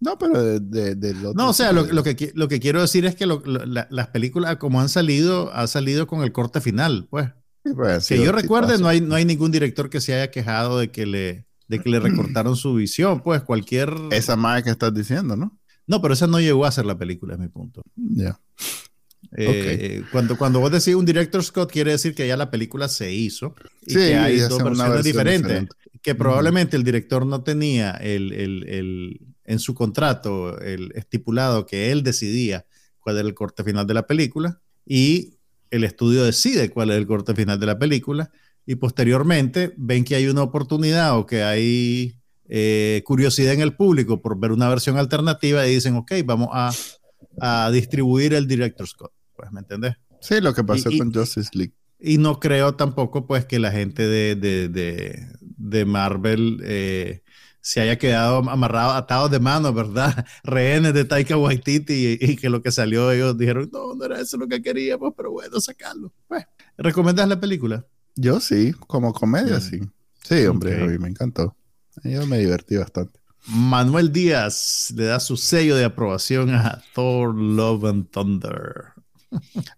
No, 0.00 0.18
pero 0.18 0.42
de, 0.42 0.58
de- 0.60 0.94
del 0.96 1.16
otro 1.18 1.34
No, 1.34 1.50
o 1.50 1.52
sea, 1.52 1.72
lo, 1.72 1.84
de- 1.84 1.92
lo 1.92 2.02
que, 2.02 2.32
lo 2.34 2.48
que 2.48 2.58
quiero 2.60 2.80
decir 2.80 3.04
es 3.06 3.14
que 3.14 3.26
lo- 3.26 3.42
lo- 3.44 3.64
la- 3.66 3.86
las 3.90 4.08
películas, 4.08 4.56
como 4.56 4.80
han 4.80 4.88
salido, 4.88 5.52
han 5.54 5.68
salido 5.68 6.06
con 6.06 6.22
el 6.22 6.32
corte 6.32 6.60
final, 6.60 7.06
pues. 7.10 7.28
Sí, 7.64 7.72
pues, 7.74 8.08
Que 8.08 8.24
yo 8.24 8.32
recuerde, 8.32 8.78
no 8.78 8.88
hay, 8.88 9.00
no 9.02 9.14
hay 9.14 9.24
ningún 9.24 9.50
director 9.52 9.90
que 9.90 10.00
se 10.00 10.14
haya 10.14 10.30
quejado 10.30 10.78
de 10.78 10.90
que 10.90 11.04
le, 11.06 11.46
de 11.68 11.78
que 11.80 11.90
le 11.90 12.00
recortaron 12.00 12.56
su 12.56 12.74
visión, 12.74 13.20
pues 13.20 13.42
cualquier... 13.42 13.92
Esa 14.10 14.34
más 14.36 14.62
que 14.62 14.70
estás 14.70 14.94
diciendo, 14.94 15.36
¿no? 15.36 15.56
No, 15.86 16.00
pero 16.00 16.14
esa 16.14 16.26
no 16.26 16.40
llegó 16.40 16.64
a 16.66 16.72
ser 16.72 16.86
la 16.86 16.96
película, 16.96 17.34
es 17.34 17.40
mi 17.40 17.48
punto. 17.48 17.82
Ya. 17.96 18.40
Eh, 19.36 20.02
cuando, 20.10 20.36
cuando 20.36 20.60
vos 20.60 20.70
decís 20.72 20.94
un 20.94 21.04
director 21.06 21.42
Scott, 21.44 21.70
quiere 21.70 21.92
decir 21.92 22.14
que 22.14 22.26
ya 22.26 22.36
la 22.36 22.50
película 22.50 22.88
se 22.88 23.12
hizo 23.12 23.54
y 23.86 23.92
Sí, 23.92 23.98
que 23.98 24.14
hay 24.16 24.36
y 24.36 24.38
dos 24.40 24.62
versiones 24.62 25.04
diferentes. 25.04 25.42
diferente. 25.48 25.74
Que 26.02 26.14
probablemente 26.14 26.76
el 26.76 26.82
director 26.84 27.26
no 27.26 27.42
tenía 27.42 27.92
el, 27.92 28.32
el- 28.32 28.68
el- 28.68 29.20
en 29.44 29.58
su 29.58 29.74
contrato 29.74 30.58
el 30.60 30.92
estipulado 30.94 31.66
que 31.66 31.90
él 31.90 32.02
decidía 32.02 32.66
cuál 33.00 33.18
era 33.18 33.26
el 33.28 33.34
corte 33.34 33.64
final 33.64 33.86
de 33.86 33.94
la 33.94 34.06
película 34.06 34.60
y 34.86 35.34
el 35.70 35.84
estudio 35.84 36.24
decide 36.24 36.70
cuál 36.70 36.90
es 36.90 36.96
el 36.96 37.06
corte 37.06 37.34
final 37.34 37.58
de 37.60 37.66
la 37.66 37.78
película 37.78 38.30
y 38.66 38.76
posteriormente 38.76 39.72
ven 39.76 40.04
que 40.04 40.14
hay 40.16 40.26
una 40.28 40.42
oportunidad 40.42 41.18
o 41.18 41.26
que 41.26 41.42
hay 41.42 42.14
eh, 42.48 43.02
curiosidad 43.04 43.52
en 43.54 43.60
el 43.60 43.74
público 43.74 44.20
por 44.22 44.38
ver 44.38 44.52
una 44.52 44.68
versión 44.68 44.98
alternativa 44.98 45.66
y 45.66 45.74
dicen, 45.74 45.96
ok, 45.96 46.12
vamos 46.24 46.48
a, 46.52 46.72
a 47.40 47.70
distribuir 47.72 48.34
el 48.34 48.46
Director's 48.46 48.94
Cut. 48.94 49.10
Pues, 49.36 49.50
¿me 49.52 49.60
entendés? 49.60 49.94
Sí, 50.20 50.40
lo 50.40 50.52
que 50.54 50.64
pasó 50.64 50.90
Y- 50.90 50.96
y- 50.96 50.98
con 50.98 51.12
Justice 51.14 51.50
League. 51.54 51.72
Y 52.02 52.16
no 52.18 52.40
creo 52.40 52.76
tampoco 52.76 53.26
pues 53.26 53.44
que 53.44 53.58
la 53.58 53.70
gente 53.72 54.06
de, 54.06 54.34
de, 54.34 54.68
de, 54.70 55.26
de 55.40 55.84
Marvel 55.84 56.60
eh, 56.64 57.22
se 57.60 57.80
haya 57.82 57.98
quedado 57.98 58.38
amarrado, 58.48 58.92
atados 58.92 59.30
de 59.30 59.38
mano, 59.38 59.72
¿verdad? 59.74 60.24
Rehenes 60.44 60.94
de 60.94 61.04
Taika 61.04 61.36
Waititi 61.36 61.92
y, 61.92 62.18
y 62.18 62.36
que 62.36 62.48
lo 62.48 62.62
que 62.62 62.72
salió 62.72 63.10
ellos 63.12 63.36
dijeron, 63.36 63.68
no, 63.70 63.94
no 63.94 64.04
era 64.06 64.18
eso 64.18 64.38
lo 64.38 64.48
que 64.48 64.62
queríamos, 64.62 65.12
pero 65.14 65.30
bueno, 65.30 65.60
sacarlo. 65.60 66.10
Pues, 66.26 66.46
¿Recomiendas 66.78 67.28
la 67.28 67.38
película? 67.38 67.84
Yo 68.16 68.40
sí, 68.40 68.72
como 68.86 69.12
comedia, 69.12 69.58
Mm. 69.58 69.60
sí. 69.60 69.80
Sí, 70.24 70.46
hombre, 70.46 70.76
Ok. 70.76 70.82
a 70.82 70.86
mí 70.92 70.98
me 70.98 71.08
encantó. 71.08 71.54
Yo 72.02 72.26
me 72.26 72.38
divertí 72.38 72.76
bastante. 72.76 73.19
Manuel 73.46 74.12
Díaz 74.12 74.92
le 74.96 75.04
da 75.06 75.20
su 75.20 75.36
sello 75.36 75.76
de 75.76 75.84
aprobación 75.84 76.50
a 76.54 76.82
Thor 76.94 77.34
Love 77.34 77.84
and 77.84 78.10
Thunder. 78.10 78.92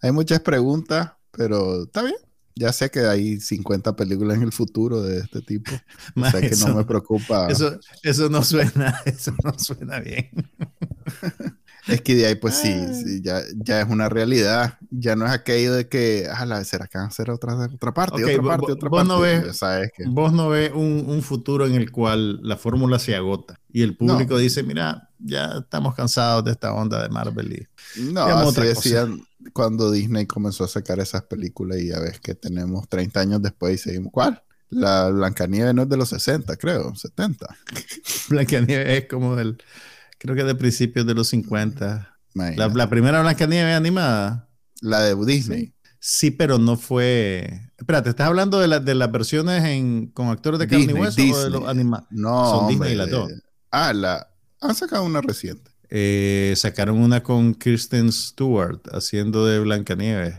Hay 0.00 0.12
muchas 0.12 0.40
preguntas, 0.40 1.12
pero 1.30 1.84
está 1.84 2.02
bien. 2.02 2.16
Ya 2.54 2.70
sé 2.72 2.90
que 2.90 3.00
hay 3.06 3.40
50 3.40 3.96
películas 3.96 4.36
en 4.36 4.42
el 4.42 4.52
futuro 4.52 5.02
de 5.02 5.20
este 5.20 5.40
tipo. 5.40 5.72
O 6.16 6.30
sea 6.30 6.40
que 6.40 6.48
Eso- 6.48 6.68
no 6.68 6.74
me 6.74 6.84
preocupa. 6.84 7.46
Eso, 7.48 7.78
eso 8.02 8.28
no 8.28 8.42
suena, 8.44 9.00
eso 9.06 9.34
no 9.42 9.58
suena 9.58 10.00
bien. 10.00 10.30
Es 11.88 12.00
que 12.00 12.14
de 12.14 12.26
ahí, 12.26 12.34
pues 12.36 12.54
sí, 12.54 12.72
Ah. 12.72 12.92
sí, 12.94 13.20
ya, 13.22 13.40
ya 13.56 13.80
es 13.80 13.88
una 13.88 14.08
realidad. 14.08 14.78
Ya 14.90 15.16
no 15.16 15.26
es 15.26 15.32
aquello 15.32 15.74
de 15.74 15.88
que, 15.88 16.28
ah, 16.32 16.46
la 16.46 16.62
será 16.64 16.86
que 16.86 16.96
van 16.98 17.06
a 17.06 17.08
hacer 17.10 17.28
otra, 17.30 17.56
otra 17.56 17.92
parte, 17.92 18.22
Ok, 18.22 18.30
otra 18.30 18.42
parte, 18.42 18.72
otra 18.72 18.88
vos 18.88 18.98
parte. 18.98 19.08
no 19.12 19.20
ves- 19.20 19.56
sabes 19.56 19.90
que. 19.96 20.04
Vos 20.06 20.32
no 20.32 20.48
ves 20.50 20.70
un, 20.72 21.04
un 21.08 21.22
futuro 21.22 21.66
en 21.66 21.74
el 21.74 21.90
cual 21.90 22.40
la 22.42 22.56
fórmula 22.56 22.98
se 23.00 23.16
agota 23.16 23.58
y 23.72 23.82
el 23.82 23.96
público 23.96 24.38
dice, 24.38 24.62
mira, 24.62 25.10
ya 25.18 25.58
estamos 25.60 25.94
cansados 25.96 26.44
de 26.44 26.52
esta 26.52 26.72
onda 26.72 27.02
de 27.02 27.08
Marvel. 27.08 27.66
Y... 27.96 28.02
No, 28.12 28.26
Veamos 28.26 28.42
así 28.42 28.60
otra 28.60 28.74
cosa. 28.74 28.80
decían 28.80 29.26
cuando 29.52 29.90
Disney 29.90 30.26
comenzó 30.26 30.62
a 30.62 30.68
sacar 30.68 31.00
esas 31.00 31.22
películas 31.24 31.78
y 31.80 31.88
ya 31.88 31.98
ves 31.98 32.20
que 32.20 32.36
tenemos 32.36 32.88
30 32.88 33.18
años 33.20 33.42
después 33.42 33.74
y 33.74 33.78
seguimos. 33.78 34.12
¿Cuál? 34.12 34.40
La 34.70 35.10
Blancanieves 35.10 35.74
no 35.74 35.82
es 35.82 35.88
de 35.88 35.96
los 35.96 36.08
60, 36.10 36.56
creo, 36.56 36.94
70. 36.94 37.46
Blancanieves 38.28 39.02
es 39.02 39.08
como 39.08 39.36
del, 39.36 39.58
creo 40.22 40.36
que 40.36 40.44
de 40.44 40.54
principios 40.54 41.04
de 41.06 41.14
los 41.14 41.28
50. 41.28 42.16
La, 42.34 42.88
primera 42.88 43.20
Blancanieves 43.20 43.76
animada. 43.76 44.48
La 44.80 45.00
de 45.00 45.14
Disney. 45.26 45.74
Sí, 45.98 46.30
pero 46.30 46.58
no 46.58 46.76
fue... 46.76 47.70
Espérate, 47.76 48.10
¿estás 48.10 48.26
hablando 48.28 48.58
de, 48.58 48.68
la- 48.68 48.80
de 48.80 48.94
las 48.94 49.10
versiones 49.12 49.62
en, 49.64 50.06
con 50.08 50.28
actores 50.28 50.58
de 50.58 50.66
carne 50.68 50.84
y 50.84 50.86
Disney, 50.86 51.02
hueso 51.02 51.20
o 51.20 51.24
de 51.24 51.44
Disney. 51.44 51.60
los 51.60 51.68
animados? 51.68 52.06
No, 52.10 52.44
Son 52.50 52.58
hombre, 52.64 52.72
Disney 52.90 52.94
las 52.96 53.06
de- 53.06 53.12
dos. 53.12 53.32
Ah, 53.70 53.92
la 53.92 54.28
han 54.60 54.74
sacado 54.74 55.04
una 55.04 55.20
reciente. 55.20 55.70
Eh, 55.90 56.54
sacaron 56.56 56.98
una 56.98 57.22
con 57.22 57.54
Kristen 57.54 58.10
Stewart 58.12 58.80
haciendo 58.92 59.44
de 59.46 59.58
Blancanieves. 59.60 60.34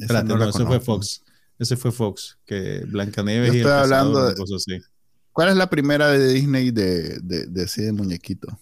Espérate, 0.00 0.34
no 0.34 0.48
ese 0.48 0.64
fue. 0.64 0.80
Fox. 0.80 1.22
Ese 1.58 1.76
fue 1.76 1.92
Fox, 1.92 2.38
que 2.44 2.84
Blancanieves 2.86 3.54
y 3.54 3.60
el 3.60 3.68
hablando 3.68 4.26
de- 4.28 4.34
cosa 4.34 4.56
así. 4.56 4.78
¿Cuál 5.32 5.50
es 5.50 5.56
la 5.56 5.70
primera 5.70 6.08
de 6.08 6.32
Disney 6.32 6.70
de, 6.70 7.18
de, 7.22 7.46
de 7.46 7.66
de 7.66 7.92
muñequito? 7.92 8.58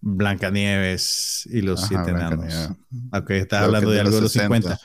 Blancanieves 0.00 1.48
y 1.50 1.62
los 1.62 1.80
Ajá, 1.80 1.88
siete 1.88 2.10
enanos. 2.10 2.70
Ok, 3.12 3.30
estás 3.30 3.58
Creo 3.58 3.66
hablando 3.66 3.90
de 3.90 4.00
algo 4.00 4.16
de 4.16 4.22
los 4.22 4.32
50. 4.32 4.78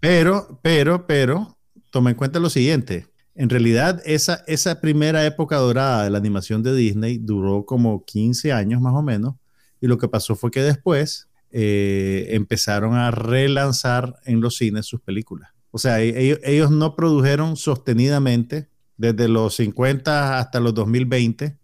Pero, 0.00 0.60
pero, 0.62 1.06
pero, 1.06 1.56
toma 1.90 2.10
en 2.10 2.16
cuenta 2.16 2.38
lo 2.38 2.50
siguiente. 2.50 3.06
En 3.34 3.48
realidad, 3.48 4.00
esa, 4.04 4.44
esa 4.46 4.80
primera 4.80 5.24
época 5.26 5.56
dorada 5.56 6.04
de 6.04 6.10
la 6.10 6.18
animación 6.18 6.62
de 6.62 6.74
Disney 6.74 7.18
duró 7.18 7.66
como 7.66 8.04
15 8.04 8.52
años 8.52 8.80
más 8.80 8.94
o 8.94 9.02
menos. 9.02 9.34
Y 9.80 9.86
lo 9.86 9.98
que 9.98 10.08
pasó 10.08 10.36
fue 10.36 10.50
que 10.50 10.62
después 10.62 11.28
eh, 11.50 12.28
empezaron 12.30 12.94
a 12.94 13.10
relanzar 13.10 14.16
en 14.24 14.40
los 14.40 14.56
cines 14.56 14.86
sus 14.86 15.00
películas. 15.00 15.50
O 15.70 15.78
sea, 15.78 16.00
e- 16.00 16.20
ellos, 16.20 16.38
ellos 16.44 16.70
no 16.70 16.94
produjeron 16.94 17.56
sostenidamente 17.56 18.68
desde 18.96 19.28
los 19.28 19.56
50 19.56 20.38
hasta 20.38 20.60
los 20.60 20.74
2020 20.74 21.44
eh, 21.44 21.56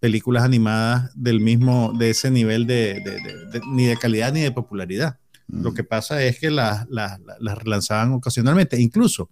películas 0.00 0.42
animadas 0.44 1.10
del 1.14 1.40
mismo, 1.40 1.92
de 1.98 2.10
ese 2.10 2.30
nivel 2.30 2.66
de, 2.66 3.00
de- 3.04 3.20
de- 3.20 3.46
de- 3.52 3.60
ni 3.70 3.86
de 3.86 3.96
calidad 3.96 4.32
ni 4.32 4.40
de 4.40 4.50
popularidad. 4.52 5.18
Lo 5.48 5.72
que 5.74 5.84
pasa 5.84 6.22
es 6.24 6.40
que 6.40 6.50
las 6.50 6.88
las- 6.90 7.20
las 7.38 7.58
relanzaban 7.58 8.12
ocasionalmente. 8.12 8.80
Incluso 8.80 9.30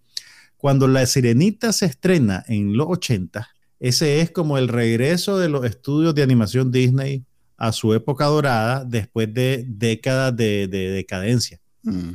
cuando 0.56 0.86
La 0.86 1.04
Sirenita 1.06 1.72
se 1.72 1.86
estrena 1.86 2.44
en 2.46 2.76
los 2.76 2.86
80, 2.88 3.48
ese 3.80 4.20
es 4.20 4.30
como 4.30 4.56
el 4.56 4.68
regreso 4.68 5.38
de 5.38 5.48
los 5.48 5.64
estudios 5.64 6.14
de 6.14 6.22
animación 6.22 6.70
Disney 6.70 7.24
a 7.56 7.72
su 7.72 7.92
época 7.94 8.26
dorada 8.26 8.84
después 8.84 9.32
de 9.34 9.64
décadas 9.68 10.36
de, 10.36 10.68
de 10.68 10.90
decadencia. 10.90 11.60
Mm. 11.82 12.14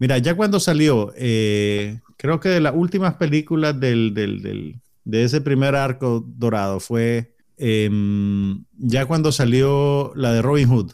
Mira, 0.00 0.18
ya 0.18 0.34
cuando 0.34 0.58
salió, 0.60 1.12
eh, 1.16 2.00
creo 2.16 2.40
que 2.40 2.48
de 2.48 2.60
las 2.60 2.74
últimas 2.74 3.14
películas 3.14 3.78
del, 3.78 4.12
del- 4.14 4.42
del- 4.42 4.80
de 5.04 5.24
ese 5.24 5.40
primer 5.40 5.74
arco 5.76 6.24
dorado 6.26 6.80
fue 6.80 7.34
em, 7.58 8.64
ya 8.78 9.06
cuando 9.06 9.32
salió 9.32 10.12
la 10.14 10.32
de 10.32 10.42
Robin 10.42 10.68
Hood. 10.68 10.92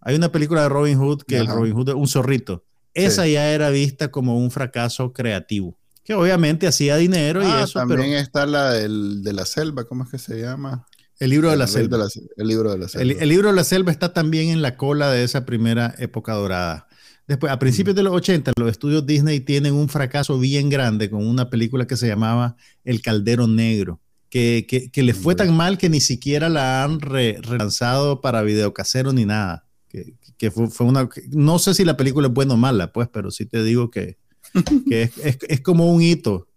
Hay 0.00 0.14
una 0.16 0.30
película 0.30 0.62
de 0.62 0.68
Robin 0.68 0.98
Hood 0.98 1.22
que 1.22 1.36
el. 1.38 1.46
Robin 1.46 1.72
Hood 1.74 1.90
es 1.90 1.94
un 1.94 2.06
zorrito. 2.08 2.64
Esa 2.94 3.26
ya 3.26 3.52
era 3.52 3.70
vista 3.70 4.10
como 4.10 4.38
un 4.38 4.50
fracaso 4.50 5.12
creativo, 5.12 5.76
que 6.02 6.14
obviamente 6.14 6.66
hacía 6.66 6.96
dinero 6.96 7.42
y 7.42 7.46
Ah, 7.46 7.62
eso, 7.64 7.78
también 7.78 8.00
pero 8.00 8.16
está 8.18 8.46
la 8.46 8.70
del, 8.72 9.22
de 9.22 9.32
la 9.34 9.44
selva, 9.44 9.84
¿cómo 9.84 10.04
es 10.04 10.10
que 10.10 10.18
se 10.18 10.40
llama? 10.40 10.86
el 11.18 11.30
libro 11.30 11.50
de 11.50 11.56
la 11.56 11.64
El 11.64 11.70
selva. 11.70 12.08
se- 12.10 12.20
el 12.36 12.46
libro 12.48 12.70
de 12.72 12.78
la 12.78 12.88
selva. 12.88 13.02
El, 13.02 13.10
el 13.22 13.28
libro 13.30 13.48
de 13.48 13.54
la 13.54 13.64
selva 13.64 13.90
está 13.90 14.12
también 14.12 14.48
en 14.50 14.60
la 14.62 14.76
cola 14.76 15.10
de 15.10 15.24
esa 15.24 15.44
primera 15.46 15.94
época 15.98 16.34
dorada. 16.34 16.88
Después, 17.26 17.50
a 17.50 17.58
principios 17.58 17.96
de 17.96 18.02
los 18.02 18.14
80, 18.14 18.52
los 18.56 18.70
estudios 18.70 19.04
Disney 19.06 19.40
tienen 19.40 19.72
un 19.74 19.88
fracaso 19.88 20.38
bien 20.38 20.68
grande 20.70 21.10
con 21.10 21.26
una 21.26 21.50
película 21.50 21.86
que 21.86 21.96
se 21.96 22.06
llamaba 22.06 22.56
El 22.84 23.00
Caldero 23.02 23.46
Negro, 23.48 24.00
que, 24.30 24.66
que, 24.68 24.90
que 24.90 25.02
le 25.02 25.14
fue 25.14 25.34
tan 25.34 25.56
mal 25.56 25.78
que 25.78 25.88
ni 25.88 26.00
siquiera 26.00 26.48
la 26.48 26.84
han 26.84 27.00
re- 27.00 27.38
relanzado 27.42 28.20
para 28.20 28.42
videocasero 28.42 29.12
ni 29.12 29.24
nada. 29.24 29.66
Que, 29.88 30.14
que 30.36 30.50
fue, 30.50 30.68
fue 30.68 30.86
una, 30.86 31.08
no 31.30 31.58
sé 31.58 31.74
si 31.74 31.84
la 31.84 31.96
película 31.96 32.28
es 32.28 32.34
buena 32.34 32.54
o 32.54 32.56
mala, 32.56 32.92
pues, 32.92 33.08
pero 33.12 33.30
sí 33.30 33.46
te 33.46 33.62
digo 33.62 33.90
que, 33.90 34.18
es, 34.90 35.16
es- 35.18 35.38
es 35.48 35.60
como 35.60 35.90
un 35.92 36.02
hito. 36.02 36.48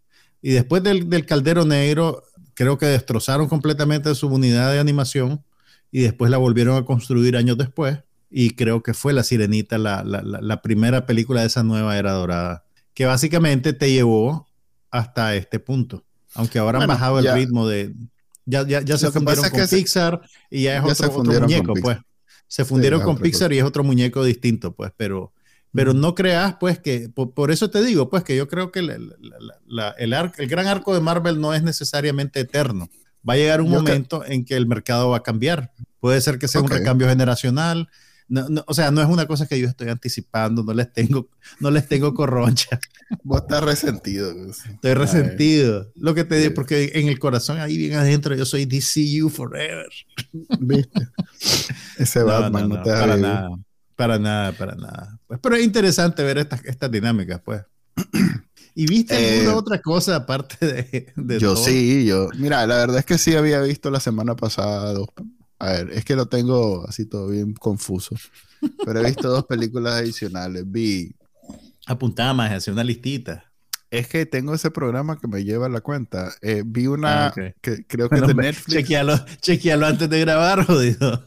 Y 0.41 0.51
después 0.51 0.83
del, 0.83 1.09
del 1.09 1.25
Caldero 1.25 1.65
Negro, 1.65 2.23
creo 2.53 2.77
que 2.77 2.85
destrozaron 2.87 3.47
completamente 3.47 4.13
su 4.15 4.27
unidad 4.27 4.71
de 4.71 4.79
animación 4.79 5.43
y 5.91 6.01
después 6.01 6.31
la 6.31 6.37
volvieron 6.37 6.75
a 6.77 6.85
construir 6.85 7.35
años 7.37 7.57
después. 7.57 7.99
Y 8.31 8.51
creo 8.51 8.83
que 8.83 8.93
fue 8.93 9.13
La 9.13 9.23
Sirenita 9.23 9.77
la- 9.77 10.03
la- 10.03 10.21
la 10.21 10.61
primera 10.61 11.05
película 11.05 11.41
de 11.41 11.47
esa 11.47 11.63
nueva 11.63 11.97
era 11.97 12.11
dorada, 12.11 12.63
que 12.93 13.05
básicamente 13.05 13.73
te 13.73 13.91
llevó 13.91 14.47
hasta 14.91 15.35
este 15.35 15.59
punto. 15.59 16.03
Aunque 16.35 16.59
ahora 16.59 16.79
Bueno, 16.79 16.93
han 16.93 16.99
bajado 16.99 17.21
ya- 17.21 17.31
el 17.33 17.39
ritmo 17.39 17.67
de. 17.67 17.93
Ya, 18.45 18.65
ya, 18.65 18.81
ya 18.81 18.97
se 18.97 19.11
fundieron 19.11 19.47
con 19.49 19.67
se- 19.67 19.75
Pixar 19.77 20.21
y 20.49 20.63
ya 20.63 20.77
es 20.77 21.01
otro, 21.01 21.23
muñeco, 21.23 21.73
pues. 21.81 21.97
Se 22.47 22.65
fundieron 22.65 23.01
con 23.01 23.17
Pixar 23.17 23.53
y 23.53 23.59
es 23.59 23.63
otro 23.63 23.83
muñeco 23.83 24.23
distinto, 24.23 24.73
pues. 24.73 24.91
Pero, 24.97 25.33
pero 25.71 25.93
no 25.93 26.15
creas, 26.15 26.55
pues, 26.59 26.79
que. 26.79 27.09
Por, 27.09 27.33
por 27.33 27.51
eso 27.51 27.69
te 27.69 27.83
digo, 27.83 28.09
pues, 28.09 28.23
que 28.23 28.35
yo 28.35 28.47
creo 28.47 28.71
que 28.71 28.81
la- 28.81 28.97
la- 28.97 29.15
la- 29.67 29.95
la- 30.07 30.33
el, 30.37 30.47
gran 30.47 30.65
arco 30.67 30.95
de 30.95 31.01
Marvel 31.01 31.39
no 31.39 31.53
es 31.53 31.61
necesariamente 31.61 32.39
eterno. 32.39 32.89
Va 33.27 33.33
a 33.33 33.37
llegar 33.37 33.61
un 33.61 33.67
Yo 33.71 33.77
momento 33.77 34.23
en 34.25 34.45
que 34.45 34.55
el 34.55 34.65
mercado 34.65 35.09
va 35.09 35.17
a 35.17 35.23
cambiar. 35.23 35.71
Puede 35.99 36.19
ser 36.21 36.39
que 36.39 36.47
sea 36.47 36.61
un 36.61 36.69
recambio 36.69 37.07
generacional. 37.07 37.89
No, 38.29 38.47
no, 38.49 38.63
o 38.67 38.73
sea, 38.75 38.91
no 38.91 39.01
es 39.01 39.07
una 39.09 39.25
cosa 39.27 39.47
que 39.47 39.59
yo 39.59 39.67
estoy 39.67 39.89
anticipando, 39.89 40.63
no 40.63 40.73
les 40.73 40.93
tengo, 40.93 41.29
no 41.59 41.71
les 41.71 41.87
tengo 41.87 42.13
corroncha, 42.13 42.79
Vos 43.23 43.41
estás 43.41 43.63
resentido. 43.63 44.31
estoy 44.51 44.93
resentido. 44.93 45.91
Lo 45.95 46.13
que 46.13 46.23
te 46.25 46.35
digo, 46.37 46.53
porque 46.53 46.91
en 46.95 47.07
el 47.07 47.19
corazón, 47.19 47.59
ahí 47.59 47.77
bien 47.77 47.95
adentro, 47.95 48.35
yo 48.35 48.45
soy 48.45 48.65
DCU 48.65 49.29
forever. 49.29 49.89
¿Viste? 50.59 51.09
Ese 51.95 52.23
Batman 52.23 52.69
no, 52.69 52.77
no, 52.77 52.83
te 52.83 52.91
para 52.97 53.15
vivir. 53.15 53.21
nada, 53.21 53.49
para 53.95 54.19
nada, 54.19 54.51
para 54.53 54.75
nada. 54.75 55.19
Pues, 55.27 55.39
pero 55.41 55.55
es 55.55 55.63
interesante 55.63 56.23
ver 56.23 56.37
estas, 56.39 56.63
estas 56.65 56.91
dinámicas, 56.91 57.41
pues. 57.43 57.63
¿Y 58.75 58.87
viste 58.87 59.17
Eh, 59.17 59.39
alguna 59.39 59.55
otra 59.55 59.81
cosa 59.81 60.15
aparte 60.17 60.65
de, 60.65 61.13
de 61.15 61.39
Yo 61.39 61.55
sí, 61.55 62.05
yo. 62.05 62.29
Mira, 62.37 62.65
la 62.67 62.77
verdad 62.77 62.99
es 62.99 63.05
que 63.05 63.17
sí 63.17 63.35
había 63.35 63.61
visto 63.61 63.89
la 63.91 63.99
semana 63.99 64.35
pasada 64.35 64.93
dos. 64.93 65.09
A 65.59 65.71
ver, 65.71 65.91
es 65.91 66.05
que 66.05 66.15
lo 66.15 66.27
tengo 66.27 66.87
así 66.87 67.05
todo 67.05 67.27
bien 67.27 67.53
confuso. 67.53 68.15
Pero 68.85 68.99
he 68.99 69.05
visto 69.05 69.29
dos 69.29 69.45
películas 69.45 69.95
adicionales. 69.95 70.63
Vi. 70.65 71.15
Apuntaba 71.85 72.33
más, 72.33 72.51
hacía 72.51 72.73
una 72.73 72.83
listita. 72.83 73.45
Es 73.91 74.07
que 74.07 74.25
tengo 74.25 74.53
ese 74.53 74.69
programa 74.69 75.19
que 75.19 75.27
me 75.27 75.43
lleva 75.43 75.67
la 75.67 75.81
cuenta. 75.81 76.31
Eh, 76.41 76.63
vi 76.65 76.87
una 76.87 77.27
Ah, 77.27 77.33
que 77.33 77.85
creo 77.87 78.09
que 78.09 78.19
Bueno, 78.19 78.29
es 78.29 78.35
de 78.35 78.41
Netflix. 78.41 78.77
Chequealo, 78.77 79.25
chequealo 79.41 79.85
antes 79.87 80.09
de 80.09 80.19
grabar, 80.19 80.65
jodido. 80.65 81.25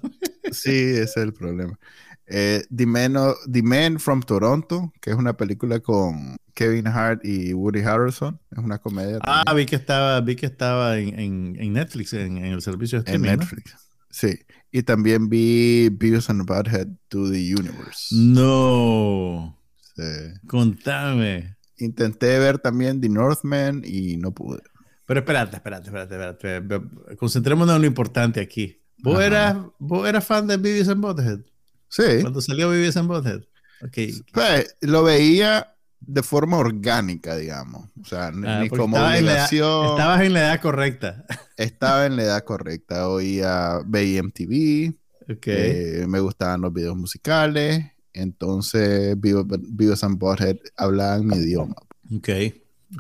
Sí, 0.53 0.71
ese 0.71 1.03
es 1.03 1.17
el 1.17 1.33
problema. 1.33 1.79
Eh, 2.27 2.65
The, 2.75 2.87
Man 2.87 3.15
The 3.51 3.63
Man 3.63 3.99
from 3.99 4.23
Toronto, 4.23 4.93
que 5.01 5.11
es 5.11 5.17
una 5.17 5.37
película 5.37 5.81
con, 5.81 6.37
Kevin 6.55 6.87
Hart 6.87 7.25
y 7.25 7.53
Woody 7.55 7.81
Harrelson. 7.81 8.39
Es 8.51 8.59
una 8.59 8.79
comedia. 8.79 9.19
Ah, 9.23 9.53
vi 9.55 9.67
que 9.67 9.77
estaba, 9.77 10.21
vi 10.21 10.37
que 10.37 10.47
estaba 10.47 10.99
en, 10.99 11.19
en, 11.19 11.57
en 11.59 11.73
Netflix, 11.73 12.13
en, 12.13 12.39
en, 12.39 12.47
el 12.47 12.63
servicio 12.63 12.99
de 12.99 13.05
streaming. 13.11 13.31
En 13.31 13.39
Netflix. 13.39 13.77
Sí. 14.13 14.39
Y 14.71 14.85
también 14.85 15.29
vi 15.29 15.89
Beavis 15.91 16.31
and 16.31 16.47
Butthead 16.47 16.87
to 17.09 17.31
the 17.31 17.55
Universe. 17.55 18.15
No. 18.15 19.59
Sí. 19.97 20.39
Contame. 20.47 21.57
Intenté 21.79 22.39
ver 22.39 22.59
también 22.59 23.01
The 23.01 23.09
Northman 23.09 23.83
y 23.85 24.17
no 24.19 24.33
pude. 24.33 24.63
Pero 25.07 25.21
espérate, 25.21 25.57
espérate, 25.57 25.87
espérate, 25.89 26.57
espérate. 26.57 27.17
Concentrémonos 27.17 27.75
en 27.75 27.83
lo 27.83 27.89
importante 27.89 28.41
aquí. 28.41 28.81
¿Vos 28.99 29.21
eras, 29.21 29.57
¿Vos 29.79 30.09
eras 30.09 30.25
fan 30.25 30.47
de 30.47 30.57
Beavis 30.59 30.89
and 30.89 31.03
Butthead? 31.03 31.41
Sí. 31.89 32.21
Cuando 32.21 32.41
salió 32.41 32.71
Beavis 32.71 32.97
and 32.97 33.09
Butthead. 33.09 33.43
Okay. 33.85 34.15
Pues, 34.33 34.77
lo 34.81 35.03
veía 35.03 35.75
de 36.07 36.23
forma 36.23 36.59
orgánica, 36.59 37.37
digamos. 37.37 37.89
O 38.01 38.05
sea, 38.05 38.29
ah, 38.29 38.61
ni 38.61 38.69
como 38.69 38.97
obligación. 38.97 39.91
estabas 39.91 40.23
en 40.23 40.33
la 40.33 40.41
edad 40.41 40.61
correcta. 40.61 41.25
Estaba 41.57 42.07
en 42.07 42.17
la 42.17 42.25
edad 42.25 42.45
correcta. 42.45 43.09
Oía, 43.09 43.81
veía 43.87 44.23
MTV. 44.23 44.95
Okay. 45.37 46.03
Eh, 46.03 46.07
me 46.09 46.21
gustaban 46.21 46.61
los 46.61 46.73
videos 46.73 46.97
musicales. 46.97 47.85
Entonces, 48.13 49.19
Beavis 49.19 50.05
and 50.05 50.19
Butthead 50.19 50.57
hablaban 50.77 51.27
mi 51.27 51.37
idioma. 51.37 51.77
Ok. 52.15 52.29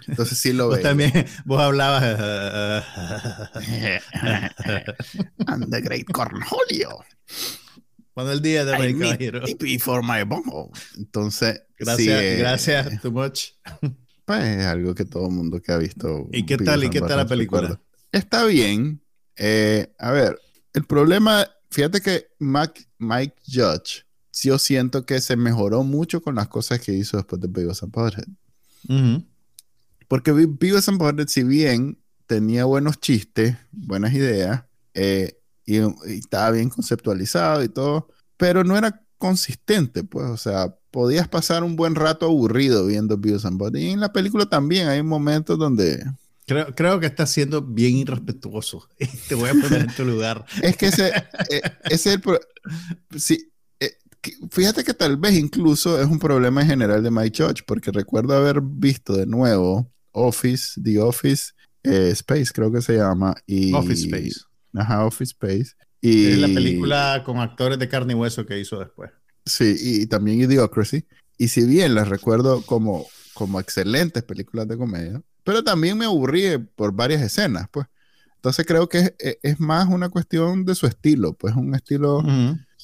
Entonces 0.08 0.38
sí 0.38 0.52
lo 0.52 0.66
vos 0.68 0.76
veía. 0.76 0.88
también, 0.88 1.12
vos 1.44 1.60
hablabas. 1.60 2.02
And 5.46 5.70
the 5.70 5.80
great 5.82 6.06
Cornholio. 6.06 7.04
Cuando 8.14 8.32
el 8.32 8.42
día 8.42 8.64
de 8.64 8.92
mi 8.92 8.98
caballero. 8.98 9.42
for 9.80 10.02
my 10.02 10.22
bongo. 10.24 10.70
Entonces. 10.96 11.62
Gracias, 11.78 12.20
sí, 12.20 12.36
gracias, 12.38 13.02
too 13.02 13.12
much. 13.12 13.50
Pues 14.24 14.44
es 14.44 14.66
algo 14.66 14.94
que 14.94 15.04
todo 15.04 15.26
el 15.26 15.34
mundo 15.34 15.60
que 15.60 15.72
ha 15.72 15.78
visto. 15.78 16.28
¿Y 16.30 16.46
qué 16.46 16.56
tal? 16.56 16.84
¿Y 16.84 16.90
qué 16.90 17.00
tal 17.00 17.16
la 17.16 17.26
película? 17.26 17.80
Está 18.12 18.44
bien. 18.44 19.02
Eh, 19.36 19.92
a 19.98 20.12
ver, 20.12 20.38
el 20.74 20.84
problema, 20.84 21.50
fíjate 21.70 22.00
que 22.00 22.28
Mac, 22.38 22.88
Mike 22.98 23.34
Judge, 23.44 24.06
yo 24.32 24.58
siento 24.58 25.04
que 25.04 25.20
se 25.20 25.36
mejoró 25.36 25.82
mucho 25.82 26.22
con 26.22 26.36
las 26.36 26.48
cosas 26.48 26.80
que 26.80 26.92
hizo 26.92 27.16
después 27.16 27.40
de 27.42 27.48
Beavis 27.48 27.82
and 27.82 27.92
Butthead. 27.92 29.24
Porque 30.06 30.32
Beavis 30.32 30.88
and 30.88 30.98
Butthead, 30.98 31.28
si 31.28 31.42
bien 31.42 31.98
tenía 32.26 32.64
buenos 32.64 33.00
chistes, 33.00 33.56
buenas 33.72 34.14
ideas, 34.14 34.64
eh, 34.94 35.41
y, 35.66 35.78
estaba 36.06 36.50
bien 36.50 36.68
conceptualizado 36.68 37.62
y 37.62 37.68
todo, 37.68 38.08
pero 38.36 38.64
no 38.64 38.76
era 38.76 39.02
consistente, 39.18 40.02
pues, 40.02 40.26
o 40.26 40.36
sea, 40.36 40.74
podías 40.90 41.28
pasar 41.28 41.62
un 41.64 41.76
buen 41.76 41.94
rato 41.94 42.26
aburrido 42.26 42.86
viendo 42.86 43.16
Beavis 43.16 43.44
and 43.44 43.58
Butthead. 43.58 43.82
Y 43.82 43.90
en 43.90 44.00
la 44.00 44.12
película 44.12 44.46
también 44.46 44.88
hay 44.88 45.02
momentos 45.02 45.58
donde... 45.58 46.04
Creo, 46.44 46.74
creo 46.74 46.98
que 46.98 47.06
estás 47.06 47.30
siendo 47.30 47.62
bien 47.62 47.96
irrespetuoso. 47.96 48.88
Te 49.28 49.36
voy 49.36 49.50
a 49.50 49.52
poner 49.52 49.82
en 49.82 49.94
tu 49.94 50.04
lugar. 50.04 50.44
es 50.62 50.76
que 50.76 50.86
ese, 50.86 51.12
eh, 51.50 51.62
es 51.84 52.04
el... 52.06 52.20
Sí, 53.16 53.52
eh, 53.78 53.96
fíjate 54.50 54.82
que 54.82 54.92
tal 54.92 55.16
vez 55.16 55.34
incluso 55.34 56.00
es 56.00 56.06
un 56.08 56.18
problema 56.18 56.62
en 56.62 56.68
general 56.68 57.02
de 57.02 57.10
My 57.10 57.30
Church, 57.30 57.62
porque 57.64 57.92
recuerdo 57.92 58.34
haber 58.34 58.60
visto 58.60 59.16
de 59.16 59.26
nuevo 59.26 59.88
Office, 60.10 60.80
The 60.82 60.98
Office 61.00 61.52
eh, 61.84 62.10
Space, 62.10 62.52
creo 62.52 62.70
que 62.70 62.82
se 62.82 62.96
llama. 62.96 63.34
Y, 63.46 63.72
Office 63.72 64.04
Space. 64.04 64.40
Ajá, 64.74 65.04
Office 65.04 65.32
Space. 65.32 65.74
Y, 66.00 66.26
es 66.26 66.38
la 66.38 66.48
película 66.48 67.22
con 67.24 67.38
actores 67.38 67.78
de 67.78 67.88
carne 67.88 68.12
y 68.12 68.16
hueso 68.16 68.44
que 68.44 68.58
hizo 68.58 68.78
después. 68.78 69.10
Sí, 69.46 69.76
y, 69.78 70.06
también 70.06 70.40
Idiocracy. 70.40 71.06
Y 71.38 71.48
si 71.48 71.64
bien 71.64 71.94
las 71.94 72.08
recuerdo 72.08 72.62
como, 72.62 73.06
como 73.34 73.60
excelentes 73.60 74.22
películas 74.22 74.68
de 74.68 74.76
comedia, 74.76 75.22
pero 75.44 75.64
también 75.64 75.98
me 75.98 76.04
aburrí 76.04 76.58
por 76.58 76.92
varias 76.92 77.22
escenas, 77.22 77.68
pues. 77.70 77.86
Entonces 78.36 78.66
creo 78.66 78.88
que 78.88 79.14
es, 79.42 79.60
más 79.60 79.88
una 79.88 80.08
cuestión 80.08 80.64
de 80.64 80.74
su 80.74 80.86
estilo, 80.86 81.34
pues 81.34 81.54
un 81.54 81.76
estilo 81.76 82.24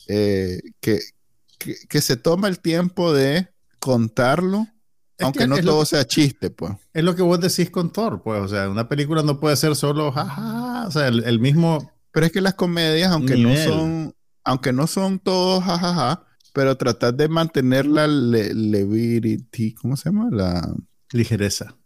eh, 0.07 0.61
que, 0.80 1.01
que, 1.59 2.01
se 2.01 2.16
toma 2.16 2.47
el 2.47 2.61
tiempo 2.61 3.12
de 3.12 3.49
contarlo 3.80 4.68
aunque 5.21 5.47
no 5.47 5.59
todo 5.59 5.85
sea 5.85 6.07
chiste, 6.07 6.51
pues. 6.51 6.73
Es 6.93 7.03
lo 7.05 7.14
que 7.14 7.23
vos 7.23 7.41
decís 7.41 7.71
con 7.71 7.91
Thor, 7.93 8.23
pues. 8.23 8.41
O 8.41 8.49
sea, 8.49 8.69
una 8.69 8.89
película 8.89 9.23
no 9.23 9.41
puede 9.41 9.57
ser 9.57 9.75
solo 9.77 10.12
jaja. 10.12 10.87
O 10.87 10.91
sea, 10.91 11.09
el, 11.09 11.41
mismo. 11.41 11.93
Pero 12.12 12.27
es 12.27 12.33
que 12.33 12.41
las 12.41 12.55
comedias, 12.55 13.11
aunque 13.11 13.37
no 13.37 13.55
son, 13.57 14.14
aunque 14.45 14.73
no 14.73 14.87
son 14.87 15.19
todos 15.19 15.64
jajaja, 15.64 16.25
pero 16.53 16.77
tratar 16.77 17.14
de 17.14 17.29
mantener 17.29 17.87
la 17.87 18.07
levity, 18.07 19.75
¿cómo 19.75 19.97
se 19.97 20.11
llama? 20.11 20.29
La 20.31 20.75
ligereza. 21.12 21.77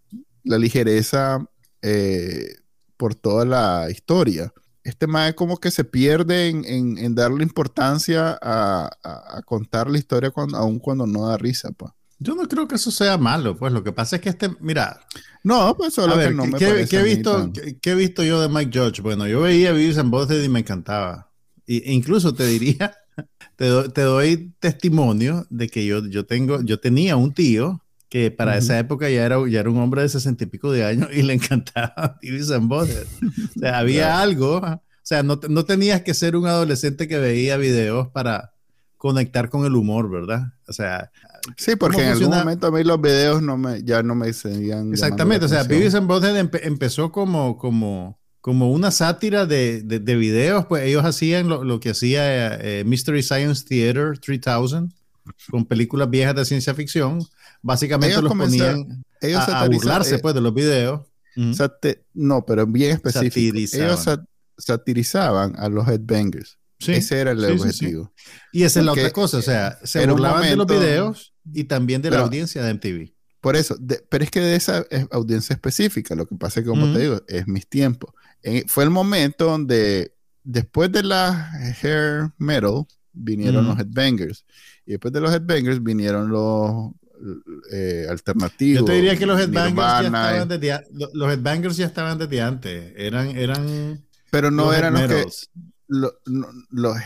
La 0.44 0.58
ligereza 0.58 1.44
eh, 1.80 2.56
por 2.96 3.14
toda 3.14 3.44
la 3.44 3.90
historia. 3.90 4.52
Este 4.84 5.06
más 5.06 5.34
como 5.34 5.58
que 5.58 5.70
se 5.70 5.84
pierde 5.84 6.48
en, 6.48 7.14
darle 7.14 7.44
importancia 7.44 8.36
a, 8.42 9.42
contar 9.46 9.88
la 9.88 9.98
historia 9.98 10.30
cuando, 10.30 10.58
aun 10.58 10.78
cuando 10.78 11.06
no 11.06 11.28
da 11.28 11.36
risa, 11.36 11.70
pues. 11.72 11.92
Yo 12.22 12.34
no 12.34 12.46
creo 12.48 12.68
que 12.68 12.76
eso 12.76 12.90
sea 12.90 13.18
malo, 13.18 13.56
pues 13.56 13.72
lo 13.72 13.82
que 13.82 13.92
pasa 13.92 14.16
es 14.16 14.22
que 14.22 14.28
este, 14.28 14.50
mira. 14.60 15.00
No, 15.44 15.76
pues 15.76 15.94
solo 15.94 16.16
que 16.16 16.30
no 16.30 16.46
me 16.46 16.58
¿qué, 16.58 16.86
¿qué 16.88 17.00
he, 17.00 17.02
visto, 17.02 17.52
¿qué, 17.80 17.90
he 17.90 17.94
visto 17.94 18.22
yo 18.22 18.40
de 18.40 18.48
Mike 18.48 18.78
Judge? 18.78 19.02
Bueno, 19.02 19.26
yo 19.26 19.40
veía 19.40 19.72
Vives 19.72 19.96
en 19.96 20.10
Boston 20.10 20.44
y 20.44 20.48
me 20.48 20.60
encantaba. 20.60 21.30
e 21.66 21.92
incluso 21.92 22.32
te 22.32 22.46
diría, 22.46 22.96
te, 23.56 23.88
te, 23.88 24.02
doy 24.02 24.54
testimonio 24.60 25.46
de 25.50 25.68
que 25.68 25.84
yo, 25.84 26.06
yo, 26.06 26.24
tengo, 26.24 26.62
yo 26.62 26.78
tenía 26.78 27.16
un 27.16 27.34
tío 27.34 27.82
que 28.08 28.30
para 28.30 28.58
esa 28.58 28.78
época 28.78 29.08
ya 29.08 29.24
era, 29.24 29.38
ya 29.48 29.60
era 29.60 29.70
un 29.70 29.78
hombre 29.78 30.02
de 30.02 30.10
sesenta 30.10 30.44
y 30.44 30.46
pico 30.46 30.70
de 30.70 30.84
años 30.84 31.08
y 31.12 31.22
le 31.22 31.32
encantaba 31.34 32.18
Vives 32.20 32.50
en 32.50 32.68
Boston. 32.68 33.04
O 33.56 33.58
sea, 33.58 33.78
había 33.78 34.20
algo, 34.20 34.58
o 34.58 34.80
sea, 35.02 35.22
no, 35.22 35.40
no 35.48 35.64
tenías 35.64 36.02
que 36.02 36.14
ser 36.14 36.36
un 36.36 36.46
adolescente 36.46 37.08
que 37.08 37.18
veía 37.18 37.56
videos 37.56 38.08
para 38.08 38.52
conectar 38.98 39.48
con 39.48 39.64
el 39.64 39.74
humor, 39.74 40.10
¿verdad? 40.10 40.52
O 40.68 40.72
sea, 40.72 41.10
Sí, 41.56 41.76
porque 41.76 42.02
en 42.02 42.08
algún 42.08 42.30
momento 42.30 42.68
a 42.68 42.70
mí 42.70 42.84
los 42.84 43.00
videos 43.00 43.42
no 43.42 43.56
me, 43.56 43.82
ya 43.82 44.02
no 44.02 44.14
me 44.14 44.32
seguían. 44.32 44.92
Exactamente, 44.92 45.46
o 45.46 45.48
sea, 45.48 45.64
Beavis 45.64 45.94
and 45.94 46.06
Butthead 46.06 46.36
empezó 46.62 47.10
como, 47.10 47.58
como, 47.58 48.20
como 48.40 48.70
una 48.70 48.90
sátira 48.90 49.46
de, 49.46 49.82
de, 49.82 49.98
de 49.98 50.16
videos, 50.16 50.66
pues 50.66 50.84
ellos 50.84 51.04
hacían 51.04 51.48
lo, 51.48 51.64
lo 51.64 51.80
que 51.80 51.90
hacía 51.90 52.54
eh, 52.54 52.84
Mystery 52.84 53.22
Science 53.22 53.64
Theater 53.64 54.18
3000, 54.18 54.88
con 55.50 55.64
películas 55.66 56.10
viejas 56.10 56.34
de 56.34 56.44
ciencia 56.44 56.74
ficción. 56.74 57.24
Básicamente 57.60 58.20
los 58.20 58.32
ponían 58.32 59.04
a, 59.36 59.66
burlarse 59.68 60.16
eh, 60.16 60.18
pues 60.18 60.34
de 60.34 60.40
los 60.40 60.54
videos. 60.54 61.02
no, 62.14 62.44
pero 62.44 62.66
bien 62.66 62.92
específico. 62.92 63.56
Ellos 63.56 64.06
satirizaban 64.58 65.54
a 65.58 65.68
los 65.68 65.86
headbangers. 65.86 66.58
Ese 66.78 67.20
era 67.20 67.30
el 67.30 67.44
objetivo. 67.44 68.12
y 68.52 68.64
esa 68.64 68.80
es 68.80 68.86
la 68.86 68.92
otra 68.92 69.10
cosa, 69.10 69.38
o 69.38 69.42
sea, 69.42 69.78
se 69.84 70.04
burlaban 70.06 70.42
de 70.42 70.56
los 70.56 70.66
videos 70.66 71.31
y 71.52 71.64
también 71.64 72.02
de 72.02 72.10
la 72.10 72.20
audiencia 72.20 72.62
de 72.62 72.74
MTV. 72.74 73.12
Por 73.40 73.56
eso, 73.56 73.76
pero 74.08 74.22
es 74.22 74.30
que 74.30 74.40
de 74.40 74.54
esa 74.54 74.86
audiencia 75.10 75.54
específica, 75.54 76.14
lo 76.14 76.26
que 76.26 76.36
pasa 76.36 76.60
es 76.60 76.64
que, 76.64 76.70
como 76.70 76.92
te 76.92 77.00
digo, 77.00 77.22
es 77.26 77.48
mis 77.48 77.66
tiempos. 77.66 78.14
fue 78.68 78.84
el 78.84 78.90
momento 78.90 79.46
donde, 79.46 80.14
después 80.44 80.92
de 80.92 81.02
la 81.02 81.50
hair 81.82 82.30
metal, 82.38 82.86
vinieron 83.12 83.66
los 83.66 83.78
headbangers. 83.78 84.44
Y 84.86 84.92
después 84.92 85.12
de 85.12 85.20
los 85.20 85.32
headbangers 85.32 85.82
vinieron 85.82 86.28
los 86.28 86.92
eh, 87.72 88.06
alternativos. 88.08 88.80
Yo 88.80 88.84
te 88.84 88.92
diría 88.92 89.16
que 89.16 89.26
los 89.26 89.40
headbangers, 89.40 89.76
ya 89.76 90.06
estaban, 90.06 90.48
desde, 90.48 90.80
los 91.12 91.32
headbangers 91.32 91.76
ya 91.76 91.86
estaban 91.86 92.18
desde 92.18 92.40
antes. 92.40 92.92
Eran, 92.96 93.36
eran 93.36 94.04
pero 94.30 94.50
no 94.50 94.72
eran 94.72 94.94
los 94.94 95.02
que 95.08 95.26
los 96.70 96.96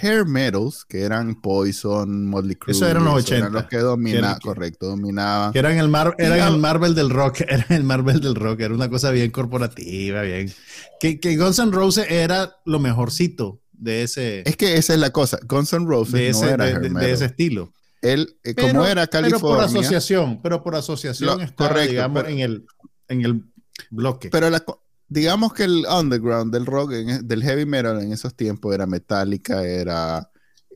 hair 0.00 0.24
metals, 0.24 0.84
que 0.86 1.02
eran 1.02 1.40
Poison, 1.40 2.26
Motley 2.26 2.56
Crue, 2.56 2.72
eso 2.72 2.88
eran 2.88 3.04
los 3.04 3.14
80. 3.14 3.36
Eran 3.36 3.52
los 3.52 3.64
que 3.64 3.78
dominaban, 3.78 4.38
correcto, 4.40 4.86
dominaban. 4.86 5.52
Que 5.52 5.58
eran 5.58 5.78
el, 5.78 5.88
mar, 5.88 6.14
eran 6.18 6.52
el 6.52 6.58
Marvel 6.58 6.94
del 6.94 7.10
rock, 7.10 7.40
eran 7.48 7.66
el 7.68 7.84
Marvel 7.84 8.20
del 8.20 8.34
rock, 8.34 8.60
era 8.60 8.74
una 8.74 8.88
cosa 8.88 9.10
bien 9.10 9.30
corporativa, 9.30 10.22
bien. 10.22 10.52
Que, 10.98 11.20
que 11.20 11.36
Guns 11.36 11.58
N' 11.58 11.72
Roses 11.72 12.06
era 12.08 12.56
lo 12.64 12.78
mejorcito 12.78 13.60
de 13.72 14.02
ese. 14.04 14.42
Es 14.46 14.56
que 14.56 14.76
esa 14.76 14.94
es 14.94 15.00
la 15.00 15.10
cosa, 15.10 15.38
Guns 15.46 15.72
N' 15.72 15.86
Roses 15.86 16.12
de 16.12 16.28
ese, 16.30 16.46
no 16.46 16.64
era 16.64 16.78
de, 16.78 17.12
ese 17.12 17.26
estilo. 17.26 17.72
Él, 18.00 18.38
eh, 18.44 18.54
como 18.54 18.86
era 18.86 19.06
California. 19.06 19.38
Pero 19.38 19.56
por 19.56 19.64
asociación, 19.64 20.40
pero 20.42 20.62
por 20.62 20.74
asociación 20.74 21.42
está, 21.42 21.68
correcto, 21.68 21.90
digamos, 21.90 22.24
en, 22.26 22.38
el, 22.38 22.66
en 23.08 23.24
el 23.24 23.44
bloque. 23.90 24.30
Pero 24.30 24.48
la, 24.48 24.64
digamos 25.10 25.52
que 25.52 25.64
el 25.64 25.84
underground 25.86 26.54
del 26.54 26.64
rock, 26.64 26.92
e, 26.92 27.20
del 27.22 27.42
heavy 27.42 27.66
metal 27.66 28.00
en 28.00 28.12
esos 28.12 28.34
tiempos 28.34 28.72
era 28.74 28.86
Metallica, 28.86 29.62
era 29.64 30.30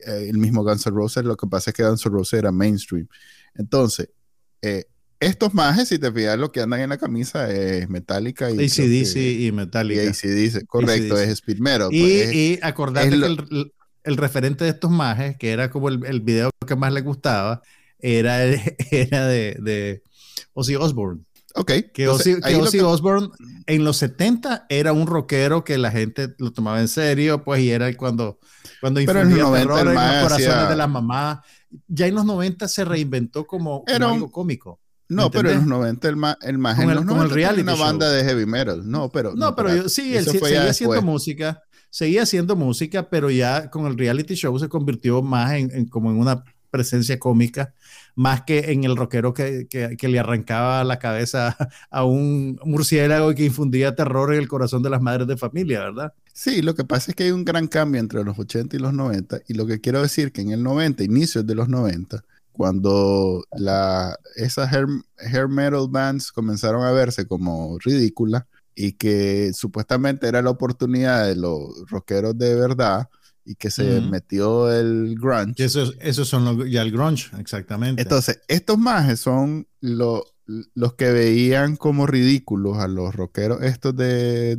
eh, 0.05 0.27
el 0.29 0.37
mismo 0.37 0.63
Guns 0.63 0.85
N' 0.85 0.93
Roses, 0.93 1.23
lo 1.23 1.37
que 1.37 1.47
pasa 1.47 1.71
es 1.71 1.75
que 1.75 1.83
Guns 1.83 2.05
N' 2.05 2.11
Roses 2.11 2.37
era 2.37 2.51
mainstream. 2.51 3.07
Entonces, 3.55 4.09
eh, 4.61 4.85
estos 5.21 5.53
majes, 5.53 5.87
si 5.87 5.97
te 5.97 6.11
fijas, 6.11 6.37
lo 6.37 6.51
que 6.51 6.61
andan 6.61 6.81
en 6.81 6.89
la 6.89 6.97
camisa 6.97 7.49
es 7.49 7.89
Metallica 7.89 8.51
y 8.51 8.65
ACDC 8.65 9.15
y 9.15 9.51
Metallica. 9.53 10.03
Y 10.03 10.07
ACDC, 10.07 10.65
correcto, 10.67 11.17
es 11.17 11.29
speed 11.29 11.59
metal. 11.59 11.87
Y, 11.91 12.01
pues, 12.01 12.33
y 12.33 12.59
acordate 12.61 13.09
que 13.09 13.15
el, 13.15 13.73
el, 14.03 14.17
referente 14.17 14.65
de 14.65 14.71
estos 14.71 14.91
majes, 14.91 15.37
que 15.37 15.51
era 15.51 15.69
como 15.69 15.87
el, 15.87 16.05
el 16.05 16.19
video 16.19 16.51
que 16.67 16.75
más 16.75 16.91
le 16.91 16.99
gustaba, 16.99 17.61
era, 17.99 18.43
era 18.91 19.27
de, 19.27 19.57
de 19.61 20.03
Ozzy 20.53 20.75
Osbourne. 20.75 21.23
Ok. 21.55 21.71
Que 21.93 22.07
Ozzy, 22.07 22.79
Osbourne 22.81 23.29
en 23.65 23.83
los 23.83 23.97
70 23.97 24.65
era 24.69 24.93
un 24.93 25.07
rockero 25.07 25.63
que 25.63 25.77
la 25.77 25.91
gente 25.91 26.35
lo 26.37 26.51
tomaba 26.51 26.81
en 26.81 26.87
serio, 26.87 27.43
pues, 27.43 27.61
y 27.61 27.71
era 27.71 27.93
cuando, 27.95 28.39
cuando 28.81 28.99
infundía 28.99 29.51
terror 29.51 29.87
en 29.87 29.93
los 29.93 30.23
corazones 30.23 30.69
de 30.69 30.75
las 30.75 30.89
mamás. 30.89 31.39
Ya 31.87 32.07
en 32.07 32.15
los 32.15 32.25
90 32.25 32.67
se 32.67 32.85
reinventó 32.85 33.47
como, 33.47 33.83
era 33.87 34.09
algo 34.09 34.31
cómico. 34.31 34.79
No, 35.07 35.29
pero 35.29 35.51
en 35.51 35.57
los 35.57 35.67
90 35.67 36.09
el 36.09 36.15
más, 36.15 36.37
el 36.41 36.57
más 36.57 36.75
con 36.75 36.89
el, 36.89 37.05
con 37.05 37.21
el 37.21 37.29
reality 37.29 37.61
una 37.61 37.75
banda 37.75 38.11
de 38.11 38.23
heavy 38.23 38.45
metal. 38.45 38.89
No, 38.89 39.09
pero 39.09 39.33
no, 39.35 39.55
pero 39.55 39.87
sí, 39.87 40.15
él 40.15 40.25
seguía 40.25 40.67
haciendo 40.67 41.01
música, 41.01 41.61
seguía 41.89 42.23
haciendo 42.23 42.55
música, 42.55 43.07
pero 43.09 43.29
ya 43.29 43.69
con 43.69 43.85
el 43.85 43.97
reality 43.97 44.33
show 44.33 44.57
se 44.57 44.67
convirtió 44.67 45.21
más 45.21 45.53
en, 45.53 45.87
como 45.89 46.09
en 46.09 46.17
una 46.17 46.43
presencia 46.69 47.19
cómica, 47.19 47.73
más 48.15 48.41
que 48.43 48.71
en 48.71 48.83
el 48.83 48.95
rockero 48.95 49.33
que, 49.33 49.67
que, 49.67 50.07
le 50.07 50.19
arrancaba 50.19 50.83
la 50.83 50.99
cabeza 50.99 51.55
a 51.89 52.03
un 52.05 52.59
murciélago 52.63 53.31
y 53.31 53.35
que 53.35 53.45
infundía 53.45 53.95
terror 53.95 54.33
en 54.33 54.39
el 54.39 54.47
corazón 54.47 54.83
de 54.83 54.89
las 54.89 55.01
madres 55.01 55.27
de 55.27 55.37
familia, 55.37 55.79
¿verdad? 55.79 56.13
Sí, 56.33 56.61
lo 56.61 56.75
que 56.75 56.83
pasa 56.83 57.11
es 57.11 57.15
que 57.15 57.23
hay 57.23 57.31
un 57.31 57.45
gran 57.45 57.67
cambio 57.67 57.99
entre 58.01 58.23
los 58.23 58.37
80 58.37 58.75
y 58.75 58.79
los 58.79 58.93
90, 58.93 59.41
y 59.47 59.53
lo 59.53 59.65
que 59.65 59.79
quiero 59.79 60.01
decir 60.01 60.31
que 60.31 60.41
en 60.41 60.51
el 60.51 60.63
90, 60.63 61.03
inicios 61.03 61.47
de 61.47 61.55
los 61.55 61.69
90, 61.69 62.23
cuando 62.55 63.43
la, 63.51 64.17
esas 64.35 64.71
hair, 64.71 65.47
metal 65.49 65.87
bands 65.89 66.31
comenzaron 66.31 66.83
a 66.83 66.91
verse 66.91 67.27
como 67.27 67.77
ridículas 67.79 68.45
y 68.73 68.93
que 68.93 69.51
supuestamente 69.53 70.27
era 70.27 70.41
la 70.41 70.49
oportunidad 70.49 71.25
de 71.27 71.35
los 71.35 71.89
rockeros 71.89 72.37
de 72.37 72.55
verdad 72.55 73.09
y 73.45 73.55
que 73.55 73.69
se 73.69 74.01
metió 74.01 74.71
el 74.73 75.15
grunge. 75.15 75.63
Eso, 75.63 75.93
esos 75.99 76.27
son 76.27 76.67
ya 76.67 76.81
el 76.81 76.91
grunge, 76.91 77.29
exactamente. 77.39 78.01
Entonces, 78.01 78.41
estos 78.47 78.77
majes 78.77 79.19
son 79.19 79.67
los 79.79 80.93
que 80.97 81.11
veían 81.11 81.75
como 81.75 82.07
ridículos 82.07 82.79
a 82.79 82.87
los 82.87 83.15
rockeros 83.15 83.61
estos 83.61 83.95
de, 83.95 84.57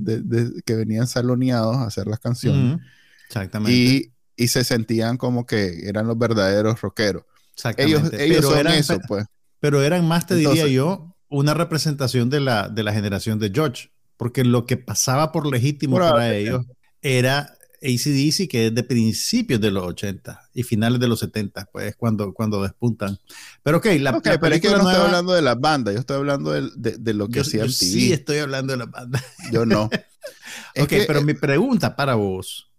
que 0.64 0.76
venían 0.76 1.06
saloneados 1.06 1.76
a 1.76 1.84
hacer 1.84 2.06
las 2.06 2.20
canciones. 2.20 2.80
Exactamente. 3.26 3.76
Y, 3.76 4.12
y 4.36 4.48
se 4.48 4.62
sentían 4.62 5.16
como 5.16 5.46
que 5.46 5.88
eran 5.88 6.06
los 6.06 6.16
verdaderos 6.16 6.80
rockeros. 6.80 7.24
Ellos, 7.76 8.12
ellos 8.12 8.46
pero 8.46 8.56
eran, 8.56 8.74
eso, 8.74 8.98
pues. 9.08 9.24
Pero 9.60 9.82
eran 9.82 10.06
más, 10.06 10.26
te 10.26 10.36
diría 10.36 10.68
yo, 10.68 11.16
una 11.28 11.54
representación 11.54 12.30
de 12.30 12.40
la, 12.40 12.68
de 12.68 12.82
la 12.82 12.92
generación 12.92 13.38
de 13.38 13.50
George, 13.52 13.90
porque 14.16 14.44
lo 14.44 14.66
que 14.66 14.76
pasaba 14.76 15.32
por 15.32 15.46
legítimo 15.46 15.98
para 15.98 16.34
ellos 16.34 16.66
era 17.02 17.55
ACDC, 17.86 18.48
que 18.48 18.66
es 18.66 18.74
de 18.74 18.82
principios 18.82 19.60
de 19.60 19.70
los 19.70 19.84
80 19.84 20.50
y 20.54 20.62
finales 20.62 20.98
de 20.98 21.08
los 21.08 21.20
70, 21.20 21.68
pues 21.72 21.94
cuando, 21.96 22.34
cuando 22.34 22.62
despuntan. 22.62 23.18
Pero 23.62 23.78
ok, 23.78 23.86
la, 24.00 24.16
okay, 24.16 24.36
pero 24.40 24.54
es 24.54 24.60
que 24.60 24.68
yo 24.68 24.76
no 24.76 24.90
estoy 24.90 25.06
hablando 25.06 25.32
de 25.32 25.42
las 25.42 25.60
bandas, 25.60 25.94
yo 25.94 26.00
estoy 26.00 26.16
hablando 26.16 26.50
de, 26.50 26.96
de, 26.98 27.14
lo 27.14 27.28
que 27.28 27.40
hacía 27.40 27.64
yo 27.64 27.70
Sí, 27.70 28.12
estoy 28.12 28.38
hablando 28.38 28.72
de 28.72 28.78
las 28.78 28.90
bandas. 28.90 29.24
Yo 29.52 29.64
no. 29.64 29.84
ok, 30.78 30.92
pero 31.06 31.22
mi 31.22 31.34
pregunta 31.34 31.94
para 31.94 32.14
vos 32.14 32.70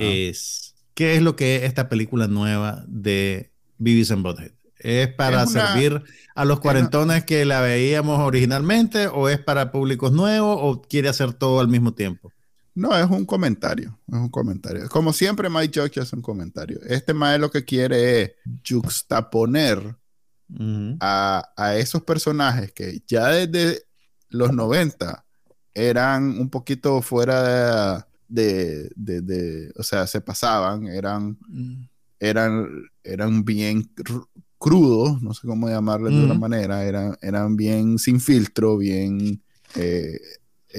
es, 0.00 0.74
¿qué 0.94 1.14
es 1.14 1.22
lo 1.22 1.36
que 1.36 1.56
es 1.56 1.62
esta 1.62 1.88
película 1.88 2.26
nueva 2.26 2.84
de 2.88 3.52
Beavis 3.78 4.10
and 4.10 4.22
Butthead? 4.22 4.52
¿Es 4.80 5.08
para 5.08 5.46
servir 5.46 6.02
a 6.34 6.44
los 6.44 6.60
cuarentones 6.60 7.24
que 7.24 7.44
la 7.44 7.60
veíamos 7.60 8.20
originalmente 8.20 9.08
o 9.08 9.28
es 9.28 9.38
para 9.40 9.72
públicos 9.72 10.12
nuevos 10.12 10.56
o 10.60 10.82
quiere 10.82 11.08
hacer 11.08 11.32
todo 11.32 11.60
al 11.60 11.68
mismo 11.68 11.94
tiempo? 11.94 12.32
No, 12.78 12.96
es 12.96 13.08
un 13.10 13.24
comentario, 13.26 13.98
es 14.08 14.14
un 14.14 14.28
comentario. 14.28 14.88
Como 14.88 15.12
siempre 15.12 15.50
Mike 15.50 15.80
Judge 15.80 16.00
es 16.00 16.12
un 16.12 16.22
comentario. 16.22 16.80
Este 16.82 17.12
Mae 17.12 17.38
lo 17.38 17.50
que 17.50 17.64
quiere 17.64 18.22
es 18.22 18.32
juxtaponer 18.68 19.96
a, 21.00 21.44
a, 21.56 21.76
esos 21.76 22.02
personajes 22.02 22.72
que 22.72 23.02
ya 23.06 23.28
desde 23.28 23.82
los 24.30 24.52
90 24.54 25.24
eran 25.74 26.38
un 26.38 26.48
poquito 26.48 27.02
fuera 27.02 28.08
de, 28.28 28.90
de, 28.96 29.20
de 29.20 29.72
o 29.76 29.82
sea, 29.82 30.06
se 30.06 30.20
pasaban, 30.20 30.86
eran... 30.86 31.36
Mm 31.48 31.88
eran, 32.20 32.68
eran 33.04 33.44
bien 33.44 33.90
crudos, 34.58 35.22
no 35.22 35.34
sé 35.34 35.46
cómo 35.46 35.68
llamarles 35.68 36.14
de 36.14 36.24
una 36.24 36.34
manera, 36.34 36.84
eran, 36.84 37.16
eran 37.20 37.56
bien 37.56 37.98
sin 37.98 38.20
filtro, 38.20 38.76
bien, 38.76 39.40
eh, 39.76 40.18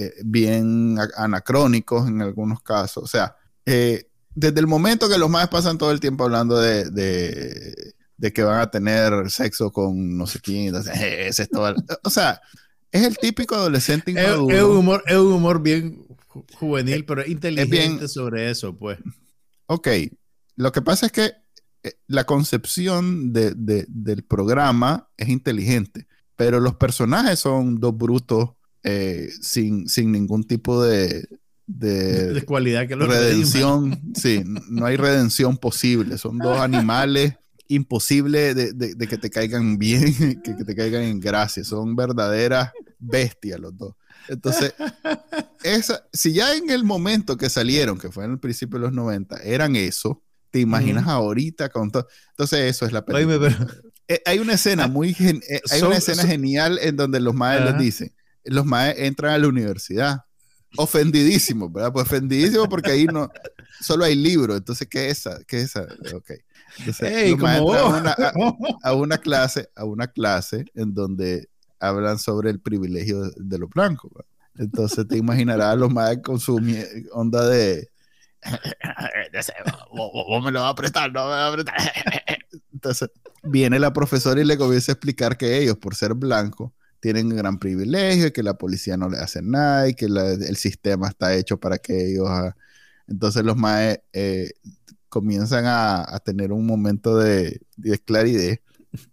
eh, 0.00 0.14
bien 0.24 0.96
anacrónicos 1.14 2.08
en 2.08 2.22
algunos 2.22 2.62
casos. 2.62 3.04
O 3.04 3.06
sea, 3.06 3.36
eh, 3.66 4.08
desde 4.34 4.58
el 4.58 4.66
momento 4.66 5.10
que 5.10 5.18
los 5.18 5.28
más 5.28 5.48
pasan 5.48 5.76
todo 5.76 5.90
el 5.90 6.00
tiempo 6.00 6.24
hablando 6.24 6.58
de, 6.58 6.90
de, 6.90 8.32
que 8.32 8.42
van 8.42 8.60
a 8.60 8.70
tener 8.70 9.30
sexo 9.30 9.70
con 9.70 10.16
no 10.16 10.26
sé 10.26 10.40
quién, 10.40 10.74
es 10.94 11.48
todo, 11.50 11.74
o 12.02 12.08
sea, 12.08 12.40
es 12.90 13.02
el 13.02 13.18
típico 13.18 13.54
adolescente 13.54 14.10
inmaduro. 14.10 14.56
Es, 14.56 14.62
un, 14.62 14.76
humor, 14.78 15.04
es 15.06 15.16
un 15.16 15.32
humor 15.32 15.60
bien 15.60 16.06
juvenil, 16.54 17.04
pero 17.04 17.26
inteligente 17.26 18.08
sobre 18.08 18.50
eso, 18.50 18.74
pues. 18.74 18.98
Ok, 19.66 19.88
lo 20.56 20.72
que 20.72 20.80
pasa 20.80 21.06
es 21.06 21.12
que 21.12 21.34
eh, 21.82 21.92
la 22.06 22.24
concepción 22.24 23.34
del 23.34 24.24
programa 24.26 25.10
es 25.18 25.28
inteligente, 25.28 26.06
pero 26.36 26.58
los 26.58 26.76
personajes 26.76 27.38
son 27.38 27.80
dos 27.80 27.94
brutos 27.94 28.52
eh, 28.82 29.28
sin, 29.40 29.88
sin 29.88 30.12
ningún 30.12 30.44
tipo 30.44 30.82
de, 30.82 31.28
de, 31.66 32.42
cualidad 32.46 32.86
que 32.88 32.96
redención. 32.96 34.00
Sí, 34.14 34.42
no 34.68 34.86
hay 34.86 34.96
redención 34.96 35.56
posible. 35.56 36.18
Son 36.18 36.38
dos 36.38 36.58
animales 36.58 37.34
imposibles 37.68 38.56
de, 38.76 39.08
que 39.08 39.18
te 39.18 39.30
caigan 39.30 39.78
bien, 39.78 40.14
que, 40.42 40.56
que, 40.56 40.64
te 40.64 40.74
caigan 40.74 41.02
en 41.02 41.20
gracia. 41.20 41.62
Son 41.64 41.94
verdaderas 41.94 42.70
bestias 42.98 43.60
los 43.60 43.76
dos. 43.76 43.94
Entonces, 44.28 44.74
esa, 45.62 46.06
si 46.12 46.32
ya 46.32 46.54
en 46.54 46.70
el 46.70 46.84
momento 46.84 47.36
que 47.36 47.48
salieron, 47.50 47.98
que 47.98 48.10
fue 48.10 48.24
en 48.24 48.32
el 48.32 48.38
principio 48.38 48.78
de 48.78 48.86
los 48.86 48.92
90, 48.92 49.36
eran 49.42 49.76
eso, 49.76 50.22
te 50.50 50.60
imaginas 50.60 51.06
ahorita 51.06 51.68
con 51.68 51.90
todo. 51.90 52.06
Entonces, 52.30 52.60
eso 52.60 52.86
es 52.86 52.92
la 52.92 53.04
película. 53.04 53.56
Eh, 54.08 54.20
hay 54.26 54.40
una 54.40 54.54
escena 54.54 54.86
muy 54.88 55.16
eh, 55.20 55.60
hay 55.70 55.82
una 55.82 55.96
escena 55.96 56.24
genial 56.24 56.78
en 56.82 56.96
donde 56.96 57.20
los 57.20 57.34
maestros 57.34 57.72
les 57.72 57.80
dicen, 57.80 58.12
los 58.44 58.64
maestros 58.64 59.06
entran 59.06 59.32
a 59.34 59.38
la 59.38 59.48
universidad 59.48 60.24
ofendidísimos, 60.76 61.72
¿verdad? 61.72 61.92
Pues 61.92 62.06
ofendidísimos 62.06 62.68
porque 62.68 62.92
ahí 62.92 63.06
no 63.06 63.30
solo 63.80 64.04
hay 64.04 64.14
libros, 64.14 64.56
entonces 64.56 64.86
¿qué 64.88 65.08
es 65.08 65.18
esa? 65.18 65.38
¿Qué 65.46 65.58
es 65.58 65.64
esa? 65.64 65.86
Ok. 66.14 66.32
Entonces, 66.78 67.30
los 67.30 67.42
a, 67.42 68.32
a, 68.82 68.94
una 68.94 69.18
clase, 69.18 69.68
a 69.74 69.84
una 69.84 70.06
clase 70.06 70.66
en 70.74 70.94
donde 70.94 71.48
hablan 71.80 72.18
sobre 72.18 72.50
el 72.50 72.60
privilegio 72.60 73.22
de, 73.30 73.58
los 73.58 73.68
blancos. 73.70 74.12
Entonces 74.56 75.08
te 75.08 75.16
imaginarás 75.16 75.72
a 75.72 75.76
los 75.76 75.90
maestros 75.90 76.24
con 76.24 76.38
su 76.40 76.60
onda 77.12 77.48
de 77.48 77.88
vos, 79.92 80.44
me 80.44 80.50
lo 80.50 80.62
vas 80.62 80.72
a 80.72 80.74
prestar, 80.74 81.12
no 81.12 81.24
me 81.24 81.30
lo 81.30 81.36
vas 81.36 81.50
a 81.50 81.52
prestar. 81.52 81.92
Entonces, 82.72 83.10
viene 83.42 83.78
la 83.78 83.92
profesora 83.92 84.40
y 84.40 84.44
le 84.44 84.56
comienza 84.56 84.92
a 84.92 84.94
explicar 84.94 85.36
que 85.36 85.58
ellos, 85.58 85.76
por 85.76 85.94
ser 85.94 86.14
blancos, 86.14 86.72
tienen 87.00 87.26
un 87.28 87.36
gran 87.36 87.58
privilegio 87.58 88.28
y 88.28 88.30
que 88.30 88.42
la 88.42 88.54
policía 88.54 88.96
no 88.96 89.08
le 89.08 89.18
hace 89.18 89.42
nada 89.42 89.88
y 89.88 89.94
que 89.94 90.06
el 90.06 90.56
sistema 90.56 91.08
está 91.08 91.34
hecho 91.34 91.58
para 91.58 91.78
que 91.78 92.12
ellos... 92.12 92.28
Entonces 93.06 93.44
los 93.44 93.56
maes 93.56 94.00
eh, 94.12 94.52
comienzan 95.08 95.64
a, 95.66 96.20
tener 96.24 96.52
un 96.52 96.64
momento 96.64 97.18
de, 97.18 97.60
de 97.76 97.98
claridad. 97.98 98.58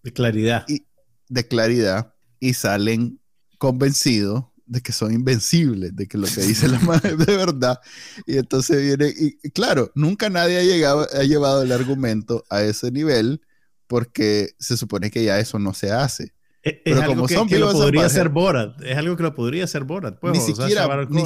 De 0.04 0.14
claridad. 0.14 0.66
Y, 0.68 0.86
de 1.30 1.48
claridad 1.48 2.14
y 2.40 2.54
salen 2.54 3.20
convencidos 3.58 4.46
de 4.66 4.82
que 4.82 4.92
son 4.92 5.14
invencibles, 5.14 5.96
de 5.96 6.08
que 6.08 6.18
lo 6.18 6.28
que 6.28 6.42
dice 6.42 6.68
la 6.68 6.80
madre 6.80 7.12
es 7.12 7.26
de 7.26 7.38
verdad. 7.38 7.80
Y 8.26 8.38
entonces 8.38 8.82
viene, 8.82 9.14
y, 9.18 9.50
claro, 9.52 9.92
nunca 9.96 10.30
nadie 10.30 10.60
ha, 10.60 10.64
llegado, 10.64 11.08
ha 11.12 11.24
llevado 11.24 11.64
el 11.64 11.72
argumento 11.72 12.44
a 12.50 12.62
ese 12.62 12.92
nivel 12.92 13.42
porque 13.88 14.52
se 14.60 14.76
supone 14.76 15.10
que 15.10 15.24
ya 15.24 15.40
eso 15.40 15.58
no 15.58 15.74
se 15.74 15.92
hace. 15.92 16.34
E, 16.68 16.82
es, 16.84 16.96
Pero 16.96 17.08
como 17.08 17.26
algo 17.26 17.46
que, 17.46 17.54
que 17.54 17.60
lo 17.60 17.72
podría 17.72 18.06
hacer 18.06 18.30
Borat, 18.30 18.82
es 18.82 18.98
algo 18.98 19.16
que 19.16 19.24
lo 19.24 19.34
podría 19.34 19.64
hacer 19.64 19.84
Borat. 19.86 20.20
Pues, 20.20 20.34
ni 20.34 20.40
siquiera, 20.40 20.88
ni 21.10 21.24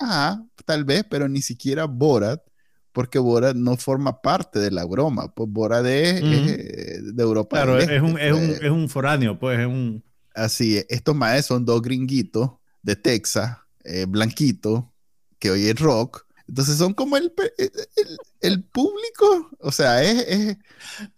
ah, 0.00 0.42
tal 0.66 0.84
vez, 0.84 1.04
pero 1.08 1.28
ni 1.28 1.40
siquiera 1.40 1.86
Borat, 1.86 2.42
porque 2.92 3.18
Borat 3.18 3.56
no 3.56 3.76
forma 3.76 4.20
parte 4.20 4.58
de 4.58 4.70
la 4.70 4.84
broma, 4.84 5.34
pues 5.34 5.48
Borat 5.50 5.86
es, 5.86 6.20
eh, 6.22 7.00
de 7.02 7.22
Europa. 7.22 7.56
Claro, 7.56 7.78
es, 7.78 8.02
un, 8.02 8.18
es, 8.18 8.32
un, 8.32 8.50
es 8.50 8.70
un 8.70 8.88
foráneo, 8.88 9.38
pues 9.38 9.58
es 9.60 9.66
un... 9.66 10.04
Así 10.34 10.76
es, 10.76 10.86
estos 10.88 11.14
maes 11.14 11.46
son 11.46 11.64
dos 11.64 11.80
gringuitos 11.80 12.50
de 12.82 12.96
Texas, 12.96 13.56
eh, 13.84 14.04
blanquito, 14.06 14.92
que 15.38 15.50
oye 15.50 15.72
rock. 15.74 16.26
Entonces 16.48 16.76
son 16.76 16.92
como 16.92 17.16
el, 17.16 17.32
el, 18.40 18.64
público, 18.64 19.50
o 19.60 19.72
sea, 19.72 20.02
es, 20.02 20.28
es 20.28 20.56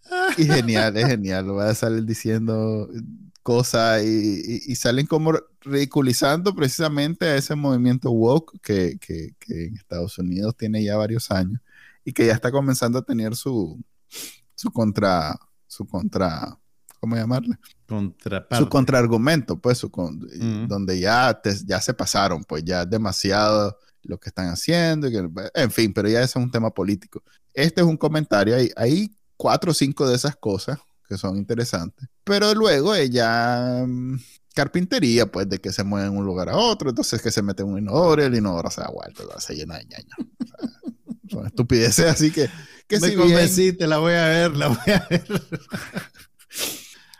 genial, 0.36 0.96
es 0.96 1.06
genial. 1.06 1.46
Lo 1.46 1.54
va 1.56 1.70
a 1.70 1.74
salir 1.74 2.04
diciendo 2.04 2.88
cosas 3.45 4.03
y, 4.03 4.74
salen 4.74 5.07
como 5.07 5.34
ridiculizando 5.61 6.55
precisamente 6.55 7.26
a 7.26 7.36
ese 7.36 7.55
movimiento 7.55 8.11
woke 8.11 8.59
que, 8.61 8.99
que, 8.99 9.36
que, 9.38 9.66
en 9.66 9.76
Estados 9.76 10.18
Unidos 10.18 10.57
tiene 10.57 10.82
ya 10.82 10.97
varios 10.97 11.30
años 11.30 11.61
y 12.05 12.12
que 12.12 12.26
ya 12.26 12.32
está 12.32 12.51
comenzando 12.51 12.99
a 12.99 13.03
tener 13.03 13.36
su, 13.36 13.78
su 14.55 14.70
contra, 14.72 15.38
su 15.66 15.86
contra 15.86 16.59
¿cómo 16.99 17.16
llamarle? 17.16 17.59
Contraparte. 17.86 18.57
Su 18.57 18.68
contraargumento, 18.70 19.61
pues, 19.61 19.76
su 19.76 19.90
con- 19.90 20.26
donde 20.66 20.99
ya, 20.99 21.38
te- 21.40 21.66
ya 21.66 21.80
se 21.82 21.92
pasaron, 21.92 22.42
pues 22.45 22.64
ya 22.64 22.82
es 22.82 22.90
demasiado 22.90 23.76
lo 24.03 24.18
que 24.18 24.30
están 24.30 24.49
haciendo, 24.49 25.07
y 25.09 25.12
que- 25.12 25.28
en 25.55 25.70
fin, 25.70 25.92
pero 25.92 26.09
ya 26.09 26.20
ese 26.22 26.38
es 26.38 26.45
un 26.45 26.51
tema 26.51 26.70
político. 26.70 27.22
Este 27.53 27.82
es 27.82 27.86
un 27.86 27.99
comentario, 27.99 28.57
hay, 28.57 28.70
hay 28.74 29.14
cuatro 29.36 29.72
o 29.72 29.74
cinco 29.74 30.09
de 30.09 30.16
esas 30.16 30.34
cosas 30.34 30.78
que 31.09 31.16
son 31.18 31.36
interesantes, 31.36 32.09
pero 32.24 32.55
luego 32.55 32.94
ella 32.94 33.84
mm, 33.86 34.16
carpintería, 34.55 35.26
pues, 35.30 35.48
de 35.48 35.59
que 35.61 35.72
se 35.72 35.84
mueven 35.84 36.12
de 36.12 36.18
un 36.18 36.24
lugar 36.24 36.48
a 36.48 36.57
otro, 36.57 36.90
entonces 36.90 37.20
que 37.20 37.30
se 37.30 37.42
mete 37.42 37.62
en 37.62 37.68
un 37.70 37.78
inodoro 37.78 38.22
y 38.22 38.26
el 38.26 38.34
inodoro 38.34 38.70
se 38.70 38.80
da 38.80 38.88
vuelta, 38.90 39.22
se 39.40 39.55
llena 39.55 39.78
de. 39.78 39.84
O 39.84 40.46
sea, 40.46 40.68
son 41.30 41.46
estupideces, 41.46 42.07
así 42.07 42.30
que, 42.30 42.48
que 42.86 43.00
Me 43.00 43.09
si 43.48 43.72
bien, 43.72 43.90
la 43.90 43.98
voy 43.98 44.12
a 44.14 44.24
ver, 44.28 44.57
la 44.57 44.68
voy 44.68 44.92
a 44.94 45.07
ver. 45.11 45.24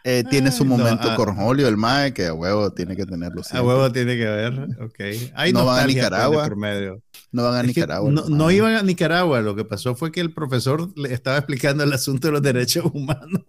eh, 0.05 0.23
tiene 0.29 0.53
su 0.53 0.63
Ay, 0.65 0.69
no, 0.69 0.77
momento 0.77 1.11
ah. 1.11 1.17
cornholio 1.17 1.67
el 1.67 1.77
mae, 1.77 2.13
que 2.13 2.27
a 2.27 2.35
huevo 2.35 2.71
tiene 2.73 2.95
que 2.95 3.07
tenerlo 3.07 3.41
A 3.41 3.45
siempre. 3.45 3.67
huevo 3.69 3.91
tiene 3.91 4.17
que 4.17 4.25
ver, 4.27 4.69
ok. 4.83 5.01
Hay 5.35 5.53
No 5.53 5.65
van 5.65 5.81
a 5.81 5.83
pues, 5.85 5.95
Nicaragua. 5.95 6.45
por 6.45 6.57
medio. 6.57 7.03
No 7.33 7.43
van 7.45 7.55
a 7.55 7.61
Es 7.63 7.67
Nicaragua. 7.69 8.11
no, 8.13 8.29
no 8.29 8.51
iban 8.51 8.75
a 8.77 8.83
Nicaragua, 8.83 9.41
lo 9.41 9.57
que 9.57 9.65
pasó 9.65 9.95
fue 9.97 10.13
que 10.13 10.21
el 10.21 10.33
profesor 10.33 10.97
le 10.97 11.13
estaba 11.13 11.39
explicando 11.39 11.83
el 11.83 11.93
asunto 11.93 12.29
de 12.29 12.33
los 12.33 12.43
derechos 12.43 12.85
humanos. 12.93 13.41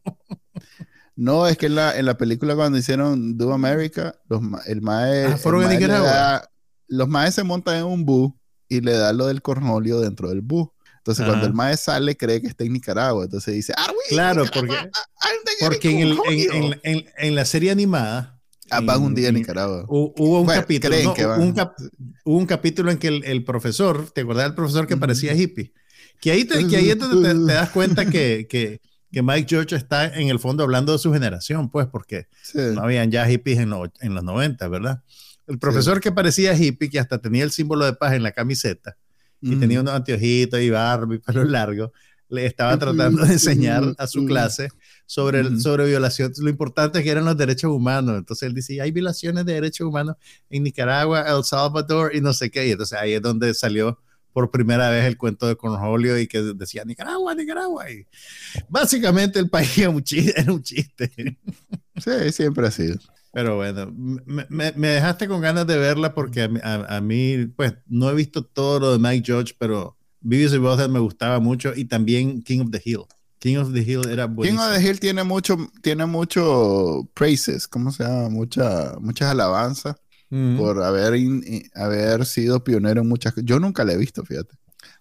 No, 1.15 1.47
es 1.47 1.57
que 1.57 1.67
en 1.67 1.75
la, 1.75 1.97
en 1.97 2.05
la 2.05 2.17
película 2.17 2.55
cuando 2.55 2.77
hicieron 2.77 3.37
Do 3.37 3.53
America, 3.53 4.15
los, 4.27 4.41
el 4.67 4.81
mae, 4.81 5.25
Ah, 5.25 5.37
fueron 5.37 5.61
el 5.63 5.67
mae 5.79 5.87
da- 5.87 6.49
los 6.87 7.07
maes 7.07 7.33
se 7.35 7.43
montan 7.43 7.77
en 7.77 7.85
un 7.85 8.05
bus 8.05 8.33
y 8.67 8.81
le 8.81 8.93
da 8.93 9.13
lo 9.13 9.27
del 9.27 9.41
cornolio 9.41 9.99
dentro 10.01 10.29
del 10.29 10.41
bus. 10.41 10.67
Entonces, 10.97 11.21
Ajá. 11.21 11.31
cuando 11.31 11.47
el 11.47 11.53
mae 11.53 11.77
sale, 11.77 12.17
cree 12.17 12.41
que 12.41 12.47
está 12.47 12.63
en 12.63 12.73
Nicaragua. 12.73 13.23
Entonces 13.25 13.53
dice, 13.53 13.73
ah, 13.77 13.87
Claro, 14.09 14.43
porque- 14.53 14.75
ah, 14.75 14.89
the 15.45 15.65
Porque 15.65 15.89
en, 15.91 15.97
el- 15.99 16.09
en- 16.11 16.17
cornholio". 16.17 16.79
en- 16.83 17.05
en- 17.17 17.35
la 17.35 17.45
serie 17.45 17.71
animada 17.71 18.39
Ah, 18.71 18.81
van 18.81 19.01
un 19.03 19.13
día 19.15 19.29
a 19.29 19.31
Nicaragua. 19.31 19.83
hu- 19.87 20.13
hubo 20.17 20.39
un 20.39 20.45
Bueno, 20.47 20.61
capítulo, 20.61 20.89
creen 20.91 21.05
no, 21.05 21.13
que 21.13 21.25
van. 21.25 21.39
un, 21.41 21.53
cap- 21.53 21.75
hubo 22.25 22.37
un 22.37 22.45
capítulo 22.47 22.89
en 22.91 22.97
que 22.97 23.07
el, 23.09 23.23
el 23.23 23.43
profesor, 23.45 24.09
¿te 24.09 24.21
acuerdas 24.21 24.45
del 24.45 24.55
profesor 24.55 24.87
que 24.87 24.97
parecía 24.97 25.33
hippie? 25.35 25.71
Que 26.19 26.31
ahí, 26.31 26.45
te- 26.45 26.65
que 26.67 26.75
ahí 26.77 26.89
es 26.89 26.97
donde 26.97 27.29
te, 27.29 27.35
te 27.35 27.53
das 27.53 27.69
cuenta 27.69 28.05
que, 28.07 28.47
que, 28.49 28.81
que 29.15 29.21
Mike 29.23 29.47
George 29.49 29.73
está 29.77 30.07
en 30.13 30.27
el 30.27 30.39
fondo 30.39 30.61
hablando 30.63 30.91
de 30.91 30.99
su 30.99 31.13
generación, 31.13 31.69
pues, 31.69 31.87
porque 31.87 32.27
Sí. 32.43 32.57
no 32.73 32.81
habían 32.81 33.09
ya 33.11 33.25
hippies 33.25 33.59
en, 33.59 33.69
lo- 33.69 33.89
en 34.01 34.13
los 34.13 34.25
90, 34.25 34.67
¿verdad? 34.67 35.03
El 35.47 35.57
profesor 35.57 36.01
que 36.01 36.11
parecía 36.11 36.53
hippie, 36.53 36.89
que 36.89 36.99
hasta 36.99 37.19
tenía 37.19 37.45
el 37.45 37.51
símbolo 37.51 37.85
de 37.85 37.93
paz 37.93 38.11
en 38.11 38.23
la 38.23 38.33
camiseta, 38.33 38.97
y 39.39 39.55
tenía 39.55 39.79
unos 39.79 39.93
anteojitos 39.93 40.59
y 40.59 40.69
barba 40.69 41.15
y 41.15 41.19
pelo 41.19 41.45
largo, 41.45 41.93
le 42.27 42.45
estaba 42.45 42.77
tratando 42.77 43.23
de 43.23 43.31
enseñar 43.33 43.83
a 43.97 44.05
su 44.05 44.25
clase 44.25 44.67
sobre, 45.05 45.39
el- 45.39 45.61
sobre 45.61 45.85
violación, 45.85 46.33
lo 46.37 46.49
importante 46.49 47.01
que 47.01 47.09
eran 47.09 47.23
los 47.23 47.37
derechos 47.37 47.71
humanos. 47.71 48.17
Entonces 48.17 48.47
él 48.49 48.53
dice, 48.53 48.81
hay 48.81 48.91
violaciones 48.91 49.45
de 49.45 49.53
derechos 49.53 49.87
humanos 49.87 50.17
en 50.49 50.63
Nicaragua, 50.63 51.21
El 51.21 51.45
Salvador 51.45 52.13
y 52.13 52.19
no 52.19 52.33
sé 52.33 52.51
qué. 52.51 52.67
Y 52.67 52.71
entonces 52.71 52.99
ahí 52.99 53.13
es 53.13 53.21
donde 53.21 53.53
salió 53.53 53.97
por 54.35 54.51
primera 54.51 54.89
vez 54.89 55.05
el 55.05 55.17
cuento 55.17 55.47
de 55.47 55.55
Cornholio 55.55 56.19
y 56.19 56.27
que 56.27 56.41
decía 56.41 56.83
Nicaragua, 56.83 57.33
Nicaragua. 57.33 57.89
Y 57.89 58.05
básicamente 58.67 59.39
el 59.39 59.49
país 59.49 59.77
era 59.77 59.89
un 59.89 60.03
chiste. 60.03 60.33
Era 60.41 60.51
un 60.51 60.61
chiste. 60.61 61.37
Sí, 61.95 62.31
siempre 62.33 62.67
ha 62.67 62.71
sido. 62.71 62.97
Pero 63.31 63.55
bueno, 63.55 63.89
me, 63.95 64.45
me- 64.49 64.73
me 64.73 64.87
dejaste 64.89 65.29
con 65.29 65.39
ganas 65.39 65.65
de 65.65 65.77
verla 65.77 66.13
porque 66.13 66.41
a, 66.43 66.47
mí- 66.49 66.59
a- 66.61 66.97
a 66.97 66.99
mí, 66.99 67.45
pues, 67.55 67.75
no 67.87 68.09
he 68.09 68.13
visto 68.13 68.43
todo 68.43 68.79
lo 68.81 68.91
de 68.91 68.99
Mike 68.99 69.23
George, 69.25 69.53
pero 69.57 69.95
Beavis 70.19 70.51
y 70.51 70.57
Butthead 70.57 70.89
me 70.89 70.99
gustaba 70.99 71.39
mucho 71.39 71.71
y 71.73 71.85
también 71.85 72.41
King 72.43 72.59
of 72.65 72.71
the 72.71 72.81
Hill. 72.83 73.03
King 73.39 73.55
of 73.57 73.71
the 73.73 73.79
Hill 73.81 74.01
era 74.09 74.25
King 74.27 74.35
buenísimo. 74.35 74.63
of 74.65 74.73
the 74.75 74.81
Hill 74.85 74.99
tiene 74.99 75.23
mucho, 75.23 75.55
tiene 75.81 76.05
mucho 76.05 77.07
praises, 77.13 77.69
¿cómo 77.69 77.89
se 77.91 78.03
llama? 78.03 78.27
Mucha, 78.29 78.95
muchas 78.99 79.29
alabanzas 79.31 79.95
Ujú. 80.35 80.57
por 80.57 80.83
haber, 80.83 81.15
in- 81.15 81.43
in- 81.47 81.69
haber 81.75 82.25
sido 82.25 82.63
pionero 82.63 83.01
en 83.01 83.07
muchas 83.07 83.33
cosas. 83.33 83.45
Yo 83.45 83.59
nunca 83.59 83.83
la 83.85 83.93
he 83.93 83.97
visto, 83.97 84.23
fíjate. 84.25 84.55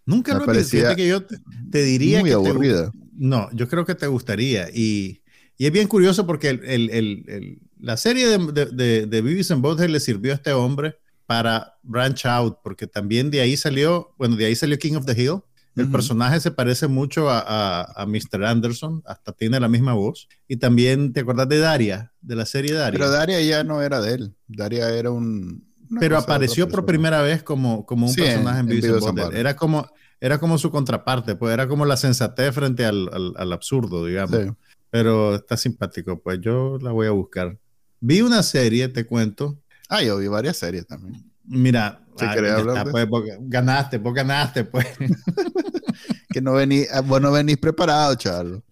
Nunca 0.07 0.33
me 0.35 0.39
lo 0.41 0.45
vi. 0.45 0.47
parecía 0.47 0.81
Fíjate 0.81 0.97
que 0.97 1.09
yo 1.09 1.23
te, 1.25 1.39
te 1.71 1.83
diría 1.83 2.21
Muy 2.21 2.31
que 2.31 2.37
te- 2.37 2.49
aburrida. 2.49 2.93
no, 3.17 3.49
yo 3.53 3.69
creo 3.69 3.85
que 3.85 3.95
te 3.95 4.07
gustaría. 4.07 4.69
Y, 4.73 5.23
y 5.57 5.67
es 5.67 5.73
bien 5.73 5.89
curioso 5.89 6.27
porque 6.27 6.51
el- 6.51 6.65
el- 6.65 6.91
el- 6.91 7.25
el- 7.29 7.59
la 7.81 7.97
serie 7.97 8.27
de, 8.29 8.39
de, 8.53 8.67
de, 8.67 9.07
de 9.07 9.23
Beavis 9.23 9.51
and 9.51 9.63
Butthead 9.63 9.89
le 9.89 10.01
sirvió 10.01 10.33
a 10.33 10.37
este 10.37 10.53
hombre 10.53 10.97
para 11.27 11.75
branch 11.83 12.27
out, 12.27 12.59
porque 12.63 12.87
también 12.87 13.31
de 13.31 13.41
ahí 13.41 13.57
salió, 13.57 14.15
bueno, 14.19 14.37
de 14.37 14.45
ahí 14.47 14.55
salió 14.55 14.79
King 14.79 14.95
of 14.97 15.07
the 15.07 15.21
Hill. 15.21 15.41
El 15.77 15.91
personaje 15.91 16.39
se 16.41 16.51
parece 16.53 16.87
mucho 16.87 17.29
a, 17.29 17.41
a, 17.41 18.03
a 18.03 18.07
Mr. 18.07 18.45
Anderson, 18.45 19.03
hasta 19.07 19.33
tiene 19.33 19.59
la 19.59 19.69
misma 19.69 19.93
voz. 19.95 20.29
Y 20.47 20.57
también, 20.57 21.13
¿te 21.13 21.21
acuerdas 21.21 21.49
de 21.49 21.59
Daria? 21.59 22.13
De 22.21 22.37
la 22.37 22.47
serie 22.47 22.75
Daria. 22.75 22.99
Pero 22.99 23.11
Daria 23.11 23.41
ya 23.41 23.65
no 23.65 23.83
era 23.83 24.01
de 24.01 24.15
él. 24.15 24.35
Daria 24.47 24.89
era 24.91 25.11
un. 25.11 25.67
pero 25.99 26.17
apareció 26.17 26.69
por 26.69 26.87
primera 26.87 27.23
vez 27.23 27.43
como, 27.43 27.85
como 27.87 28.07
un 28.07 28.13
Sí, 28.13 28.21
personaje 28.21 28.61
en, 28.61 28.71
en. 28.71 29.37
Era 29.37 29.57
como, 29.57 29.89
era 30.21 30.39
como 30.39 30.59
su 30.59 30.71
contraparte, 30.71 31.35
pues 31.35 31.53
era 31.53 31.67
como 31.67 31.85
la 31.85 31.97
sensatez 31.97 32.55
frente 32.55 32.85
al, 32.85 33.11
al, 33.13 33.35
al 33.37 33.53
absurdo, 33.53 34.07
digamos. 34.07 34.41
Sí. 34.41 34.51
Pero 34.91 35.35
está 35.35 35.57
simpático, 35.57 36.21
pues 36.23 36.39
yo 36.41 36.79
la 36.81 36.93
voy 36.93 37.09
a 37.09 37.11
buscar. 37.11 37.59
Vi 37.99 38.23
una 38.23 38.43
serie, 38.45 38.87
te 38.89 39.07
cuento. 39.07 39.59
Ah, 39.89 40.03
yo 40.03 40.19
vi 40.19 40.29
varias 40.29 40.57
series 40.57 40.87
también. 40.87 41.25
Mira, 41.47 42.01
¿Se 42.17 42.25
ah, 42.25 42.31
hablar 42.33 42.59
está, 42.87 42.99
de 42.99 43.07
pues, 43.07 43.25
ganaste, 43.41 43.99
vos 43.99 44.15
ganaste, 44.15 44.65
pues. 44.65 44.87
Que 46.31 46.41
no 46.41 46.55
venís, 46.55 46.89
ah, 46.93 47.01
vos 47.01 47.21
no 47.21 47.31
venís 47.31 47.57
preparado, 47.59 48.15
Charlo. 48.17 48.65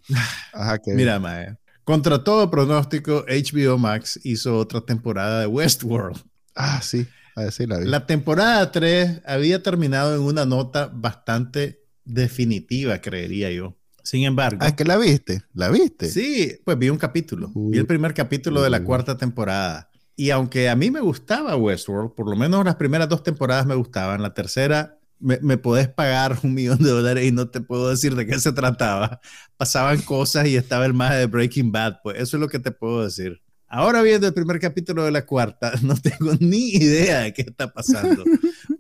Ajá, 0.52 0.78
que 0.78 0.94
Mira, 0.94 1.20
mae. 1.20 1.56
Contra 1.84 2.22
todo 2.24 2.50
pronóstico, 2.50 3.24
HBO 3.28 3.78
Max 3.78 4.18
hizo 4.24 4.58
otra 4.58 4.80
temporada 4.80 5.40
de 5.40 5.46
Westworld. 5.46 6.20
Ah, 6.56 6.80
sí. 6.82 7.06
A 7.36 7.50
si 7.50 7.66
la. 7.66 7.80
La 7.80 8.06
temporada 8.06 8.70
3 8.70 9.22
había 9.24 9.62
terminado 9.62 10.14
en 10.14 10.22
una 10.22 10.44
nota 10.44 10.90
bastante 10.92 11.84
definitiva, 12.04 13.00
creería 13.00 13.50
yo. 13.50 13.76
Sin 14.02 14.24
embargo, 14.24 14.58
Ah, 14.60 14.74
que 14.74 14.84
la 14.84 14.96
viste. 14.96 15.42
¿La 15.54 15.68
viste? 15.70 16.10
sí, 16.10 16.52
pues 16.64 16.76
vi 16.76 16.88
un 16.90 16.98
capítulo. 16.98 17.50
Uh, 17.54 17.70
vi 17.70 17.78
el 17.78 17.86
primer 17.86 18.12
capítulo 18.12 18.60
de 18.60 18.70
la 18.70 18.80
uh. 18.80 18.84
cuarta 18.84 19.16
temporada. 19.16 19.88
Y 20.16 20.30
aunque 20.30 20.68
a 20.68 20.76
mí 20.76 20.90
me 20.90 21.00
gustaba 21.00 21.56
Westworld, 21.56 22.14
por 22.14 22.28
lo 22.28 22.36
menos 22.36 22.64
las 22.64 22.76
primeras 22.76 23.08
dos 23.08 23.22
temporadas 23.22 23.66
me 23.66 23.74
gustaban, 23.74 24.22
la 24.22 24.34
tercera 24.34 24.98
me, 25.18 25.38
me 25.40 25.56
podés 25.56 25.88
pagar 25.88 26.38
un 26.42 26.52
millón 26.54 26.78
de 26.78 26.90
dólares 26.90 27.24
y 27.24 27.32
no 27.32 27.48
te 27.48 27.60
puedo 27.60 27.88
decir 27.88 28.14
de 28.14 28.26
qué 28.26 28.38
se 28.38 28.52
trataba. 28.52 29.20
Pasaban 29.56 30.02
cosas 30.02 30.46
y 30.46 30.56
estaba 30.56 30.84
el 30.84 30.94
maje 30.94 31.16
de 31.16 31.26
Breaking 31.26 31.72
Bad, 31.72 32.00
pues 32.02 32.18
eso 32.18 32.36
es 32.36 32.40
lo 32.40 32.48
que 32.48 32.58
te 32.58 32.72
puedo 32.72 33.04
decir. 33.04 33.40
Ahora 33.74 34.02
viendo 34.02 34.26
el 34.26 34.34
primer 34.34 34.60
capítulo 34.60 35.02
de 35.02 35.12
la 35.12 35.24
cuarta, 35.24 35.72
no 35.82 35.94
tengo 35.96 36.32
ni 36.40 36.72
idea 36.74 37.20
de 37.20 37.32
qué 37.32 37.40
está 37.40 37.72
pasando. 37.72 38.22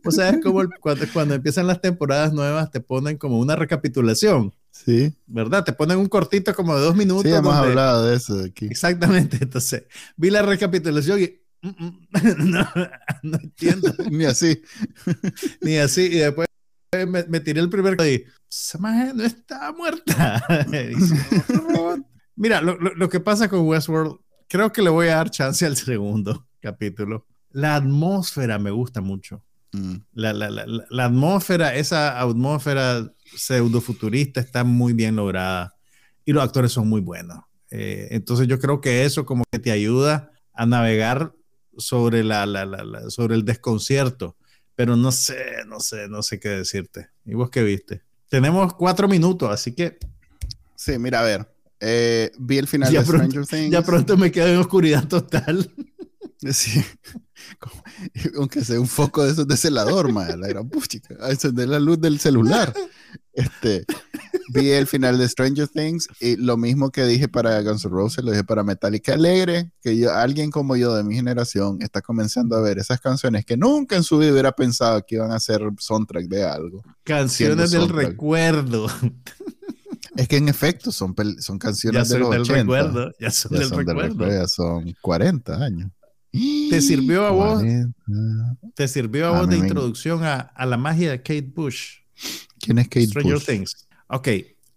O 0.04 0.10
sea, 0.10 0.28
es 0.28 0.42
como 0.42 0.62
cuando, 0.80 1.06
cuando 1.14 1.34
empiezan 1.34 1.66
las 1.66 1.80
temporadas 1.80 2.34
nuevas, 2.34 2.70
te 2.70 2.80
ponen 2.80 3.16
como 3.16 3.38
una 3.38 3.56
recapitulación, 3.56 4.52
Sí. 4.72 5.14
¿verdad? 5.26 5.62
Te 5.64 5.72
ponen 5.72 5.98
un 5.98 6.08
cortito 6.08 6.52
como 6.54 6.74
de 6.74 6.82
dos 6.82 6.96
minutos. 6.96 7.22
Sí, 7.24 7.28
hemos 7.28 7.54
donde- 7.54 7.68
hablado 7.70 8.06
de 8.06 8.16
eso 8.16 8.40
aquí. 8.44 8.66
Exactamente, 8.66 9.38
entonces 9.40 9.84
vi 10.16 10.30
la 10.30 10.42
recapitulación 10.42 11.20
y 11.22 11.40
mm, 11.62 11.68
mm, 11.68 12.08
no, 12.50 12.68
no 13.22 13.38
entiendo 13.38 13.94
Ni 14.10 14.24
así. 14.24 14.60
ni 15.60 15.76
así. 15.76 16.02
Y 16.06 16.16
después 16.18 16.48
me, 17.06 17.24
me 17.24 17.40
tiré 17.40 17.60
el 17.60 17.68
primer 17.70 17.96
y 18.06 18.24
esa 18.50 18.78
no 19.14 19.22
está 19.24 19.72
muerta. 19.72 20.44
Mira, 22.36 22.60
lo, 22.60 22.76
lo- 22.78 22.94
lo 22.94 23.08
que 23.08 23.20
pasa 23.20 23.48
con 23.48 23.60
Westworld, 23.66 24.16
creo 24.48 24.72
que 24.72 24.82
le 24.82 24.90
voy 24.90 25.08
a 25.08 25.16
dar 25.16 25.30
chance 25.30 25.64
al 25.66 25.76
segundo 25.76 26.46
capítulo. 26.60 27.26
La 27.50 27.76
atmósfera 27.76 28.58
me 28.58 28.70
gusta 28.70 29.00
mucho. 29.00 29.44
Mm. 29.72 29.96
La, 30.14 30.32
la, 30.32 30.50
la- 30.50 30.66
la 30.88 31.04
atmósfera, 31.04 31.74
esa 31.74 32.20
atmósfera 32.20 33.10
pseudofuturista 33.36 34.40
está 34.40 34.64
muy 34.64 34.92
bien 34.92 35.16
lograda 35.16 35.74
y 36.24 36.32
los 36.32 36.42
actores 36.42 36.72
son 36.72 36.88
muy 36.88 37.00
buenos. 37.00 37.38
Eh, 37.70 38.08
entonces 38.10 38.46
yo 38.48 38.58
creo 38.58 38.80
que 38.80 39.04
eso 39.04 39.24
como 39.24 39.44
que 39.50 39.58
te 39.58 39.70
ayuda 39.72 40.30
a 40.54 40.66
navegar 40.66 41.34
sobre, 41.78 42.22
la, 42.22 42.44
la, 42.46 42.64
la, 42.66 42.84
la- 42.84 43.10
sobre 43.10 43.34
el 43.34 43.44
desconcierto, 43.44 44.36
pero 44.74 44.94
no 44.96 45.10
sé, 45.12 45.38
no 45.66 45.80
sé, 45.80 46.08
no 46.08 46.22
sé 46.22 46.38
qué 46.38 46.50
decirte. 46.50 47.08
¿Y 47.24 47.34
vos 47.34 47.48
qué 47.50 47.62
viste? 47.62 48.02
Tenemos 48.28 48.74
cuatro 48.74 49.08
minutos, 49.08 49.50
así 49.50 49.72
que 49.74 49.98
Sí, 50.76 50.98
mira, 50.98 51.20
a 51.20 51.22
ver. 51.22 51.48
eh, 51.80 52.30
vi 52.38 52.58
el 52.58 52.66
final 52.66 52.92
Ya 52.92 53.00
de 53.00 53.06
pronto- 53.06 53.26
Stranger 53.28 53.46
Things. 53.48 53.72
ya 53.72 53.82
pronto 53.82 54.16
me 54.16 54.30
quedo 54.32 54.48
en 54.48 54.56
oscuridad 54.58 55.06
total. 55.08 55.70
Sí. 56.50 56.82
Como- 57.60 57.84
aunque 58.38 58.64
sea 58.64 58.80
un 58.80 58.88
foco 58.88 59.22
de 59.24 59.30
esos 59.30 59.46
de 59.46 59.56
celador, 59.56 60.10
madre, 60.12 60.36
la 60.36 60.48
gran 60.48 60.68
puchica. 60.68 61.14
Encender 61.30 61.68
la 61.68 61.78
luz 61.78 62.00
del 62.00 62.18
celular. 62.18 62.74
Este, 63.34 63.84
vi 64.52 64.70
el 64.70 64.86
final 64.86 65.16
de 65.18 65.26
Stranger 65.28 65.66
Things 65.68 66.06
y 66.20 66.36
lo 66.36 66.56
mismo 66.56 66.90
que 66.90 67.04
dije 67.06 67.28
para 67.28 67.60
Guns 67.62 67.84
N' 67.84 67.90
Roses, 67.90 68.22
lo 68.24 68.30
dije 68.30 68.44
para 68.44 68.62
Metallica. 68.62 69.14
Alegre 69.14 69.72
que 69.82 69.96
yo, 69.96 70.12
alguien 70.12 70.50
como 70.50 70.76
yo 70.76 70.94
de 70.94 71.02
mi 71.02 71.14
generación 71.14 71.78
está 71.80 72.02
comenzando 72.02 72.56
a 72.56 72.60
ver 72.60 72.78
esas 72.78 73.00
canciones 73.00 73.44
que 73.46 73.56
nunca 73.56 73.96
en 73.96 74.02
su 74.02 74.18
vida 74.18 74.32
hubiera 74.32 74.52
pensado 74.52 75.02
que 75.06 75.14
iban 75.14 75.32
a 75.32 75.40
ser 75.40 75.62
soundtrack 75.78 76.26
de 76.26 76.44
algo. 76.44 76.82
Canciones 77.04 77.70
del 77.70 77.88
recuerdo. 77.88 78.86
Es 80.16 80.28
que 80.28 80.36
en 80.36 80.48
efecto 80.48 80.92
son, 80.92 81.14
son 81.38 81.58
canciones 81.58 82.08
Ya 82.08 82.14
de 82.18 82.20
son 82.20 82.20
los 82.20 82.30
del 82.30 82.40
80. 82.42 82.58
recuerdo. 82.60 83.12
Ya 83.18 83.30
son 83.30 83.52
Ya 83.52 83.58
del 83.60 83.68
son 83.68 83.78
recuerdo. 83.78 84.08
recuerdo, 84.10 84.32
ya 84.42 84.46
son 84.48 84.94
40 85.00 85.54
años. 85.64 85.90
¿Te 86.70 86.80
sirvió 86.82 87.26
a 87.26 87.30
vos? 87.30 87.54
40. 87.60 87.94
Te 88.74 88.88
sirvió 88.88 89.26
a 89.28 89.36
A 89.36 89.40
vos 89.40 89.48
de 89.48 89.56
me- 89.56 89.66
introducción 89.66 90.22
a, 90.24 90.34
a 90.40 90.66
la 90.66 90.76
magia 90.76 91.10
de 91.10 91.18
Kate 91.18 91.50
Bush. 91.54 91.98
¿Quién 92.62 92.78
es 92.78 92.88
Kate 92.88 93.06
Stranger 93.06 93.34
Bush? 93.34 93.44
Things. 93.46 93.88
Ok, 94.08 94.28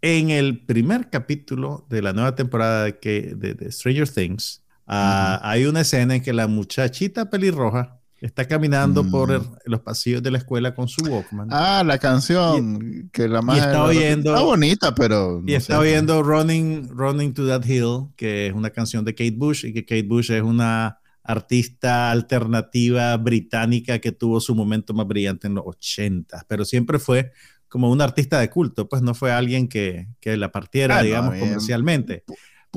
en 0.02 0.30
el 0.32 0.66
primer 0.66 1.10
capítulo 1.10 1.86
de 1.90 2.02
la 2.02 2.12
nueva 2.14 2.36
temporada 2.36 2.84
de, 2.86 3.00
que, 3.00 3.34
de, 3.36 3.54
de 3.54 3.72
Stranger 3.72 4.10
Things, 4.10 4.64
ah, 4.88 5.40
hay 5.44 5.66
una 5.66 5.82
escena 5.82 6.16
en 6.16 6.22
que 6.22 6.34
la 6.34 6.48
muchachita 6.48 7.30
pelirroja 7.30 8.00
está 8.22 8.48
caminando 8.48 9.04
Mm. 9.04 9.12
por 9.12 9.32
el- 9.32 9.42
los 9.66 9.82
pasillos 9.82 10.24
de 10.24 10.32
la 10.32 10.38
escuela 10.40 10.74
con 10.74 10.88
su 10.88 11.04
Walkman. 11.06 11.50
Ah, 11.52 11.84
la 11.86 12.00
canción 12.00 13.10
que 13.12 13.28
la 13.28 13.42
más 13.42 13.58
está 13.60 13.84
oyendo- 13.84 14.32
Está 14.34 14.44
bonita, 14.44 14.96
pero 14.96 15.44
y 15.46 15.54
está 15.54 15.74
sé. 15.76 15.80
oyendo 15.80 16.24
Running, 16.24 16.90
Running 16.90 17.34
to 17.34 17.48
That 17.48 17.66
Hill, 17.66 18.08
que 18.16 18.48
es 18.48 18.54
una 18.54 18.72
canción 18.72 19.06
de 19.06 19.14
Kate 19.14 19.36
Bush, 19.36 19.66
y 19.66 19.74
que 19.74 19.86
Kate 19.86 20.04
Bush 20.08 20.32
es 20.32 20.42
una 20.42 20.98
artista 21.24 22.12
alternativa 22.12 23.16
británica 23.18 24.00
que 24.00 24.12
tuvo 24.12 24.40
su 24.40 24.56
momento 24.56 24.94
más 24.94 25.08
brillante 25.08 25.48
en 25.48 25.56
los 25.56 25.64
80, 25.66 26.46
pero 26.48 26.64
siempre 26.66 27.00
fue 27.00 27.32
como 27.70 27.92
un 27.92 28.02
artista 28.02 28.40
de 28.40 28.50
culto, 28.50 28.88
pues 28.90 29.02
no 29.02 29.14
fue 29.14 29.32
alguien 29.32 29.68
que, 29.68 30.08
que 30.20 30.38
la 30.38 30.52
partiera, 30.52 31.00
Ah, 31.00 31.02
digamos, 31.04 31.34
bien. 31.34 31.46
comercialmente. 31.46 32.24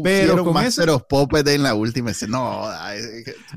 Pero 0.02 0.44
con 0.44 0.54
Master 0.54 0.90
of 0.90 1.02
Puppets 1.08 1.50
en 1.50 1.62
la 1.64 1.74
última 1.74 2.12
escena. 2.12 2.38
No, 2.38 2.62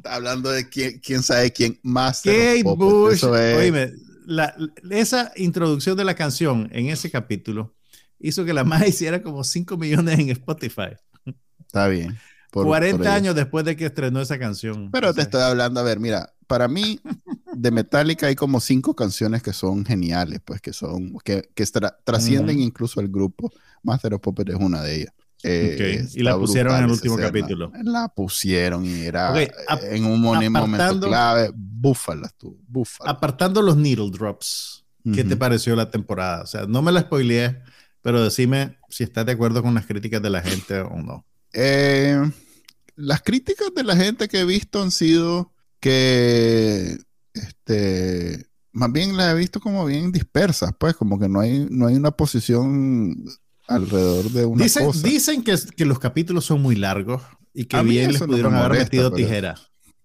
hablando 0.05 0.49
de 0.49 0.67
quién, 0.69 0.99
quién 0.99 1.21
sabe 1.23 1.51
quién 1.51 1.79
Master 1.83 2.33
Kate 2.33 2.63
of 2.65 2.77
Puppets. 2.77 2.91
Bush, 2.91 3.13
Eso 3.13 3.37
es- 3.37 3.57
oíme, 3.57 3.93
la- 4.25 4.55
esa 4.89 5.31
introducción 5.35 5.95
de 5.97 6.03
la 6.05 6.15
canción 6.15 6.67
en 6.71 6.87
ese 6.89 7.11
capítulo 7.11 7.75
hizo 8.19 8.43
que 8.45 8.53
la 8.53 8.63
más 8.63 8.81
hiciera 8.87 9.21
como 9.21 9.43
5 9.43 9.77
millones 9.77 10.17
en 10.19 10.29
Spotify. 10.29 10.95
Está 11.59 11.87
bien. 11.87 12.17
por- 12.51 12.65
40 12.65 12.97
por 12.97 13.05
ello. 13.05 13.15
años 13.15 13.35
después 13.35 13.63
de 13.63 13.75
que 13.75 13.85
estrenó 13.85 14.19
esa 14.21 14.37
canción. 14.39 14.89
Pero 14.91 15.09
O 15.09 15.11
te 15.13 15.17
sea, 15.17 15.23
estoy 15.23 15.41
hablando, 15.41 15.79
a 15.79 15.83
ver, 15.83 15.99
mira, 15.99 16.33
para 16.47 16.67
mí 16.67 16.99
de 17.53 17.71
Metallica 17.71 18.27
hay 18.27 18.35
como 18.35 18.59
cinco 18.59 18.95
canciones 18.95 19.41
que 19.43 19.53
son 19.53 19.85
geniales, 19.85 20.39
pues 20.43 20.61
que 20.61 20.73
son, 20.73 21.17
que, 21.23 21.49
que 21.53 21.63
tra- 21.65 21.95
trascienden 22.03 22.59
incluso 22.59 22.99
al 22.99 23.07
grupo. 23.09 23.51
Master 23.83 24.13
of 24.13 24.21
Puppets 24.21 24.51
es 24.53 24.59
una 24.59 24.81
de 24.81 24.95
ellas. 24.95 25.13
Eh, 25.43 26.03
Ok, 26.05 26.11
y 26.15 26.19
la 26.21 26.37
pusieron 26.37 26.77
en 26.77 26.83
el 26.85 26.91
último 26.91 27.15
escena. 27.15 27.27
capítulo. 27.29 27.71
La 27.83 28.07
pusieron 28.09 28.85
y 28.85 29.01
era 29.01 29.33
en 29.89 30.05
un 30.05 30.21
mo- 30.21 30.35
momento 30.35 30.99
clave, 31.07 31.51
búfalas 31.55 32.35
tú, 32.37 32.59
búfalas. 32.67 33.11
Apartando 33.15 33.61
los 33.63 33.75
needle 33.75 34.11
drops, 34.11 34.85
¿qué 35.13 35.23
te 35.23 35.35
pareció 35.35 35.75
la 35.75 35.89
temporada? 35.89 36.43
O 36.43 36.45
sea, 36.45 36.67
no 36.67 36.83
me 36.83 36.91
la 36.91 37.01
spoileé, 37.01 37.59
pero 38.03 38.23
decime 38.23 38.77
si 38.89 39.03
estás 39.03 39.25
de 39.25 39.31
acuerdo 39.31 39.63
con 39.63 39.73
las 39.73 39.87
críticas 39.87 40.21
de 40.21 40.29
la 40.29 40.41
gente 40.41 40.79
o 40.81 41.01
no. 41.01 41.25
Eh, 41.53 42.21
las 42.95 43.23
críticas 43.23 43.73
de 43.75 43.83
la 43.83 43.95
gente 43.95 44.27
que 44.27 44.41
he 44.41 44.45
visto 44.45 44.79
han 44.83 44.91
sido 44.91 45.51
que, 45.79 46.99
este, 47.33 48.45
más 48.71 48.91
bien 48.91 49.15
las 49.17 49.33
he 49.33 49.37
visto 49.37 49.59
como 49.59 49.85
bien 49.85 50.11
dispersas, 50.11 50.71
pues, 50.79 50.95
como 50.95 51.19
que 51.19 51.27
no 51.29 51.39
hay, 51.39 51.67
no 51.69 51.87
hay 51.87 51.95
una 51.95 52.11
posición 52.11 53.15
alrededor 53.67 54.29
de 54.31 54.45
una 54.45 54.63
Dicen, 54.63 54.85
cosa. 54.85 55.07
dicen 55.07 55.43
que, 55.43 55.55
que 55.75 55.85
los 55.85 55.99
capítulos 55.99 56.45
son 56.45 56.61
muy 56.61 56.75
largos 56.75 57.21
y 57.53 57.65
que 57.65 57.81
bien 57.83 58.11
les 58.11 58.21
no 58.21 58.27
pudieron 58.27 58.53
haber 58.55 58.69
molesta, 58.69 58.85
metido 58.85 59.11
pero- 59.11 59.15
tijera. 59.27 59.55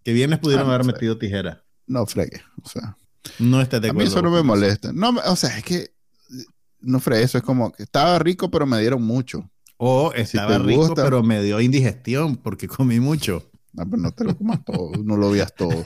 Que 0.04 0.12
bien 0.12 0.30
les 0.30 0.38
pudieron 0.38 0.66
Ah, 0.66 0.68
no 0.68 0.74
haber 0.74 0.86
sé. 0.86 0.92
metido 0.92 1.18
tijera. 1.18 1.64
No 1.88 2.06
fregue, 2.06 2.42
o 2.62 2.68
sea, 2.68 2.96
No 3.40 3.60
estás 3.60 3.80
de 3.82 3.88
a 3.88 3.92
mí 3.92 4.02
acuerdo. 4.02 4.10
eso 4.12 4.22
no 4.22 4.30
me 4.30 4.42
molesta. 4.44 4.92
No, 4.92 5.10
o 5.26 5.34
sea, 5.36 5.58
es 5.58 5.64
que 5.64 5.90
no 6.80 7.00
fregue, 7.00 7.24
eso 7.24 7.38
es 7.38 7.44
como 7.44 7.72
que 7.72 7.82
estaba 7.82 8.16
rico, 8.20 8.50
pero 8.50 8.66
me 8.66 8.78
dieron 8.80 9.02
mucho. 9.02 9.50
O 9.78 10.12
estaba 10.14 10.58
rico, 10.58 10.86
gusta. 10.86 11.02
pero 11.04 11.22
me 11.24 11.42
dio 11.42 11.60
indigestión 11.60 12.36
porque 12.36 12.68
comí 12.68 13.00
mucho. 13.00 13.50
No, 13.76 13.84
pero 13.90 14.02
no 14.02 14.10
te 14.12 14.24
lo 14.24 14.36
comas 14.36 14.64
todo, 14.64 14.90
no 15.04 15.16
lo 15.16 15.30
veas 15.30 15.54
todo. 15.54 15.70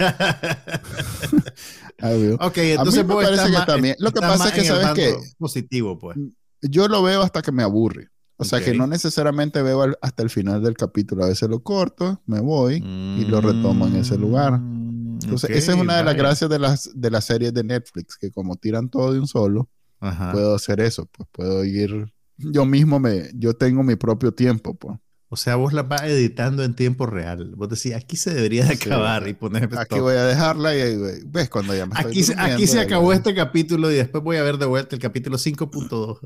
Dios. 2.02 2.38
ok, 2.40 2.56
entonces 2.58 3.04
me 3.06 3.14
parece 3.14 3.44
que 3.46 3.52
más- 3.52 3.66
también- 3.66 3.96
lo 3.98 4.10
que 4.12 4.20
pasa 4.20 4.48
es 4.48 4.54
que, 4.54 4.64
¿sabes 4.64 4.88
qué? 4.94 5.16
Positivo, 5.38 5.98
pues. 5.98 6.16
yo 6.62 6.88
lo 6.88 7.02
veo 7.02 7.22
hasta 7.22 7.42
que 7.42 7.52
me 7.52 7.62
aburre. 7.62 8.08
O 8.36 8.44
sea, 8.44 8.64
que 8.64 8.72
no 8.72 8.86
necesariamente 8.86 9.60
veo 9.60 9.82
al- 9.82 9.98
hasta 10.00 10.22
el 10.22 10.30
final 10.30 10.62
del 10.62 10.74
capítulo. 10.74 11.24
A 11.24 11.28
veces 11.28 11.46
lo 11.50 11.62
corto, 11.62 12.22
me 12.24 12.40
voy 12.40 12.76
y 12.76 13.24
lo 13.26 13.40
retomo 13.42 13.86
en 13.86 13.96
ese 13.96 14.16
lugar. 14.16 14.58
Mm, 14.58 15.18
Entonces, 15.22 15.50
esa 15.50 15.72
es 15.74 15.78
una 15.78 15.98
de 15.98 16.04
las 16.04 16.14
gracias 16.16 16.48
de 16.48 16.58
las, 16.58 16.90
de 16.94 17.10
las 17.10 17.24
series 17.26 17.52
de 17.52 17.64
Netflix, 17.64 18.16
que 18.16 18.30
como 18.30 18.56
tiran 18.56 18.88
todo 18.88 19.12
de 19.12 19.20
un 19.20 19.26
solo, 19.26 19.68
Ajá. 20.00 20.32
puedo 20.32 20.54
hacer 20.54 20.80
eso. 20.80 21.04
Pues 21.14 21.28
puedo 21.30 21.62
ir, 21.66 22.10
yo 22.38 22.64
mismo 22.64 22.98
me, 22.98 23.28
yo 23.34 23.52
tengo 23.52 23.82
mi 23.82 23.96
propio 23.96 24.32
tiempo, 24.32 24.72
pues. 24.74 24.96
O 25.32 25.36
sea, 25.36 25.54
vos 25.54 25.72
la 25.72 25.84
vas 25.84 26.02
editando 26.02 26.64
en 26.64 26.74
tiempo 26.74 27.06
real. 27.06 27.52
Vos 27.54 27.68
decís, 27.68 27.94
aquí 27.94 28.16
se 28.16 28.34
debería 28.34 28.64
de 28.64 28.76
Sí. 28.76 28.88
acabar 28.88 29.28
y 29.28 29.32
poner 29.34 29.64
Aquí 29.64 29.74
stop. 29.94 30.00
voy 30.00 30.16
a 30.16 30.24
dejarla 30.24 30.76
y 30.76 30.80
ahí, 30.80 30.96
güey, 30.96 31.20
ves 31.24 31.48
cuando 31.48 31.72
ya 31.74 31.86
me 31.86 31.94
estoy 31.94 32.10
Aquí, 32.10 32.22
se- 32.24 32.34
aquí 32.38 32.66
se 32.66 32.80
acabó 32.80 33.12
este 33.12 33.32
capítulo 33.32 33.90
y 33.92 33.94
después 33.94 34.24
voy 34.24 34.38
a 34.38 34.42
ver 34.42 34.58
de 34.58 34.66
vuelta 34.66 34.96
el 34.96 35.00
capítulo 35.00 35.38
5.2. 35.38 36.18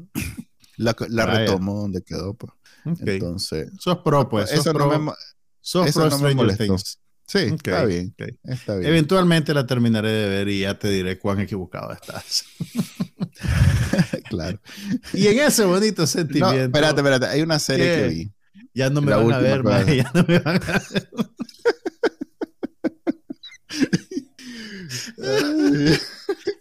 La, 0.79 0.97
la 1.11 1.27
retomo 1.27 1.83
donde 1.83 2.03
quedó, 2.03 2.33
pues. 2.35 2.53
Entonces, 2.85 3.71
sos 3.79 3.99
pro, 3.99 4.29
pues. 4.29 4.49
sos 4.51 4.61
eso 4.61 4.73
no 4.73 4.89
pro, 4.89 4.99
me, 4.99 5.13
sos 5.61 5.87
eso 5.87 6.01
pro 6.01 6.11
no 6.11 6.17
me 6.17 6.17
Stranger 6.33 6.37
molestó. 6.37 6.65
Things. 6.65 6.99
sí, 7.27 7.39
está 7.39 7.85
bien, 7.85 8.15
ok. 8.19 8.29
está 8.45 8.77
bien. 8.77 8.89
Eventualmente 8.91 9.53
la 9.55 9.67
terminaré 9.67 10.11
de 10.11 10.29
ver 10.31 10.49
y 10.49 10.61
ya 10.61 10.79
te 10.79 10.89
diré 10.89 11.19
cuán 11.19 11.41
equivocado 11.41 11.93
estás. 11.93 12.45
claro. 14.29 14.59
Y 15.13 15.27
en 15.27 15.39
ese 15.41 15.65
bonito 15.65 16.03
No, 16.03 16.07
sentimiento. 16.07 16.57
espérate, 16.65 17.01
espérate. 17.01 17.27
Hay 17.27 17.43
una 17.43 17.59
serie 17.59 17.87
¿Qué? 17.87 18.03
que 18.03 18.09
vi. 18.09 18.33
Ya 18.75 18.91
no 18.91 19.01
me 19.01 19.11
La 19.11 19.19
van 19.19 19.33
a 19.33 19.39
ver, 19.39 19.63
ver. 19.63 19.97
ya 19.97 20.11
no 20.15 20.25
me 20.27 20.39
van 20.41 20.61
a 20.63 20.83
ver. 20.91 21.09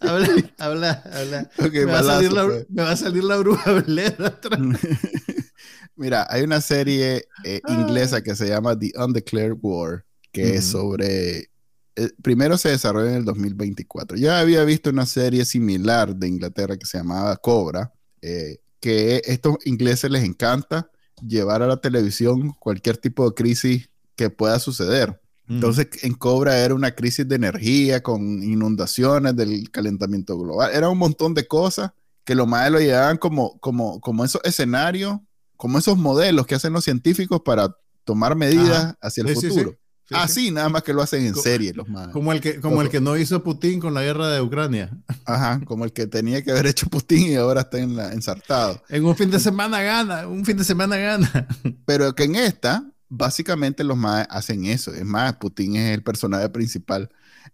habla, 0.01 0.53
habla, 0.57 1.03
habla. 1.13 1.49
Ok, 1.59 1.73
me, 1.73 1.85
va 1.85 1.99
a 1.99 2.01
balazo, 2.01 2.13
salir 2.15 2.33
la, 2.33 2.45
pues. 2.45 2.65
me 2.69 2.83
va 2.83 2.91
a 2.91 2.95
salir 2.97 3.23
la 3.23 3.37
bruja 3.37 3.77
atrás. 4.25 4.59
Mira, 5.95 6.25
hay 6.29 6.43
una 6.43 6.61
serie 6.61 7.25
eh, 7.43 7.61
Ah. 7.65 7.73
inglesa 7.73 8.21
que 8.21 8.35
se 8.35 8.47
llama 8.47 8.77
The 8.77 8.91
Undeclared 8.95 9.57
War, 9.61 10.05
que 10.31 10.55
es 10.55 10.65
sobre... 10.65 11.49
eh, 11.95 12.09
primero 12.23 12.57
se 12.57 12.69
desarrolla 12.69 13.11
en 13.11 13.17
el 13.17 13.25
2024. 13.25 14.17
Ya 14.17 14.39
había 14.39 14.63
visto 14.63 14.89
una 14.89 15.05
serie 15.05 15.45
similar 15.45 16.15
de 16.15 16.27
Inglaterra 16.27 16.77
que 16.77 16.85
se 16.85 16.97
llamaba 16.97 17.35
Cobra, 17.37 17.91
eh, 18.21 18.57
que 18.79 19.21
estos 19.25 19.57
ingleses 19.65 20.09
les 20.09 20.23
encanta 20.23 20.89
llevar 21.27 21.61
a 21.61 21.67
la 21.67 21.77
televisión 21.77 22.53
cualquier 22.59 22.97
tipo 22.97 23.27
de 23.29 23.35
crisis 23.35 23.89
que 24.15 24.29
pueda 24.29 24.59
suceder. 24.59 25.19
Entonces, 25.49 25.87
en 26.03 26.13
Cobra 26.13 26.57
era 26.59 26.73
una 26.73 26.95
crisis 26.95 27.27
de 27.27 27.35
energía 27.35 28.01
con 28.01 28.41
inundaciones 28.41 29.35
del 29.35 29.69
calentamiento 29.71 30.37
global. 30.37 30.71
Era 30.73 30.89
un 30.89 30.97
montón 30.97 31.33
de 31.33 31.45
cosas 31.47 31.91
que 32.23 32.33
lo 32.33 32.45
más 32.45 32.71
lo 32.71 32.79
llevaban 32.79 33.17
como, 33.17 33.59
como, 33.59 33.99
como 33.99 34.23
esos 34.23 34.41
escenarios, 34.45 35.19
como 35.57 35.77
esos 35.79 35.97
modelos 35.97 36.47
que 36.47 36.55
hacen 36.55 36.71
los 36.73 36.85
científicos 36.85 37.41
para 37.43 37.75
tomar 38.05 38.35
medidas 38.35 38.83
Ajá. 38.85 38.97
hacia 39.01 39.21
el 39.23 39.29
Sí, 39.29 39.35
sí, 39.35 39.41
sí. 39.41 39.47
futuro. 39.49 39.71
Sí, 39.71 39.77
sí. 40.07 40.15
Así, 40.15 40.51
nada 40.51 40.69
más 40.69 40.83
que 40.83 40.93
lo 40.93 41.01
hacen 41.01 41.25
en 41.25 41.33
Co- 41.33 41.41
serie 41.41 41.73
los 41.73 41.87
más. 41.89 42.09
Como 42.09 42.31
el 42.31 42.41
que, 42.41 42.59
como 42.59 42.81
el 42.81 42.89
que 42.89 43.01
no 43.01 43.17
hizo 43.17 43.43
Putin 43.43 43.79
con 43.79 43.93
la 43.93 44.01
guerra 44.03 44.27
de 44.29 44.41
Ucrania. 44.41 44.91
Ajá, 45.25 45.61
como 45.65 45.85
el 45.85 45.93
que 45.93 46.07
tenía 46.07 46.41
que 46.43 46.51
haber 46.51 46.67
hecho 46.67 46.87
Putin 46.87 47.31
y 47.31 47.35
ahora 47.35 47.61
está 47.61 47.79
en 47.79 47.95
la, 47.95 48.13
ensartado. 48.13 48.81
En 48.89 49.05
un 49.05 49.15
fin 49.15 49.29
de 49.31 49.39
semana 49.39 49.81
gana, 49.81 50.27
un 50.27 50.45
fin 50.45 50.57
de 50.57 50.63
semana 50.63 50.97
gana. 50.97 51.47
Pero 51.85 52.13
que 52.15 52.23
en 52.25 52.35
esta, 52.35 52.83
básicamente 53.09 53.83
los 53.83 53.97
más 53.97 54.27
hacen 54.29 54.65
eso. 54.65 54.93
Es 54.93 55.05
más, 55.05 55.35
Putin 55.37 55.75
es 55.77 55.93
el 55.93 56.03
personaje 56.03 56.49
principal, 56.49 57.09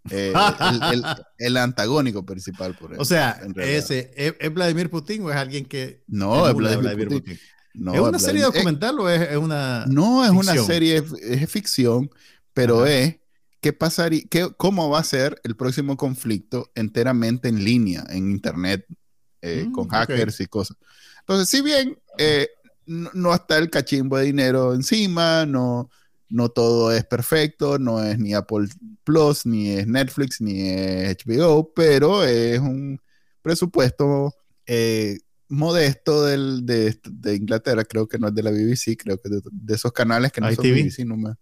eh, 0.10 0.34
el, 0.72 0.94
el- 0.94 1.06
el 1.38 1.58
antagónico 1.58 2.26
principal. 2.26 2.76
Por 2.76 3.00
O 3.00 3.06
sea, 3.06 3.40
ese, 3.58 4.12
¿es, 4.16 4.34
es 4.40 4.54
Vladimir 4.54 4.90
Putin 4.90 5.24
o 5.24 5.30
es 5.32 5.36
alguien 5.38 5.66
que 5.66 6.04
No, 6.08 6.48
es 6.48 6.56
Vladimir 6.56 7.08
Putin. 7.08 7.40
No, 7.76 7.94
¿Es 7.94 8.00
una 8.02 8.18
es 8.18 8.24
serie 8.24 8.42
documental 8.42 9.00
o 9.00 9.08
es, 9.10 9.22
es 9.30 9.38
una 9.38 9.86
no, 9.88 10.26
es 10.26 10.32
una 10.32 10.42
ficción? 10.54 10.66
serie, 10.66 10.98
es, 10.98 11.14
es 11.22 11.50
ficción, 11.52 12.10
pero 12.60 12.82
Ajá. 12.84 12.92
es 12.92 13.16
qué 13.62 13.72
pasaría, 13.74 14.24
qué, 14.30 14.50
cómo 14.58 14.90
va 14.90 15.00
a 15.00 15.04
ser 15.04 15.40
el 15.44 15.56
próximo 15.56 15.96
conflicto 15.96 16.72
enteramente 16.76 17.48
en 17.48 17.64
línea, 17.64 18.04
en 18.10 18.32
internet, 18.32 18.86
eh, 19.42 19.66
Mm, 19.68 19.72
con 19.72 19.88
hackers 19.88 20.42
y 20.42 20.48
cosas. 20.48 20.76
Entonces, 21.22 21.48
si 21.50 21.62
bien 21.62 21.98
eh, 22.18 22.50
no, 22.86 23.10
no 23.14 23.34
está 23.34 23.58
el 23.58 23.70
cachimbo 23.70 24.18
de 24.18 24.26
dinero 24.26 24.74
encima, 24.74 25.46
no, 25.46 25.90
no 26.28 26.50
todo 26.50 26.92
es 26.92 27.06
perfecto, 27.06 27.80
no 27.80 28.04
es 28.04 28.20
ni 28.20 28.34
Apple 28.34 28.68
Plus, 29.06 29.46
ni 29.46 29.70
es 29.70 29.88
Netflix, 29.88 30.42
ni 30.42 30.62
es 30.62 31.18
HBO, 31.26 31.72
pero 31.74 32.26
es 32.26 32.60
un 32.60 33.00
presupuesto 33.42 34.34
eh, 34.66 35.18
modesto 35.48 36.26
del, 36.26 36.66
de, 36.66 37.00
de 37.10 37.36
Inglaterra, 37.36 37.86
creo 37.86 38.08
que 38.08 38.20
no 38.20 38.28
es 38.28 38.36
de 38.36 38.44
la 38.44 38.52
BBC, 38.52 38.98
creo 38.98 39.18
que 39.18 39.30
de, 39.30 39.42
de 39.50 39.76
esos 39.76 39.92
canales 39.94 40.32
que 40.32 40.42
no 40.42 40.54
son 40.54 40.66
ITV. 40.66 40.84
BBC, 40.84 41.06
no 41.06 41.16
me- 41.18 41.36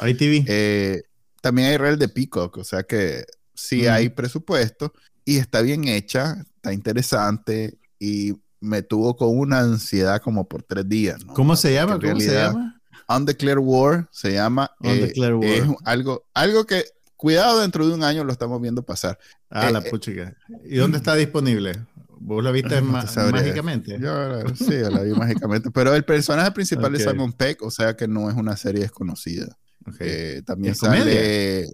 ITV. 0.00 0.44
eh, 0.48 1.02
también 1.40 1.68
hay 1.68 1.76
red 1.76 1.98
de 1.98 2.08
Peacock, 2.08 2.56
o 2.58 2.64
sea 2.64 2.82
que 2.82 3.24
sí 3.54 3.86
hay 3.86 4.08
presupuesto 4.08 4.92
y 5.24 5.38
está 5.38 5.60
bien 5.62 5.86
hecha, 5.88 6.44
está 6.56 6.72
interesante 6.72 7.78
y 7.98 8.34
me 8.60 8.82
tuvo 8.82 9.16
con 9.16 9.38
una 9.38 9.60
ansiedad 9.60 10.20
como 10.20 10.48
por 10.48 10.62
tres 10.62 10.88
días. 10.88 11.24
¿no? 11.24 11.34
¿Cómo 11.34 11.56
se 11.56 11.74
llama? 11.74 11.98
¿Cómo 12.00 12.20
se 12.20 12.32
llama? 12.34 12.80
Undeclared 13.08 13.62
War 13.62 14.08
se 14.10 14.32
llama. 14.32 14.70
eh, 14.82 14.92
Undeclared 14.92 15.34
War. 15.34 15.44
Es 15.44 15.64
algo, 15.84 16.24
algo 16.34 16.64
que, 16.64 16.84
cuidado, 17.16 17.60
dentro 17.60 17.86
de 17.86 17.94
un 17.94 18.02
año 18.02 18.24
lo 18.24 18.32
estamos 18.32 18.60
viendo 18.60 18.82
pasar. 18.82 19.18
Ah, 19.50 19.68
eh, 19.68 19.72
la 19.72 19.78
eh, 19.78 19.90
puchica. 19.90 20.36
¿Y 20.64 20.76
dónde 20.76 20.98
está 20.98 21.14
disponible? 21.14 21.72
¿Vos 22.20 22.42
la 22.42 22.50
viste 22.50 22.80
No 22.82 22.90
mágicamente? 23.30 23.98
Yo 24.00 24.48
sí, 24.54 24.78
yo 24.80 24.90
la 24.90 25.02
vi 25.02 25.12
mágicamente. 25.16 25.70
Pero 25.70 25.94
el 25.94 26.04
personaje 26.04 26.50
principal 26.52 26.94
es. 26.96 27.04
Simon 27.04 27.32
Peck, 27.32 27.62
o 27.62 27.70
sea 27.70 27.96
que 27.96 28.08
no 28.08 28.28
es 28.28 28.36
una 28.36 28.56
serie 28.56 28.82
desconocida. 28.82 29.56
Ok. 29.86 29.96
Eh, 30.00 30.42
también 30.44 30.72
¿Es 30.72 30.80
comedia? 30.80 31.04
sale. 31.04 31.66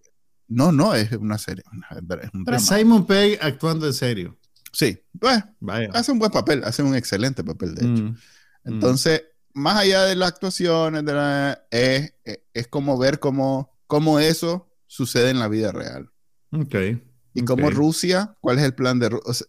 No, 0.49 0.73
no, 0.73 0.95
es 0.95 1.11
una 1.13 1.39
serie. 1.39 1.65
Es 1.91 2.03
un 2.35 2.45
Pero 2.45 2.59
drama. 2.59 2.61
Simon 2.61 3.07
Pegg 3.07 3.39
actuando 3.43 3.87
en 3.87 3.95
serio. 3.95 4.37
Sí, 4.73 5.01
pues, 5.19 5.43
Vaya. 5.61 5.89
hace 5.95 6.13
un 6.13 6.19
buen 6.19 6.31
papel, 6.33 6.63
hace 6.65 6.83
un 6.83 6.95
excelente 6.95 7.43
papel, 7.45 7.75
de 7.75 7.83
hecho. 7.87 8.03
Mm, 8.03 8.17
Entonces, 8.65 9.23
más 9.55 9.77
allá 9.77 10.03
de 10.05 10.17
las 10.17 10.29
actuaciones, 10.31 11.05
de 11.05 11.13
la- 11.13 11.65
es, 11.71 12.13
es- 12.25 12.41
es 12.53 12.67
como 12.69 12.99
ver 12.99 13.21
cómo, 13.21 13.71
cómo 13.87 14.19
eso 14.19 14.69
sucede 14.87 15.31
en 15.31 15.39
la 15.39 15.49
vida 15.49 15.71
real. 15.73 16.11
mm, 16.51 16.61
ok. 16.63 16.75
Y 17.37 17.45
cómo 17.45 17.69
Rusia, 17.71 18.37
cuál 18.41 18.59
es 18.59 18.65
el 18.65 18.75
plan 18.75 18.99
de 19.01 19.09
Rusia. 19.09 19.47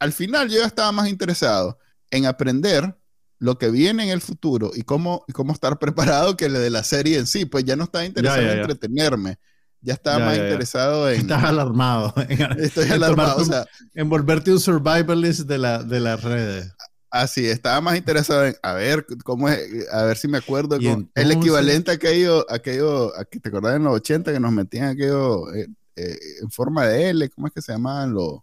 al 0.00 0.12
final 0.12 0.48
yo 0.50 0.64
estaba 0.64 0.90
más 0.90 1.08
interesado 1.08 1.78
en 2.10 2.26
aprender 2.26 2.96
lo 3.44 3.58
que 3.58 3.70
viene 3.70 4.04
en 4.04 4.08
el 4.08 4.22
futuro 4.22 4.70
y 4.74 4.84
cómo, 4.84 5.22
y 5.28 5.32
cómo 5.32 5.52
estar 5.52 5.78
preparado 5.78 6.34
que 6.34 6.48
le 6.48 6.58
de 6.58 6.70
la 6.70 6.82
serie 6.82 7.18
en 7.18 7.26
sí. 7.26 7.44
Pues 7.44 7.64
ya 7.64 7.76
no 7.76 7.84
estaba 7.84 8.06
interesado 8.06 8.40
ya, 8.40 8.52
en 8.52 8.58
entretenerme. 8.60 9.36
Ya 9.82 9.92
estaba 9.92 10.18
Ya, 10.18 10.24
más 10.24 10.38
interesado 10.38 11.10
en... 11.10 11.20
Estás 11.20 11.44
alarmado. 11.44 12.14
Estoy 12.58 12.86
en 12.86 12.92
alarmado. 12.92 13.42
O 13.42 13.44
sea, 13.44 13.66
En 13.92 14.08
volverte 14.08 14.50
un 14.50 14.60
survivalist 14.60 15.40
de, 15.40 15.58
la, 15.58 15.82
de 15.82 16.00
las 16.00 16.22
redes. 16.22 16.72
Así, 17.10 17.46
estaba 17.46 17.82
más 17.82 17.98
interesado 17.98 18.46
en 18.46 18.56
a 18.62 18.72
ver 18.72 19.04
cómo 19.22 19.50
es, 19.50 19.86
a 19.92 20.04
ver 20.04 20.16
si 20.16 20.26
me 20.26 20.38
acuerdo 20.38 20.76
el 20.76 21.30
equivalente 21.30 21.90
a 21.90 21.94
aquello, 21.94 22.50
aquello, 22.50 23.16
a 23.16 23.26
que 23.26 23.38
te 23.40 23.50
acordás 23.50 23.76
en 23.76 23.84
los 23.84 23.94
80 23.94 24.32
que 24.32 24.40
nos 24.40 24.52
metían 24.52 24.88
aquello 24.88 25.52
eh, 25.52 25.68
eh, 25.96 26.16
en 26.42 26.50
forma 26.50 26.86
de 26.86 27.10
L, 27.10 27.28
¿cómo 27.28 27.46
es 27.46 27.52
que 27.52 27.62
se 27.62 27.72
llamaban 27.72 28.14
los, 28.14 28.40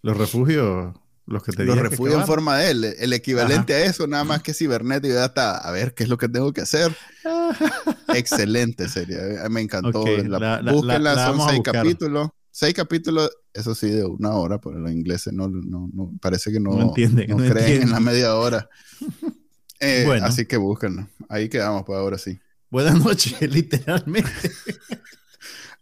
Los 0.00 0.16
refugios, 0.16 0.94
los 1.26 1.42
que 1.42 1.52
te 1.52 1.64
los 1.64 1.78
refugios 1.78 2.20
en 2.20 2.26
forma 2.26 2.58
de 2.58 2.70
L? 2.70 2.94
El 2.98 3.12
equivalente 3.12 3.72
a 3.74 3.84
eso, 3.84 4.06
nada 4.06 4.24
más 4.24 4.42
que 4.42 4.52
cibernético, 4.54 5.14
ya 5.14 5.24
está, 5.26 5.56
a 5.58 5.70
ver 5.70 5.94
qué 5.94 6.02
es 6.04 6.08
lo 6.08 6.18
que 6.18 6.28
tengo 6.28 6.52
que 6.52 6.60
hacer. 6.62 6.94
Excelente 8.14 8.88
serie, 8.88 9.16
eh, 9.44 9.48
me 9.48 9.60
encantó. 9.60 10.00
Ok, 10.02 10.08
La- 10.26 10.38
la- 10.38 10.62
la- 10.62 10.72
búsquenla, 10.72 11.14
la- 11.14 11.14
la 11.14 11.26
son 11.36 11.48
seis 11.48 11.60
capítulos. 11.64 12.28
Seis 12.50 12.72
capítulos, 12.74 13.30
eso 13.52 13.74
sí, 13.74 13.90
de 13.90 14.04
una 14.04 14.30
hora, 14.34 14.60
pero 14.60 14.78
los 14.78 14.92
ingleses 14.92 15.32
no, 15.32 15.48
no, 15.48 15.88
no- 15.92 16.12
parece 16.20 16.52
que 16.52 16.60
no, 16.60 16.70
No 16.70 16.82
entienden, 16.82 17.28
no 17.30 17.36
creen 17.38 17.82
en 17.82 17.90
la 17.90 18.00
media 18.00 18.34
hora. 18.36 18.68
Eh, 19.80 20.04
Bueno. 20.06 20.24
Así 20.24 20.46
que 20.46 20.56
búsquenlo. 20.56 21.08
Ahí 21.28 21.48
quedamos, 21.50 21.82
pues 21.84 21.98
ahora 21.98 22.16
sí. 22.16 22.38
Buenas 22.70 22.94
noches, 23.04 23.34
literalmente. 23.52 24.30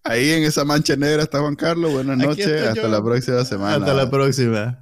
Ahí 0.03 0.30
en 0.30 0.43
esa 0.43 0.64
mancha 0.64 0.97
negra 0.97 1.22
está 1.22 1.38
Juan 1.40 1.55
Carlos. 1.55 1.93
Buenas 1.93 2.16
noches. 2.16 2.49
Hasta 2.49 2.82
yo. 2.82 2.88
la 2.88 3.05
próxima 3.05 3.45
semana. 3.45 3.76
Hasta 3.76 3.95
la 3.95 4.11
próxima. 4.11 4.82